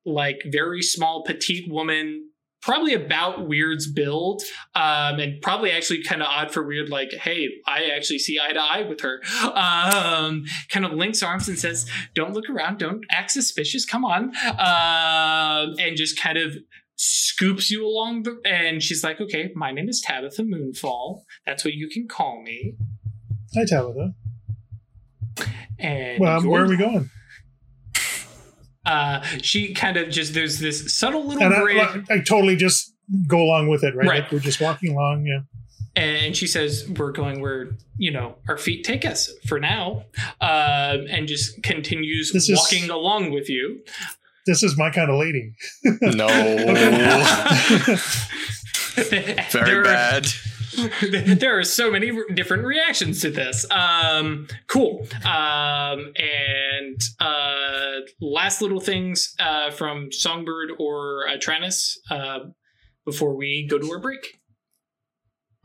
like 0.05 0.41
very 0.47 0.81
small 0.81 1.23
petite 1.23 1.69
woman 1.71 2.29
probably 2.61 2.93
about 2.93 3.47
weird's 3.47 3.87
build 3.87 4.41
um 4.75 5.19
and 5.19 5.41
probably 5.41 5.71
actually 5.71 6.03
kind 6.03 6.21
of 6.21 6.27
odd 6.27 6.51
for 6.51 6.63
weird 6.63 6.89
like 6.89 7.11
hey 7.13 7.47
i 7.67 7.89
actually 7.95 8.19
see 8.19 8.39
eye 8.39 8.51
to 8.51 8.59
eye 8.59 8.81
with 8.81 9.01
her 9.01 9.21
um 9.55 10.43
kind 10.69 10.85
of 10.85 10.91
links 10.91 11.23
arms 11.23 11.47
and 11.47 11.57
says 11.57 11.89
don't 12.15 12.33
look 12.33 12.49
around 12.49 12.77
don't 12.77 13.05
act 13.11 13.31
suspicious 13.31 13.85
come 13.85 14.03
on 14.03 14.35
um 14.59 15.75
and 15.79 15.95
just 15.95 16.19
kind 16.19 16.37
of 16.37 16.57
scoops 17.01 17.71
you 17.71 17.85
along 17.87 18.23
the 18.23 18.37
and 18.45 18.83
she's 18.83 19.03
like 19.05 19.21
okay 19.21 19.51
my 19.55 19.71
name 19.71 19.87
is 19.87 20.01
tabitha 20.05 20.41
moonfall 20.43 21.21
that's 21.45 21.63
what 21.63 21.73
you 21.73 21.87
can 21.87 22.05
call 22.07 22.41
me 22.43 22.73
Hi, 23.55 23.63
Tabitha. 23.65 24.13
and 25.79 26.19
Well, 26.19 26.41
where 26.47 26.63
are 26.65 26.67
we 26.67 26.75
going? 26.77 27.09
uh 28.85 29.21
she 29.41 29.73
kind 29.73 29.97
of 29.97 30.09
just 30.09 30.33
there's 30.33 30.59
this 30.59 30.93
subtle 30.93 31.25
little 31.25 31.41
And 31.43 31.53
I, 31.53 32.03
I 32.15 32.19
totally 32.19 32.55
just 32.55 32.93
go 33.27 33.39
along 33.41 33.69
with 33.69 33.83
it, 33.83 33.95
right? 33.95 34.07
Right. 34.07 34.23
Like 34.23 34.31
we're 34.31 34.39
just 34.39 34.61
walking 34.61 34.91
along. 34.93 35.25
Yeah. 35.25 35.39
and 35.95 36.35
she 36.35 36.47
says 36.47 36.87
we're 36.97 37.11
going 37.11 37.41
where 37.41 37.71
you 37.97 38.11
know 38.11 38.35
our 38.47 38.57
feet 38.57 38.83
take 38.83 39.05
us 39.05 39.31
for 39.47 39.59
now 39.59 40.03
um 40.41 41.07
and 41.09 41.27
just 41.27 41.63
continues 41.63 42.31
This 42.33 42.49
is- 42.49 42.57
walking 42.57 42.89
along 42.89 43.31
with 43.31 43.49
you 43.49 43.79
This 44.45 44.63
is 44.63 44.77
my 44.77 44.89
kind 44.89 45.09
of 45.11 45.17
lady. 45.19 45.53
No. 46.01 46.27
There 48.95 49.45
Very 49.51 49.77
are- 49.79 49.83
bad. 49.83 50.27
there 51.39 51.57
are 51.57 51.63
so 51.63 51.89
many 51.91 52.11
r- 52.11 52.25
different 52.33 52.63
reactions 52.65 53.21
to 53.21 53.31
this. 53.31 53.65
Um, 53.71 54.47
cool. 54.67 55.07
Um, 55.25 56.13
and 56.15 57.01
uh, 57.19 58.01
last 58.21 58.61
little 58.61 58.79
things 58.79 59.33
uh, 59.39 59.71
from 59.71 60.11
Songbird 60.11 60.71
or 60.77 61.27
uh, 61.27 61.37
Tranus 61.37 61.97
uh, 62.11 62.39
before 63.05 63.35
we 63.35 63.67
go 63.69 63.77
to 63.79 63.91
our 63.91 63.99
break. 63.99 64.38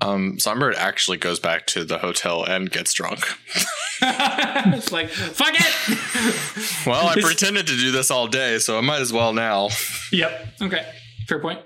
Um, 0.01 0.39
Songbird 0.39 0.75
actually 0.75 1.17
goes 1.19 1.39
back 1.39 1.67
to 1.69 1.85
the 1.85 1.99
hotel 1.99 2.45
and 2.45 2.71
gets 2.71 2.93
drunk. 2.93 3.21
it's 4.03 4.93
like 4.93 5.09
fuck 5.09 5.55
it. 5.55 6.85
Well, 6.87 7.07
I 7.09 7.15
pretended 7.21 7.67
to 7.69 7.77
do 7.77 7.91
this 7.93 8.11
all 8.11 8.27
day, 8.27 8.59
so 8.59 8.77
I 8.77 8.83
might 8.83 9.01
as 9.01 9.13
well 9.13 9.33
now. 9.33 9.69
Yep. 10.13 10.47
Okay. 10.63 10.87
Fair 11.27 11.39
point. 11.41 11.61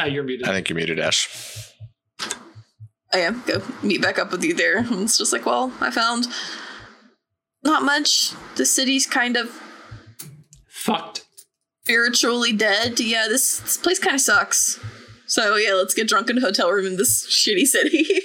Uh, 0.00 0.04
you're 0.06 0.24
muted. 0.24 0.48
I 0.48 0.52
think 0.52 0.68
you're 0.68 0.76
muted, 0.76 0.98
Ash. 0.98 1.28
I 3.12 3.18
am. 3.18 3.42
Go 3.46 3.62
meet 3.82 4.00
back 4.00 4.18
up 4.18 4.32
with 4.32 4.42
you 4.42 4.54
there. 4.54 4.78
And 4.78 5.02
it's 5.02 5.18
just 5.18 5.32
like, 5.32 5.44
well, 5.46 5.72
I 5.80 5.90
found 5.90 6.26
not 7.62 7.82
much. 7.82 8.32
The 8.56 8.64
city's 8.64 9.06
kind 9.06 9.36
of 9.36 9.60
Fucked. 10.68 11.24
spiritually 11.84 12.52
dead. 12.52 12.98
Yeah, 12.98 13.26
this, 13.28 13.58
this 13.60 13.76
place 13.76 13.98
kind 13.98 14.14
of 14.14 14.20
sucks. 14.22 14.80
So 15.32 15.56
yeah, 15.56 15.72
let's 15.72 15.94
get 15.94 16.08
drunk 16.08 16.28
in 16.28 16.36
a 16.36 16.42
hotel 16.42 16.70
room 16.70 16.84
in 16.84 16.98
this 16.98 17.26
shitty 17.26 17.64
city. 17.64 18.20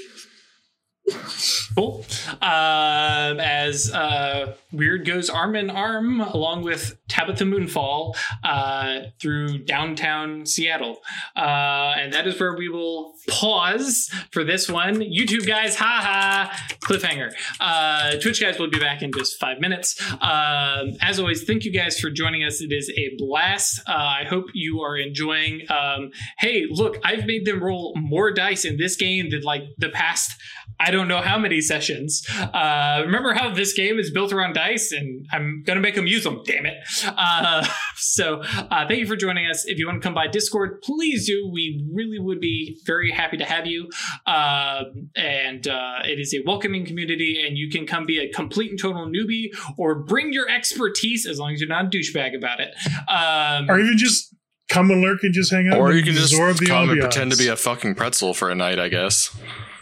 Cool. 1.78 2.04
Um, 2.42 3.40
as 3.40 3.94
uh, 3.94 4.56
Weird 4.72 5.06
goes 5.06 5.30
arm 5.30 5.56
in 5.56 5.70
arm 5.70 6.20
along 6.20 6.64
with 6.64 6.98
Tabitha 7.08 7.44
Moonfall 7.44 8.16
uh, 8.44 9.02
through 9.20 9.60
downtown 9.60 10.48
Seattle. 10.48 10.98
Uh, 11.36 11.94
and 11.98 12.12
that 12.14 12.26
is 12.26 12.40
where 12.40 12.58
we 12.58 12.68
will 12.68 13.14
pause 13.30 14.12
for 14.32 14.44
this 14.44 14.68
one. 14.68 14.96
YouTube 14.96 15.46
guys, 15.46 15.76
haha, 15.76 16.52
cliffhanger. 16.82 17.32
Uh, 17.60 18.18
Twitch 18.20 18.42
guys 18.42 18.58
will 18.58 18.72
be 18.72 18.80
back 18.80 19.04
in 19.04 19.12
just 19.12 19.40
five 19.40 19.60
minutes. 19.60 20.02
Um, 20.14 20.98
as 21.02 21.20
always, 21.20 21.44
thank 21.44 21.64
you 21.64 21.72
guys 21.72 22.00
for 22.00 22.10
joining 22.10 22.44
us. 22.44 22.60
It 22.60 22.74
is 22.74 22.92
a 22.98 23.16
blast. 23.18 23.82
Uh, 23.88 23.94
I 23.94 24.26
hope 24.26 24.48
you 24.54 24.82
are 24.82 24.98
enjoying. 24.98 25.62
Um, 25.70 26.10
hey, 26.40 26.66
look, 26.70 26.98
I've 27.04 27.28
made 27.28 27.46
them 27.46 27.64
roll 27.64 27.94
more 27.96 28.32
dice 28.32 28.66
in 28.66 28.78
this 28.78 28.96
game 28.96 29.30
than 29.30 29.44
like 29.44 29.64
the 29.78 29.90
past 29.90 30.34
I 30.80 30.92
don't 30.92 31.08
know 31.08 31.22
how 31.22 31.40
many 31.40 31.62
sessions. 31.68 32.26
Uh, 32.40 33.02
remember 33.06 33.34
how 33.34 33.54
this 33.54 33.74
game 33.74 34.00
is 34.00 34.12
built 34.12 34.32
around 34.34 34.54
dice, 34.54 34.92
and 34.92 35.26
I'm 35.32 35.64
gonna 35.66 35.82
make 35.82 35.96
them 35.96 36.08
use 36.08 36.24
them. 36.24 36.42
Damn 36.46 36.66
it! 36.66 36.78
Uh, 37.06 37.68
so 37.96 38.42
uh, 38.42 38.88
thank 38.88 39.00
you 39.00 39.08
for 39.08 39.16
joining 39.16 39.48
us. 39.48 39.66
If 39.66 39.78
you 39.78 39.88
want 39.88 40.02
to 40.02 40.06
come 40.06 40.14
by 40.14 40.28
Discord, 40.28 40.82
please 40.82 41.28
do. 41.28 41.50
We 41.52 41.86
really 41.94 42.20
would 42.20 42.40
be 42.40 42.80
very 42.86 43.12
happy 43.12 43.38
to 43.38 43.46
have 43.46 43.66
you. 43.66 43.90
Um 44.26 45.10
and 45.16 45.68
uh, 45.68 46.00
it 46.06 46.20
is 46.20 46.34
a 46.34 46.40
welcoming 46.46 46.86
community, 46.86 47.44
and 47.46 47.58
you 47.58 47.70
can 47.70 47.86
come 47.86 48.06
be 48.06 48.20
a 48.20 48.30
complete 48.32 48.72
and 48.72 48.80
total 48.80 49.08
newbie, 49.08 49.48
or 49.78 49.96
bring 49.96 50.32
your 50.34 50.50
expertise 50.50 51.26
as 51.26 51.40
long 51.40 51.54
as 51.54 51.60
you're 51.62 51.70
not 51.70 51.86
a 51.86 51.90
douchebag 51.90 52.36
about 52.36 52.60
it. 52.60 52.74
Um, 53.10 53.70
Or 53.70 53.80
even 53.80 53.98
just 53.98 54.34
come 54.70 54.92
and 54.92 55.02
lurk 55.02 55.24
and 55.24 55.34
just 55.34 55.52
hang 55.52 55.70
out. 55.70 55.78
Or 55.78 55.92
you 55.94 56.04
can 56.04 56.14
just 56.14 56.34
absorb 56.34 56.58
the 56.58 56.66
come 56.66 56.90
and 56.90 57.00
pretend 57.00 57.32
to 57.32 57.38
be 57.38 57.48
a 57.48 57.56
fucking 57.56 57.96
pretzel 57.96 58.34
for 58.34 58.50
a 58.50 58.56
night, 58.56 58.80
I 58.80 58.90
guess. 58.90 59.36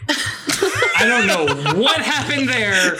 I 0.08 1.04
don't 1.04 1.26
know 1.26 1.74
what 1.78 2.00
happened 2.00 2.48
there. 2.48 2.96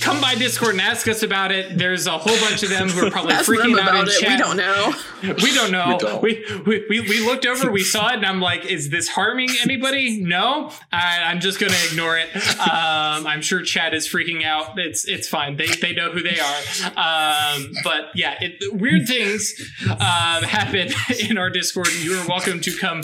Come 0.00 0.20
by 0.20 0.34
Discord 0.34 0.72
and 0.72 0.80
ask 0.80 1.08
us 1.08 1.22
about 1.22 1.50
it. 1.50 1.78
There's 1.78 2.06
a 2.06 2.18
whole 2.18 2.38
bunch 2.40 2.62
of 2.62 2.68
them 2.68 2.88
who 2.88 3.06
are 3.06 3.10
probably 3.10 3.32
Ask 3.32 3.48
freaking 3.48 3.78
out 3.78 3.94
in 3.94 4.08
it. 4.08 4.20
chat. 4.20 4.30
We 4.30 4.36
don't 4.36 4.56
know. 4.56 4.94
We 5.22 5.54
don't 5.54 5.72
know. 5.72 5.88
We 5.88 5.98
don't. 5.98 6.22
We, 6.22 6.44
we, 6.66 6.86
we, 6.90 7.00
we 7.08 7.20
looked 7.24 7.46
over, 7.46 7.70
we 7.70 7.84
saw 7.84 8.08
it, 8.08 8.16
and 8.16 8.26
I'm 8.26 8.40
like, 8.40 8.66
is 8.66 8.90
this 8.90 9.08
harming 9.08 9.48
anybody? 9.62 10.20
No. 10.20 10.72
I, 10.92 11.22
I'm 11.24 11.40
just 11.40 11.58
going 11.58 11.72
to 11.72 11.86
ignore 11.90 12.18
it. 12.18 12.28
Um, 12.60 13.26
I'm 13.26 13.40
sure 13.40 13.62
chat 13.62 13.94
is 13.94 14.06
freaking 14.06 14.44
out. 14.44 14.78
It's 14.78 15.06
it's 15.06 15.28
fine. 15.28 15.56
They, 15.56 15.68
they 15.68 15.94
know 15.94 16.10
who 16.10 16.22
they 16.22 16.38
are. 16.38 16.62
Um, 16.96 17.72
but 17.82 18.10
yeah, 18.14 18.36
it, 18.40 18.74
weird 18.74 19.06
things 19.06 19.54
um, 19.88 20.42
happen 20.42 20.90
in 21.30 21.38
our 21.38 21.50
Discord. 21.50 21.88
You 21.94 22.18
are 22.18 22.26
welcome 22.26 22.60
to 22.60 22.76
come 22.76 23.02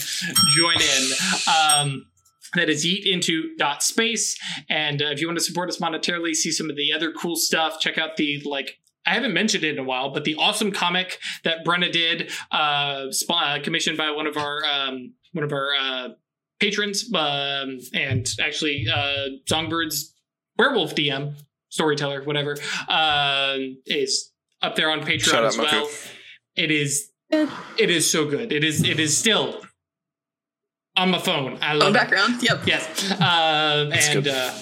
join 0.54 0.76
in. 0.76 2.04
That 2.54 2.68
is 2.68 2.84
yeet 2.84 3.04
into 3.04 3.54
dot 3.56 3.82
space 3.82 4.38
and 4.68 5.02
uh, 5.02 5.06
if 5.06 5.20
you 5.20 5.26
want 5.26 5.38
to 5.38 5.44
support 5.44 5.68
us 5.68 5.78
monetarily 5.78 6.34
see 6.34 6.50
some 6.50 6.70
of 6.70 6.76
the 6.76 6.92
other 6.92 7.12
cool 7.12 7.36
stuff 7.36 7.78
check 7.80 7.98
out 7.98 8.16
the 8.16 8.42
like 8.44 8.78
I 9.08 9.14
haven't 9.14 9.32
mentioned 9.32 9.64
it 9.64 9.70
in 9.72 9.78
a 9.78 9.84
while, 9.84 10.10
but 10.10 10.24
the 10.24 10.34
awesome 10.34 10.70
comic 10.70 11.18
that 11.42 11.64
Brenna 11.64 11.90
did, 11.90 12.30
uh, 12.52 13.06
uh 13.30 13.58
commissioned 13.62 13.96
by 13.96 14.10
one 14.10 14.26
of 14.26 14.36
our 14.36 14.62
um, 14.66 15.14
one 15.32 15.44
of 15.44 15.52
our 15.52 15.70
uh, 15.80 16.08
patrons, 16.60 17.10
um, 17.14 17.78
and 17.94 18.28
actually 18.38 18.86
uh, 18.92 19.28
Songbird's 19.46 20.14
werewolf 20.58 20.94
DM 20.94 21.34
storyteller, 21.70 22.22
whatever, 22.24 22.56
um, 22.88 23.78
is 23.86 24.30
up 24.60 24.76
there 24.76 24.90
on 24.90 25.00
Patreon 25.00 25.24
Shout 25.24 25.44
out, 25.44 25.48
as 25.48 25.58
well. 25.58 25.88
It 26.54 26.70
is 26.70 27.10
it 27.30 27.90
is 27.90 28.10
so 28.10 28.28
good. 28.28 28.52
It 28.52 28.64
is 28.64 28.82
it 28.84 29.00
is 29.00 29.16
still 29.16 29.62
on 30.98 31.10
my 31.10 31.18
phone. 31.18 31.58
I 31.62 31.74
Oh, 31.74 31.78
love 31.78 31.90
it. 31.90 31.94
background. 31.94 32.42
Yep. 32.42 32.66
Yes. 32.66 33.10
Um, 33.12 33.90
That's 33.90 34.08
and 34.08 34.24
good. 34.24 34.34
uh, 34.34 34.54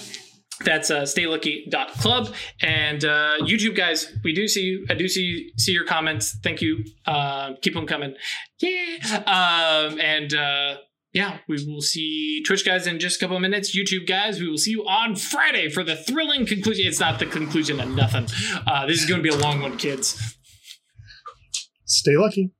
that's 0.64 0.90
uh, 0.90 1.02
staylucky.club. 1.02 2.34
And 2.62 3.04
uh, 3.04 3.34
YouTube 3.42 3.76
guys, 3.76 4.10
we 4.24 4.32
do 4.32 4.48
see 4.48 4.62
you. 4.62 4.86
I 4.88 4.94
do 4.94 5.06
see 5.06 5.50
see 5.58 5.72
your 5.72 5.84
comments. 5.84 6.34
Thank 6.42 6.62
you. 6.62 6.82
Uh, 7.06 7.52
keep 7.60 7.74
them 7.74 7.86
coming. 7.86 8.14
Yeah. 8.60 8.96
Um, 9.26 10.00
and 10.00 10.32
uh, 10.32 10.76
yeah, 11.12 11.38
we 11.46 11.62
will 11.66 11.82
see 11.82 12.42
Twitch 12.46 12.64
guys 12.64 12.86
in 12.86 12.98
just 12.98 13.16
a 13.16 13.20
couple 13.20 13.36
of 13.36 13.42
minutes. 13.42 13.76
YouTube 13.76 14.06
guys, 14.08 14.40
we 14.40 14.48
will 14.48 14.56
see 14.58 14.70
you 14.70 14.82
on 14.88 15.14
Friday 15.14 15.68
for 15.68 15.84
the 15.84 15.94
thrilling 15.96 16.46
conclusion. 16.46 16.86
It's 16.86 17.00
not 17.00 17.18
the 17.18 17.26
conclusion 17.26 17.78
of 17.78 17.90
nothing. 17.90 18.26
Uh, 18.66 18.86
this 18.86 18.98
is 19.02 19.06
going 19.06 19.22
to 19.22 19.28
be 19.30 19.34
a 19.34 19.38
long 19.38 19.60
one, 19.60 19.76
kids. 19.76 20.36
Stay 21.84 22.16
lucky. 22.16 22.50